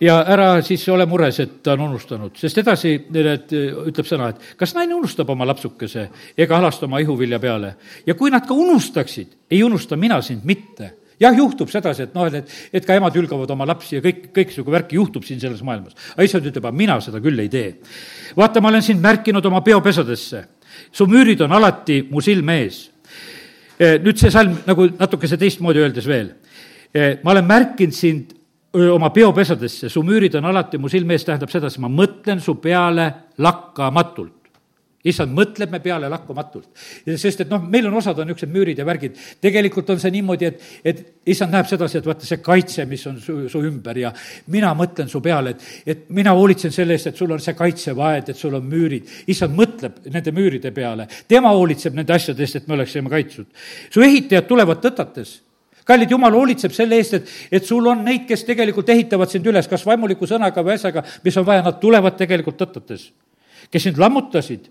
ja 0.00 0.18
ära 0.28 0.60
siis 0.62 0.88
ole 0.92 1.06
mures, 1.08 1.40
et 1.40 1.62
ta 1.64 1.72
on 1.72 1.86
unustanud, 1.88 2.36
sest 2.36 2.58
edasi 2.60 2.96
need, 3.10 3.52
eh, 3.56 3.80
ütleb 3.92 4.08
sõna, 4.08 4.30
et 4.32 4.56
kas 4.60 4.74
naine 4.76 4.94
unustab 4.98 5.30
oma 5.32 5.48
lapsukese 5.48 6.08
ega 6.36 6.58
alasta 6.58 6.86
oma 6.86 7.00
ihuvilja 7.00 7.40
peale. 7.40 7.74
ja 8.06 8.14
kui 8.14 8.30
nad 8.30 8.46
ka 8.46 8.54
unustaksid, 8.54 9.36
ei 9.50 9.62
unusta 9.64 9.96
mina 9.96 10.20
sind 10.22 10.44
mitte 10.44 10.92
jah, 11.20 11.32
juhtub 11.32 11.70
sedasi, 11.72 12.04
et 12.06 12.16
noh, 12.16 12.26
et, 12.28 12.50
et 12.72 12.84
ka 12.84 12.96
emad 12.98 13.14
hülgavad 13.16 13.50
oma 13.54 13.64
lapsi 13.68 13.96
ja 13.96 14.02
kõik, 14.04 14.26
kõiksugu 14.36 14.74
värki 14.74 14.98
juhtub 14.98 15.24
siin 15.24 15.40
selles 15.40 15.62
maailmas. 15.64 15.96
aga 16.12 16.26
issand 16.28 16.50
ütleb, 16.50 16.66
aga 16.66 16.76
mina 16.76 16.98
seda 17.00 17.22
küll 17.24 17.40
ei 17.40 17.48
tee. 17.48 17.78
vaata, 18.36 18.60
ma 18.60 18.68
olen 18.68 18.84
sind 18.84 19.00
märkinud 19.00 19.46
oma 19.48 19.62
peopesadesse. 19.64 20.44
su 20.92 21.06
müürid 21.08 21.40
on 21.40 21.56
alati 21.56 22.02
mu 22.10 22.20
silme 22.20 22.60
ees 22.66 22.82
nüüd 23.78 24.16
see 24.16 24.32
salm 24.32 24.54
nagu 24.66 24.88
natukese 24.98 25.36
teistmoodi 25.40 25.82
öeldes 25.84 26.06
veel. 26.08 26.30
Eh, 26.94 27.18
ma 27.24 27.34
olen 27.34 27.44
märkinud 27.44 27.94
sind 27.96 28.32
oma 28.76 29.10
peopesadesse, 29.12 29.88
su 29.88 30.02
müürid 30.04 30.34
on 30.36 30.48
alati 30.50 30.78
mu 30.78 30.88
silme 30.92 31.16
ees, 31.16 31.24
tähendab 31.24 31.52
sedasi, 31.52 31.80
ma 31.80 31.88
mõtlen 31.92 32.40
su 32.44 32.58
peale 32.60 33.06
lakkamatult 33.40 34.35
issand 35.06 35.34
mõtleb 35.36 35.70
me 35.72 35.80
peale 35.84 36.10
lakkamatult. 36.12 36.68
sest 37.16 37.44
et 37.44 37.50
noh, 37.50 37.62
meil 37.62 37.86
on 37.88 37.96
osad 38.00 38.18
on 38.18 38.28
niisugused 38.28 38.52
müürid 38.52 38.80
ja 38.80 38.86
värgid, 38.88 39.16
tegelikult 39.42 39.90
on 39.94 40.00
see 40.02 40.12
niimoodi, 40.16 40.50
et, 40.50 40.66
et 40.84 41.02
issand 41.32 41.54
näeb 41.54 41.68
sedasi, 41.70 41.98
et 42.00 42.08
vaata 42.08 42.28
see 42.28 42.42
kaitse, 42.42 42.86
mis 42.90 43.06
on 43.10 43.20
su, 43.22 43.38
su 43.52 43.62
ümber 43.68 44.02
ja 44.02 44.12
mina 44.52 44.72
mõtlen 44.78 45.10
su 45.12 45.22
peale, 45.24 45.54
et, 45.56 45.64
et 45.86 46.04
mina 46.14 46.34
hoolitsen 46.36 46.74
selle 46.74 46.96
eest, 46.96 47.12
et 47.12 47.22
sul 47.22 47.32
on 47.34 47.42
see 47.42 47.56
kaitsevaed, 47.56 48.32
et 48.32 48.38
sul 48.38 48.54
on 48.58 48.66
müürid. 48.66 49.08
issand 49.32 49.56
mõtleb 49.56 50.04
nende 50.12 50.34
müüride 50.36 50.72
peale, 50.74 51.08
tema 51.28 51.54
hoolitseb 51.54 51.96
nende 51.96 52.14
asjade 52.14 52.42
eest, 52.42 52.62
et 52.62 52.68
me 52.68 52.78
oleksime 52.78 53.12
kaitstud. 53.12 53.46
su 53.90 54.02
ehitajad 54.02 54.48
tulevad 54.48 54.82
tõtates 54.84 55.40
kallid 55.86 56.10
jumal 56.10 56.34
hoolitseb 56.34 56.74
selle 56.74 56.98
eest, 57.00 57.14
et, 57.14 57.34
et 57.58 57.66
sul 57.66 57.86
on 57.86 58.02
neid, 58.06 58.26
kes 58.28 58.42
tegelikult 58.48 58.88
ehitavad 58.92 59.30
sind 59.30 59.46
üles, 59.46 59.68
kas 59.70 59.86
vaimuliku 59.86 60.26
sõnaga 60.28 60.64
või 60.66 60.74
asjaga, 60.74 61.04
mis 61.24 61.36
on 61.38 61.46
vaja, 61.46 61.62
nad 61.66 61.78
tulevad 61.82 62.18
tegelikult 62.18 62.58
tõttates. 62.62 63.10
kes 63.70 63.82
sind 63.82 63.98
lammutasid, 63.98 64.68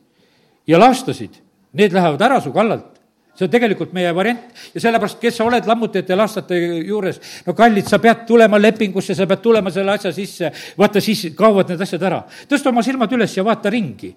ja 0.67 0.79
laastasid, 0.79 1.41
need 1.73 1.93
lähevad 1.93 2.21
ära 2.21 2.41
su 2.41 2.53
kallalt 2.53 2.95
see 3.35 3.45
on 3.47 3.51
tegelikult 3.51 3.93
meie 3.95 4.11
variant 4.15 4.61
ja 4.73 4.81
sellepärast, 4.81 5.19
kes 5.19 5.39
sa 5.39 5.45
oled 5.45 5.67
lammutajate 5.67 6.13
ja 6.13 6.17
laastajate 6.19 6.59
juures, 6.87 7.19
no 7.45 7.55
kallid, 7.57 7.87
sa 7.89 7.99
pead 8.03 8.23
tulema 8.29 8.59
lepingusse, 8.61 9.15
sa 9.17 9.27
pead 9.27 9.41
tulema 9.43 9.73
selle 9.75 9.95
asja 9.95 10.11
sisse, 10.15 10.51
vaata, 10.79 11.03
siis 11.03 11.27
kaovad 11.37 11.73
need 11.73 11.83
asjad 11.83 12.05
ära. 12.07 12.21
tõsta 12.49 12.71
oma 12.71 12.83
silmad 12.85 13.11
üles 13.17 13.35
ja 13.35 13.43
vaata 13.43 13.71
ringi. 13.73 14.13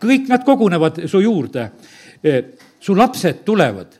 kõik 0.00 0.30
nad 0.32 0.44
kogunevad 0.44 1.04
su 1.06 1.20
juurde. 1.20 1.70
Eh, 2.22 2.44
su 2.80 2.94
lapsed 2.96 3.44
tulevad. 3.44 3.98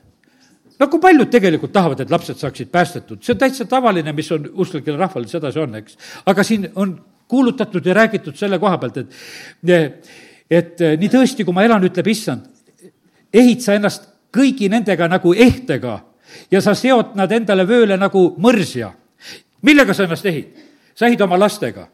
no 0.79 0.87
kui 0.89 0.99
paljud 0.99 1.29
tegelikult 1.29 1.71
tahavad, 1.71 1.99
et 1.99 2.09
lapsed 2.09 2.37
saaksid 2.37 2.71
päästetud, 2.71 3.21
see 3.21 3.33
on 3.33 3.39
täitsa 3.39 3.65
tavaline, 3.65 4.13
mis 4.13 4.31
on 4.31 4.49
usklikel 4.53 4.97
rahval, 4.97 5.27
sedasi 5.29 5.59
on, 5.59 5.75
eks. 5.75 5.97
aga 6.25 6.43
siin 6.43 6.69
on 6.75 6.97
kuulutatud 7.27 7.85
ja 7.85 7.93
räägitud 7.93 8.35
selle 8.35 8.59
koha 8.59 8.77
pealt, 8.77 8.97
et 8.97 9.69
eh, 9.69 9.91
et 10.53 10.81
eh, 10.81 10.97
nii 10.99 11.11
tõesti, 11.11 11.45
kui 11.45 11.55
ma 11.55 11.65
elan, 11.65 11.83
ütleb 11.87 12.09
issand, 12.13 12.45
ehit 13.33 13.63
sa 13.65 13.77
ennast 13.77 14.09
kõigi 14.33 14.69
nendega 14.69 15.07
nagu 15.09 15.33
ehtega 15.33 15.97
ja 16.51 16.61
sa 16.61 16.75
seod 16.77 17.17
nad 17.17 17.31
endale 17.31 17.65
vööle 17.69 17.97
nagu 17.97 18.33
mõrsja. 18.41 18.93
millega 19.61 19.93
sa 19.93 20.05
ennast 20.05 20.25
ehid? 20.25 20.63
sa 20.93 21.07
ehid 21.07 21.21
oma 21.21 21.37
lastega 21.37 21.87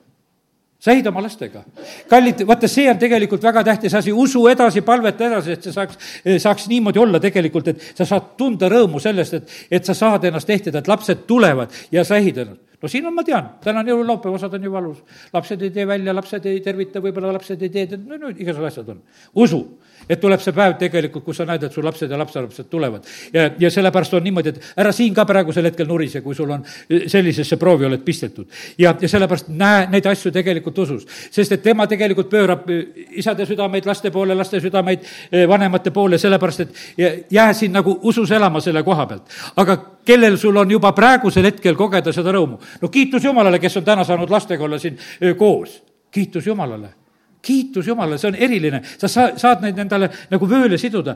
sa 0.79 0.91
ehid 0.91 1.07
oma 1.07 1.21
lastega. 1.21 1.63
kallid, 2.09 2.45
vaata, 2.47 2.67
see 2.67 2.87
on 2.89 2.99
tegelikult 2.99 3.43
väga 3.43 3.63
tähtis 3.63 3.93
asi, 3.93 4.11
usu 4.11 4.47
edasi, 4.47 4.81
palveta 4.81 5.27
edasi, 5.27 5.51
et 5.51 5.63
see 5.63 5.75
saaks, 5.75 5.97
saaks 6.39 6.67
niimoodi 6.71 6.99
olla 6.99 7.19
tegelikult, 7.19 7.67
et 7.67 7.91
sa 7.95 8.07
saad 8.07 8.33
tunda 8.39 8.69
rõõmu 8.71 9.01
sellest, 9.03 9.33
et, 9.33 9.57
et 9.71 9.85
sa 9.85 9.93
saad 9.93 10.23
ennast 10.29 10.49
ehtida, 10.49 10.79
et 10.79 10.87
lapsed 10.87 11.25
tulevad 11.27 11.75
ja 11.91 12.05
sa 12.07 12.19
ehid 12.19 12.43
ennast 12.45 12.68
no 12.81 12.91
siin 12.91 13.05
on, 13.09 13.15
ma 13.15 13.25
tean, 13.27 13.53
täna 13.63 13.83
on 13.83 13.91
jõululaupäev, 13.91 14.37
osad 14.39 14.55
on 14.55 14.67
ju 14.67 14.71
valus. 14.73 15.03
lapsed 15.33 15.61
ei 15.61 15.73
tee 15.75 15.87
välja, 15.87 16.15
lapsed 16.15 16.45
ei 16.49 16.61
tervita, 16.65 17.01
võib-olla 17.03 17.33
lapsed 17.35 17.61
ei 17.65 17.71
tee, 17.73 17.87
no, 17.97 18.17
no 18.17 18.31
igasugused 18.31 18.71
asjad 18.71 18.93
on. 18.95 19.01
usu, 19.35 19.63
et 20.09 20.19
tuleb 20.19 20.41
see 20.41 20.55
päev 20.55 20.75
tegelikult, 20.79 21.23
kus 21.25 21.37
sa 21.39 21.45
näed, 21.47 21.63
et 21.63 21.75
su 21.75 21.83
lapsed 21.85 22.11
ja 22.11 22.17
lapselapsed 22.17 22.69
tulevad. 22.69 23.05
ja, 23.33 23.49
ja 23.59 23.71
sellepärast 23.71 24.13
on 24.17 24.23
niimoodi, 24.23 24.49
et 24.49 24.73
ära 24.77 24.91
siin 24.95 25.13
ka 25.13 25.25
praegusel 25.29 25.69
hetkel 25.69 25.87
nurise, 25.87 26.21
kui 26.25 26.35
sul 26.35 26.49
on 26.51 26.65
sellisesse 27.07 27.57
proovi 27.57 27.85
oled 27.85 28.03
pistetud. 28.05 28.47
ja, 28.77 28.95
ja 29.01 29.09
sellepärast 29.09 29.51
näe 29.53 29.87
neid 29.91 30.05
asju 30.09 30.31
tegelikult 30.31 30.77
usus, 30.85 31.05
sest 31.31 31.51
et 31.51 31.63
tema 31.63 31.87
tegelikult 31.87 32.29
pöörab 32.29 32.65
isade 33.09 33.45
südameid 33.45 33.85
laste 33.85 34.11
poole, 34.11 34.35
laste 34.35 34.59
südameid 34.59 35.05
vanemate 35.47 35.91
poole, 35.91 36.17
sellepärast 36.17 36.65
et 36.65 37.25
jää 37.31 37.53
siin 37.53 37.73
nagu 37.73 37.99
usus 38.03 38.31
elama 38.31 38.61
selle 38.61 38.83
koha 38.83 39.05
pealt. 39.05 39.29
aga 39.55 39.77
kellel 40.05 40.37
sul 40.37 40.57
on 40.57 40.71
juba 40.71 40.91
praegusel 40.91 41.45
hetkel 41.45 41.75
kogeda 41.75 42.13
seda 42.13 42.33
rõõmu, 42.33 42.57
no 42.81 42.89
kiitus 42.89 43.23
Jumalale, 43.23 43.59
kes 43.59 43.77
on 43.77 43.85
täna 43.85 44.03
saanud 44.03 44.29
lastega 44.29 44.63
olla 44.63 44.79
siin 44.79 44.97
koos, 45.37 45.83
kiitus 46.11 46.47
Jumalale 46.47 46.99
kiitus 47.41 47.87
Jumalale, 47.87 48.17
see 48.19 48.31
on 48.31 48.35
eriline, 48.35 48.81
sa 48.97 49.07
saa-, 49.07 49.37
saad 49.39 49.63
neid 49.63 49.79
endale 49.79 50.09
nagu 50.31 50.49
vööle 50.49 50.77
siduda. 50.77 51.15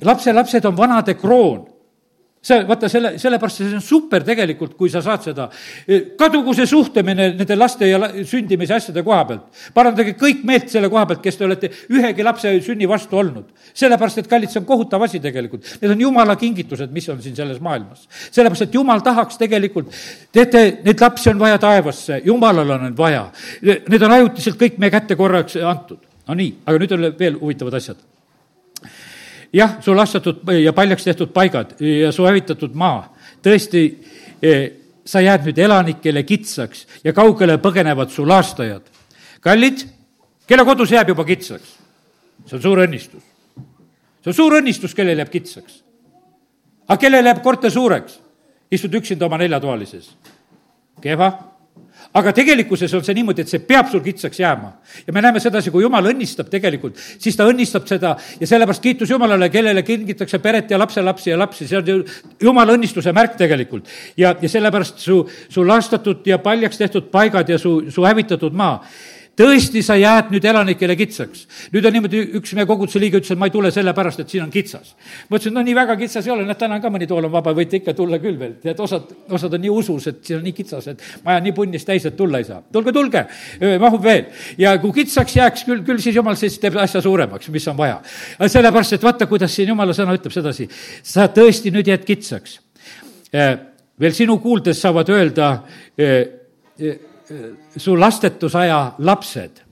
lapselapsed 0.00 0.64
on 0.64 0.76
vanade 0.76 1.14
kroon 1.14 1.66
see, 2.40 2.60
vaata 2.68 2.88
selle, 2.88 3.12
sellepärast 3.20 3.60
see 3.60 3.74
on 3.76 3.82
super 3.84 4.24
tegelikult, 4.24 4.72
kui 4.78 4.90
sa 4.92 5.02
saad 5.04 5.24
seda. 5.28 5.48
kadugu 6.18 6.54
see 6.56 6.66
suhtlemine 6.68 7.30
nende 7.36 7.56
laste 7.56 7.88
ja 7.88 8.00
sündimise 8.24 8.74
asjade 8.76 9.04
koha 9.04 9.20
pealt. 9.28 9.62
parandage 9.76 10.14
kõik 10.20 10.44
meelt 10.48 10.70
selle 10.72 10.88
koha 10.92 11.04
pealt, 11.10 11.22
kes 11.24 11.36
te 11.36 11.44
olete 11.44 11.70
ühegi 11.92 12.24
lapse 12.24 12.52
sünni 12.64 12.88
vastu 12.88 13.20
olnud. 13.20 13.50
sellepärast, 13.74 14.22
et 14.22 14.30
kallid, 14.30 14.52
see 14.52 14.60
on 14.62 14.68
kohutav 14.68 15.04
asi 15.04 15.20
tegelikult. 15.20 15.66
Need 15.82 15.96
on 15.96 16.04
jumala 16.08 16.36
kingitused, 16.40 16.92
mis 16.92 17.08
on 17.12 17.20
siin 17.22 17.36
selles 17.36 17.60
maailmas. 17.60 18.08
sellepärast, 18.30 18.68
et 18.68 18.74
jumal 18.74 19.04
tahaks 19.04 19.38
tegelikult, 19.40 19.92
teate, 20.32 20.80
neid 20.84 21.00
lapsi 21.00 21.30
on 21.30 21.38
vaja 21.38 21.58
taevasse, 21.60 22.22
jumalal 22.24 22.76
on 22.76 22.86
neid 22.88 22.96
vaja. 22.96 23.26
Need 23.62 24.02
on 24.02 24.16
ajutiselt 24.16 24.56
kõik 24.60 24.80
meie 24.80 24.90
kätte 24.90 25.16
korraks 25.16 25.56
antud. 25.60 26.00
no 26.28 26.34
nii, 26.38 26.54
aga 26.66 26.78
nüüd 26.78 26.96
on 26.96 27.12
veel 27.18 27.36
huvitavad 27.40 27.76
asjad 27.76 28.09
jah, 29.52 29.78
su 29.82 29.94
lastatud 29.94 30.52
ja 30.60 30.72
paljaks 30.72 31.04
tehtud 31.04 31.32
paigad 31.34 31.74
ja 31.80 32.12
su 32.12 32.26
hävitatud 32.26 32.74
maa, 32.74 33.08
tõesti, 33.42 33.84
eh, 34.42 34.72
sa 35.04 35.20
jääd 35.20 35.46
nüüd 35.48 35.58
elanikele 35.58 36.22
kitsaks 36.22 36.86
ja 37.04 37.12
kaugele 37.12 37.58
põgenevad 37.58 38.10
su 38.10 38.26
laastajad. 38.26 38.82
kallid, 39.40 39.86
kelle 40.46 40.64
kodus 40.64 40.90
jääb 40.90 41.08
juba 41.08 41.24
kitsaks? 41.24 41.76
see 42.46 42.56
on 42.56 42.62
suur 42.62 42.78
õnnistus. 42.78 43.22
see 44.22 44.30
on 44.30 44.34
suur 44.34 44.52
õnnistus, 44.60 44.94
kellel 44.94 45.18
jääb 45.18 45.30
kitsaks. 45.30 45.82
aga 46.88 47.00
kellel 47.00 47.26
jääb 47.26 47.42
korter 47.42 47.70
suureks? 47.70 48.20
istud 48.70 48.94
üksinda 48.94 49.26
oma 49.26 49.38
neljatoalises. 49.38 50.16
kehva 51.00 51.49
aga 52.14 52.32
tegelikkuses 52.34 52.92
on 52.98 53.04
see 53.06 53.14
niimoodi, 53.14 53.44
et 53.44 53.52
see 53.52 53.62
peab 53.62 53.90
sul 53.90 54.02
kitsaks 54.02 54.40
jääma. 54.40 54.72
ja 55.06 55.12
me 55.12 55.22
näeme 55.22 55.40
sedasi, 55.40 55.70
kui 55.70 55.82
jumal 55.84 56.10
õnnistab 56.10 56.50
tegelikult, 56.50 56.98
siis 56.98 57.36
ta 57.36 57.46
õnnistab 57.46 57.86
seda 57.86 58.16
ja 58.40 58.46
sellepärast 58.46 58.82
kiitus 58.82 59.10
Jumalale, 59.10 59.50
kellele 59.50 59.82
kingitakse 59.86 60.38
peret 60.38 60.70
ja 60.70 60.78
lapselapsi 60.78 61.30
ja 61.30 61.38
lapsi, 61.38 61.68
see 61.68 61.78
on 61.78 61.86
ju 61.86 62.02
jumala 62.42 62.74
õnnistuse 62.74 63.14
märk 63.14 63.38
tegelikult. 63.38 63.88
ja, 64.16 64.34
ja 64.40 64.48
sellepärast 64.48 64.98
su, 64.98 65.22
su 65.48 65.66
lastatud 65.66 66.26
ja 66.26 66.38
paljaks 66.38 66.78
tehtud 66.78 67.10
paigad 67.10 67.48
ja 67.48 67.58
su, 67.58 67.90
su 67.90 68.04
hävitatud 68.04 68.52
maa 68.52 68.80
tõesti, 69.40 69.82
sa 69.84 69.96
jääd 69.98 70.30
nüüd 70.34 70.44
elanikele 70.46 70.96
kitsaks. 70.98 71.46
nüüd 71.72 71.86
on 71.86 71.96
niimoodi, 71.96 72.20
üks 72.38 72.52
meie 72.56 72.68
koguduse 72.68 73.00
liige 73.00 73.20
ütles, 73.20 73.32
et 73.32 73.40
ma 73.40 73.48
ei 73.48 73.54
tule 73.54 73.70
sellepärast, 73.74 74.20
et 74.22 74.32
siin 74.32 74.44
on 74.44 74.52
kitsas. 74.52 74.94
ma 75.28 75.38
ütlesin, 75.38 75.54
no 75.56 75.64
nii 75.64 75.76
väga 75.76 75.96
kitsas 76.00 76.26
ei 76.26 76.34
ole, 76.34 76.44
näed, 76.48 76.58
täna 76.60 76.76
on 76.76 76.84
ka 76.84 76.92
mõni 76.92 77.08
tool 77.08 77.28
on 77.28 77.32
vaba, 77.32 77.54
võite 77.56 77.80
ikka 77.80 77.94
tulla 77.96 78.20
küll 78.22 78.38
veel. 78.38 78.54
tead, 78.62 78.80
osad, 78.80 79.10
osad 79.30 79.56
on 79.56 79.64
nii 79.64 79.72
usus, 79.72 80.06
et 80.10 80.22
siin 80.26 80.40
on 80.40 80.46
nii 80.46 80.56
kitsas, 80.56 80.88
et 80.92 81.04
maja 81.24 81.42
nii 81.44 81.54
punnis 81.56 81.86
täis, 81.88 82.06
et 82.06 82.16
tulla 82.16 82.42
ei 82.42 82.48
saa. 82.48 82.62
tulge, 82.72 82.92
tulge, 82.96 83.24
mahub 83.80 84.04
veel. 84.04 84.24
ja 84.58 84.76
kui 84.82 84.94
kitsaks 85.00 85.36
jääks 85.36 85.66
küll, 85.68 85.84
küll 85.86 86.02
siis 86.02 86.16
jumal 86.16 86.38
siis 86.40 86.58
teeb 86.60 86.76
asja 86.80 87.02
suuremaks, 87.04 87.48
mis 87.54 87.68
on 87.72 87.78
vaja. 87.78 88.00
sellepärast, 88.46 88.98
et 88.98 89.06
vaata, 89.06 89.28
kuidas 89.30 89.54
siin 89.56 89.72
jumala 89.72 89.96
sõna 89.96 90.16
ütleb 90.18 90.34
sedasi. 90.34 90.68
sa 91.02 91.28
tõesti 91.28 91.72
nüüd 91.74 91.88
jääd 91.88 92.04
kitsaks. 92.08 92.60
veel 94.00 94.12
sinu 94.16 94.38
kuuldes 94.38 94.80
saavad 94.80 95.08
öelda 95.08 95.52
su 97.76 97.96
lastetusaja 97.96 98.94
lapsed 98.98 99.70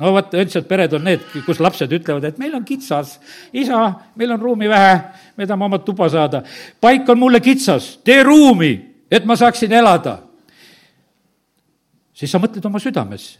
no 0.00 0.12
vot, 0.12 0.34
õndsad 0.36 0.66
pered 0.68 0.94
on 0.96 1.06
need, 1.06 1.24
kus 1.46 1.60
lapsed 1.62 1.92
ütlevad, 1.96 2.26
et 2.28 2.40
meil 2.40 2.54
on 2.56 2.64
kitsas. 2.66 3.16
isa, 3.52 3.78
meil 4.16 4.34
on 4.34 4.42
ruumi 4.42 4.68
vähe, 4.68 4.98
me 5.36 5.46
tahame 5.46 5.68
oma 5.68 5.78
tuba 5.84 6.08
saada. 6.12 6.42
paik 6.80 7.08
on 7.08 7.18
mulle 7.18 7.40
kitsas, 7.40 7.96
tee 8.04 8.22
ruumi, 8.22 8.74
et 9.10 9.24
ma 9.24 9.36
saaksin 9.36 9.72
elada. 9.72 10.20
siis 12.12 12.30
sa 12.30 12.38
mõtled 12.38 12.64
oma 12.66 12.80
südames, 12.82 13.38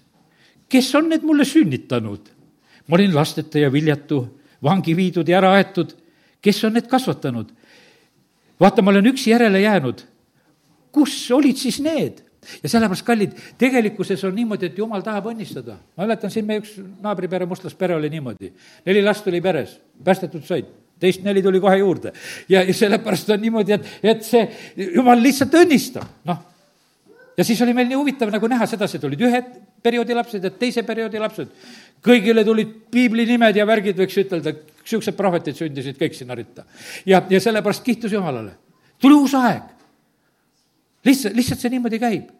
kes 0.68 0.94
on 0.94 1.08
need 1.08 1.22
mulle 1.22 1.44
sünnitanud? 1.44 2.32
ma 2.86 2.94
olin 2.94 3.14
lasteta 3.14 3.58
ja 3.58 3.72
viljatu, 3.72 4.24
vangi 4.62 4.96
viidud 4.96 5.28
ja 5.28 5.38
ära 5.38 5.56
aetud. 5.58 5.92
kes 6.40 6.64
on 6.64 6.72
need 6.72 6.88
kasvatanud? 6.88 7.52
vaata, 8.60 8.82
ma 8.82 8.90
olen 8.90 9.12
üksi 9.12 9.30
järele 9.30 9.60
jäänud. 9.60 10.06
kus 10.92 11.30
olid 11.30 11.56
siis 11.56 11.80
need? 11.80 12.25
Ja 12.62 12.68
sellepärast, 12.68 13.06
kallid, 13.06 13.36
tegelikkuses 13.58 14.24
on 14.24 14.34
niimoodi, 14.34 14.70
et 14.70 14.78
jumal 14.78 15.04
tahab 15.06 15.30
õnnistada. 15.32 15.78
ma 15.96 16.06
mäletan, 16.06 16.30
siin 16.30 16.46
meie 16.46 16.62
üks 16.62 16.76
naabripere, 17.02 17.46
mustlaspere 17.46 17.94
oli 17.94 18.10
niimoodi. 18.10 18.52
neli 18.86 19.02
last 19.02 19.26
oli 19.26 19.40
peres, 19.40 19.78
päästetud 20.04 20.44
said 20.44 20.74
teist 21.00 21.24
neli 21.24 21.42
tuli 21.42 21.60
kohe 21.60 21.76
juurde. 21.78 22.12
ja, 22.48 22.62
ja 22.62 22.74
sellepärast 22.74 23.30
on 23.30 23.40
niimoodi, 23.40 23.72
et, 23.72 23.88
et 24.02 24.24
see, 24.24 24.44
jumal 24.94 25.20
lihtsalt 25.22 25.54
õnnistab, 25.60 26.08
noh. 26.28 26.38
ja 27.36 27.44
siis 27.44 27.60
oli 27.62 27.74
meil 27.76 27.90
nii 27.90 27.98
huvitav 28.00 28.32
nagu 28.32 28.48
näha 28.48 28.66
sedasi, 28.66 28.96
et 28.96 29.04
olid 29.08 29.26
ühed 29.28 29.52
perioodi 29.82 30.16
lapsed 30.16 30.44
ja 30.44 30.50
teise 30.50 30.82
perioodi 30.86 31.20
lapsed. 31.20 31.52
kõigile 32.06 32.44
tulid 32.44 32.72
piibli 32.90 33.26
nimed 33.26 33.56
ja 33.56 33.66
värgid, 33.66 33.96
võiks 33.98 34.16
ütelda, 34.22 34.54
niisugused 34.82 35.16
prohvetid 35.18 35.58
sündisid 35.58 35.98
kõik 36.00 36.14
sinna 36.16 36.34
ritta. 36.34 36.64
ja, 37.06 37.22
ja 37.30 37.40
sellepärast 37.40 37.84
kihtus 37.84 38.12
Jumalale. 38.12 38.56
tuli 38.98 39.14
uus 39.14 39.34
aeg. 39.34 39.75
Lihtsalt, 41.06 41.38
lihtsalt 41.38 41.62
see 41.62 41.76
niimoodi 41.76 42.02
käib 42.02 42.34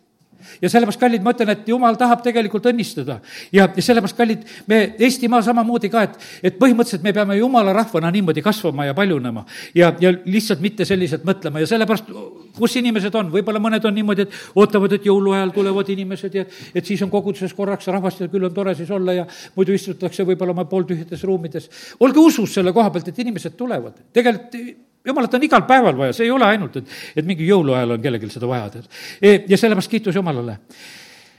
ja 0.62 0.70
sellepärast, 0.70 1.00
kallid, 1.00 1.24
ma 1.24 1.32
ütlen, 1.34 1.50
et 1.52 1.68
jumal 1.68 1.96
tahab 1.98 2.22
tegelikult 2.24 2.66
õnnistada. 2.70 3.18
ja, 3.52 3.68
ja 3.68 3.82
sellepärast, 3.82 4.16
kallid, 4.16 4.44
me 4.70 4.80
Eestimaa 5.06 5.42
samamoodi 5.44 5.90
ka, 5.92 6.02
et, 6.06 6.16
et 6.50 6.58
põhimõtteliselt 6.58 7.04
me 7.04 7.12
peame 7.16 7.36
jumala 7.38 7.74
rahvana 7.76 8.10
niimoodi 8.14 8.42
kasvama 8.44 8.86
ja 8.88 8.94
paljunema. 8.94 9.44
ja, 9.74 9.92
ja 10.00 10.12
lihtsalt 10.24 10.60
mitte 10.64 10.84
selliselt 10.88 11.24
mõtlema 11.28 11.62
ja 11.62 11.70
sellepärast, 11.70 12.10
kus 12.56 12.76
inimesed 12.80 13.14
on, 13.14 13.30
võib-olla 13.32 13.60
mõned 13.62 13.84
on 13.84 13.94
niimoodi, 13.96 14.26
et 14.26 14.56
ootavad, 14.56 14.96
et 14.96 15.06
jõuluajal 15.06 15.52
tulevad 15.54 15.92
inimesed 15.92 16.34
ja 16.34 16.46
et 16.74 16.86
siis 16.86 17.02
on 17.02 17.12
koguduses 17.12 17.54
korraks 17.54 17.88
rahvast 17.92 18.24
ja 18.24 18.30
küll 18.32 18.48
on 18.48 18.54
tore 18.54 18.74
siis 18.78 18.90
olla 18.90 19.20
ja 19.20 19.26
muidu 19.56 19.76
istutakse 19.76 20.26
võib-olla 20.26 20.56
oma 20.56 20.66
pooltühjades 20.70 21.24
ruumides. 21.24 21.70
olge 22.00 22.20
usus 22.20 22.54
selle 22.54 22.72
koha 22.72 22.90
pealt, 22.90 23.08
et 23.08 23.24
inimesed 23.24 23.56
tulevad. 23.56 24.04
tegelikult 24.12 24.84
jumalat 25.06 25.34
on 25.34 25.42
igal 25.46 25.62
päeval 25.66 25.96
vaja, 25.98 26.12
see 26.16 26.26
ei 26.26 26.30
ole 26.34 26.46
ainult, 26.48 26.76
et, 26.80 26.94
et 27.16 27.26
mingi 27.26 27.46
jõuluajal 27.48 27.96
on 27.96 28.02
kellelgi 28.02 28.30
seda 28.32 28.48
vaja, 28.50 28.68
tead. 28.74 28.88
E, 29.20 29.32
ja 29.48 29.58
sellepärast 29.58 29.90
kiitus 29.90 30.18
Jumalale. 30.18 30.58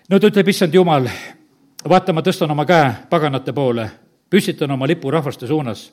no 0.10 0.20
ta 0.20 0.32
ütleb, 0.32 0.52
issand 0.54 0.74
Jumal, 0.74 1.10
vaata, 1.88 2.16
ma 2.16 2.24
tõstan 2.26 2.52
oma 2.52 2.66
käe 2.70 2.90
paganate 3.10 3.54
poole, 3.54 3.90
püstitan 4.30 4.72
oma 4.72 4.88
lipu 4.88 5.12
rahvaste 5.12 5.48
suunas. 5.48 5.92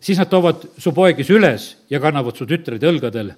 siis 0.00 0.18
nad 0.18 0.28
toovad 0.28 0.68
su 0.78 0.92
poegis 0.92 1.30
üles 1.30 1.76
ja 1.90 2.00
kannavad 2.00 2.36
su 2.36 2.46
tütreid 2.46 2.82
õlgadel. 2.82 3.34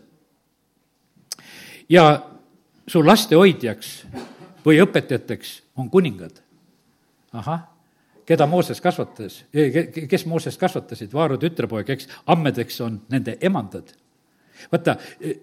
ja 1.89 2.23
su 2.87 3.05
laste 3.05 3.37
hoidjaks 3.37 4.07
või 4.64 4.81
õpetajateks 4.83 5.61
on 5.77 5.91
kuningad. 5.91 6.41
ahah 7.33 7.78
keda 8.29 8.47
Mooses 8.47 8.83
kasvatas, 8.85 9.41
kes 10.11 10.26
Mooses 10.29 10.59
kasvatasid, 10.61 11.14
Vaaro 11.16 11.39
tütrepoeg, 11.41 11.95
eks, 11.97 12.11
ammedeks 12.29 12.81
on 12.85 13.01
nende 13.12 13.39
emandad 13.41 13.95
vaata, 14.72 14.97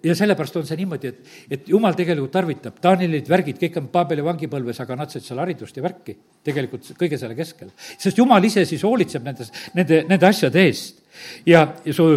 ja 0.04 0.14
sellepärast 0.16 0.58
on 0.60 0.66
see 0.68 0.78
niimoodi, 0.80 1.10
et, 1.10 1.30
et 1.56 1.68
jumal 1.70 1.96
tegelikult 1.96 2.32
tarvitab, 2.34 2.76
Taanilid, 2.82 3.28
värgid, 3.30 3.58
kõik 3.60 3.78
on 3.80 3.88
Paabeli 3.92 4.24
vangipõlves, 4.26 4.80
aga 4.82 4.98
nad 5.00 5.12
said 5.12 5.24
seal 5.24 5.40
haridust 5.42 5.78
ja 5.78 5.84
värki 5.84 6.16
tegelikult 6.46 6.90
kõige 7.00 7.18
selle 7.20 7.36
keskel. 7.38 7.72
sest 7.96 8.18
jumal 8.18 8.44
ise 8.44 8.66
siis 8.68 8.84
hoolitseb 8.86 9.24
nendes, 9.26 9.52
nende, 9.74 10.02
nende 10.10 10.28
asjade 10.28 10.66
eest. 10.66 11.02
ja, 11.48 11.64
ja 11.84 11.96
su, 11.96 12.10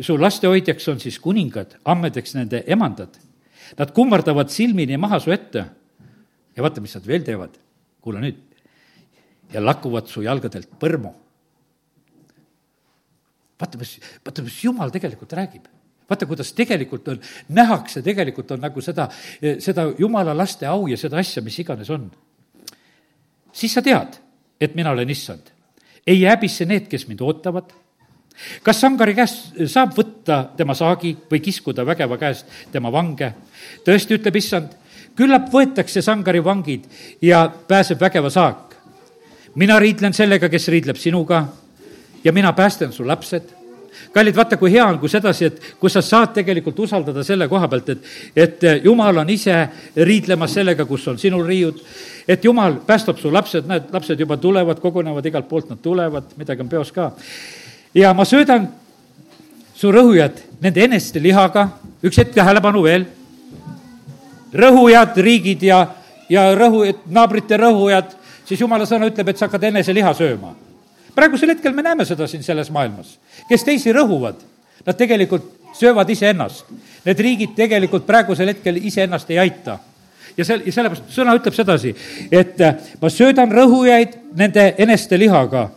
su 0.00 0.16
lastehoidjaks 0.20 0.88
on 0.94 1.02
siis 1.02 1.20
kuningad, 1.22 1.78
ammedeks 1.84 2.36
nende 2.38 2.64
emandad. 2.66 3.20
Nad 3.76 3.92
kummardavad 3.92 4.50
silmini 4.54 4.96
maha 4.96 5.20
su 5.20 5.32
ette. 5.34 5.64
ja 6.56 6.64
vaata, 6.64 6.80
mis 6.80 6.94
nad 6.96 7.06
veel 7.06 7.24
teevad. 7.26 7.58
kuula 8.00 8.20
nüüd, 8.22 8.38
ja 9.52 9.62
lakuvad 9.62 10.08
su 10.10 10.22
jalgadelt 10.22 10.74
põrmu. 10.80 11.14
vaata, 13.60 13.78
mis, 13.78 13.96
vaata, 14.24 14.42
mis 14.42 14.58
jumal 14.64 14.90
tegelikult 14.92 15.32
räägib 15.32 15.66
vaata, 16.08 16.26
kuidas 16.26 16.52
tegelikult 16.56 17.08
on, 17.08 17.20
nähakse, 17.48 18.02
tegelikult 18.02 18.50
on 18.54 18.62
nagu 18.62 18.82
seda, 18.84 19.08
seda 19.62 19.88
jumala 19.98 20.36
laste 20.36 20.66
au 20.70 20.86
ja 20.90 20.98
seda 20.98 21.18
asja, 21.22 21.42
mis 21.42 21.58
iganes 21.58 21.90
on. 21.90 22.10
siis 23.52 23.74
sa 23.74 23.82
tead, 23.82 24.20
et 24.60 24.74
mina 24.74 24.90
olen 24.90 25.10
issand. 25.10 25.50
ei 26.06 26.22
häbisse 26.24 26.64
need, 26.64 26.88
kes 26.88 27.08
mind 27.08 27.20
ootavad. 27.20 27.72
kas 28.62 28.80
sangari 28.80 29.14
käest 29.14 29.56
saab 29.66 29.94
võtta 29.96 30.50
tema 30.56 30.74
saagi 30.74 31.16
või 31.30 31.40
kiskuda 31.40 31.86
vägeva 31.86 32.18
käest 32.18 32.46
tema 32.72 32.92
vange? 32.92 33.34
tõesti, 33.84 34.20
ütleb 34.20 34.36
issand, 34.36 34.76
küllap 35.16 35.50
võetakse 35.52 36.02
sangari 36.02 36.44
vangid 36.44 36.86
ja 37.22 37.48
pääseb 37.48 38.00
vägeva 38.00 38.30
saak 38.30 38.65
mina 39.56 39.78
riidlen 39.80 40.14
sellega, 40.14 40.48
kes 40.52 40.68
riidleb 40.72 40.98
sinuga. 41.00 41.46
Ja 42.24 42.32
mina 42.32 42.52
päästan 42.52 42.92
su 42.92 43.06
lapsed. 43.06 43.54
Kallid, 44.12 44.36
vaata, 44.36 44.56
kui 44.56 44.72
hea 44.72 44.84
on, 44.84 44.98
kui 44.98 45.08
sedasi, 45.08 45.44
et 45.48 45.60
kus 45.80 45.94
sa 45.96 46.02
saad 46.04 46.34
tegelikult 46.36 46.78
usaldada 46.84 47.22
selle 47.24 47.48
koha 47.48 47.68
pealt, 47.68 47.88
et, 47.94 48.08
et 48.36 48.66
jumal 48.84 49.22
on 49.22 49.30
ise 49.32 49.54
riidlemas 49.96 50.52
sellega, 50.58 50.84
kus 50.84 51.06
on 51.08 51.18
sinul 51.18 51.46
riiud, 51.46 51.78
et 52.28 52.44
jumal 52.44 52.76
päästab 52.86 53.20
su 53.20 53.32
lapsed, 53.32 53.68
näed, 53.68 53.88
lapsed 53.92 54.20
juba 54.20 54.36
tulevad, 54.40 54.80
kogunevad 54.82 55.26
igalt 55.26 55.48
poolt, 55.48 55.70
nad 55.72 55.80
tulevad, 55.82 56.28
midagi 56.36 56.64
on 56.64 56.68
peos 56.68 56.92
ka. 56.92 57.10
ja 57.94 58.12
ma 58.14 58.24
söödan 58.28 58.68
su 59.76 59.92
rõhujad 59.92 60.44
nende 60.60 60.84
eneste 60.84 61.20
lihaga, 61.22 61.68
üks 62.04 62.20
hetk 62.20 62.34
tähelepanu 62.36 62.84
veel, 62.84 63.06
rõhujad, 64.52 65.16
riigid 65.24 65.64
ja, 65.64 65.82
ja 66.28 66.50
rõhu, 66.56 66.84
naabrite 67.12 67.56
rõhujad, 67.60 68.16
siis 68.46 68.60
jumala 68.60 68.86
sõna 68.86 69.10
ütleb, 69.10 69.28
et 69.28 69.38
sa 69.38 69.46
hakkad 69.46 69.64
enese 69.70 69.94
liha 69.94 70.14
sööma 70.14 70.54
praegusel 71.16 71.54
hetkel 71.54 71.72
me 71.72 71.82
näeme 71.82 72.04
seda 72.04 72.26
siin 72.26 72.42
selles 72.42 72.70
maailmas. 72.70 73.18
kes 73.48 73.64
teisi 73.64 73.92
rõhuvad, 73.92 74.36
nad 74.86 74.96
tegelikult 74.96 75.52
söövad 75.76 76.10
iseennast. 76.10 76.66
Need 77.04 77.20
riigid 77.20 77.54
tegelikult 77.56 78.06
praegusel 78.06 78.52
hetkel 78.52 78.76
iseennast 78.76 79.30
ei 79.30 79.38
aita 79.38 79.78
ja 80.36 80.44
see, 80.44 80.58
ja 80.66 80.72
sellepärast 80.72 81.12
sõna 81.14 81.34
ütleb 81.38 81.54
sedasi, 81.56 81.94
et 82.32 82.60
äh, 82.60 82.76
ma 83.00 83.10
söödan 83.10 83.52
rõhujaid 83.52 84.18
nende 84.36 84.66
eneste 84.78 85.18
lihaga 85.18 85.70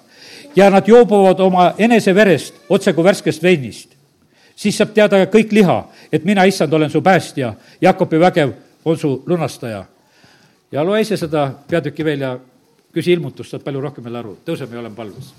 ja 0.56 0.68
nad 0.70 0.88
joobuvad 0.88 1.40
oma 1.40 1.70
enese 1.78 2.16
verest 2.16 2.58
otse 2.70 2.94
kui 2.94 3.04
värskest 3.04 3.44
veinist. 3.44 3.96
siis 4.56 4.78
saab 4.78 4.92
teada 4.94 5.24
kõik 5.32 5.54
liha, 5.56 5.78
et 6.12 6.26
mina, 6.26 6.44
issand, 6.44 6.74
olen 6.74 6.90
su 6.90 7.02
päästja, 7.02 7.54
Jakobi 7.82 8.20
vägev 8.20 8.52
on 8.86 8.98
su 8.98 9.24
lunastaja. 9.26 9.86
ja 10.72 10.84
loe 10.84 11.02
ise 11.02 11.18
seda 11.18 11.52
peatükki 11.70 12.06
veel 12.06 12.22
ja 12.22 12.38
küsi 13.00 13.16
ilmutust, 13.16 13.54
saad 13.54 13.64
palju 13.64 13.82
rohkem 13.84 14.06
jälle 14.10 14.20
aru, 14.20 14.36
tõuseme 14.46 14.76
ja 14.76 14.84
oleme 14.84 14.96
palves. 14.96 15.32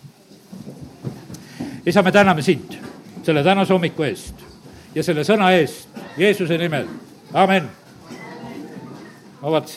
isa, 1.87 2.03
me 2.03 2.13
täname 2.13 2.43
sind 2.43 2.79
selle 3.25 3.43
tänase 3.45 3.73
hommiku 3.73 4.03
eest 4.09 4.47
ja 4.95 5.05
selle 5.05 5.25
sõna 5.29 5.53
eest 5.57 5.89
Jeesuse 6.19 6.59
nimel, 6.59 6.89
amen. 7.33 7.69
ma 9.41 9.51
vaatasin 9.51 9.69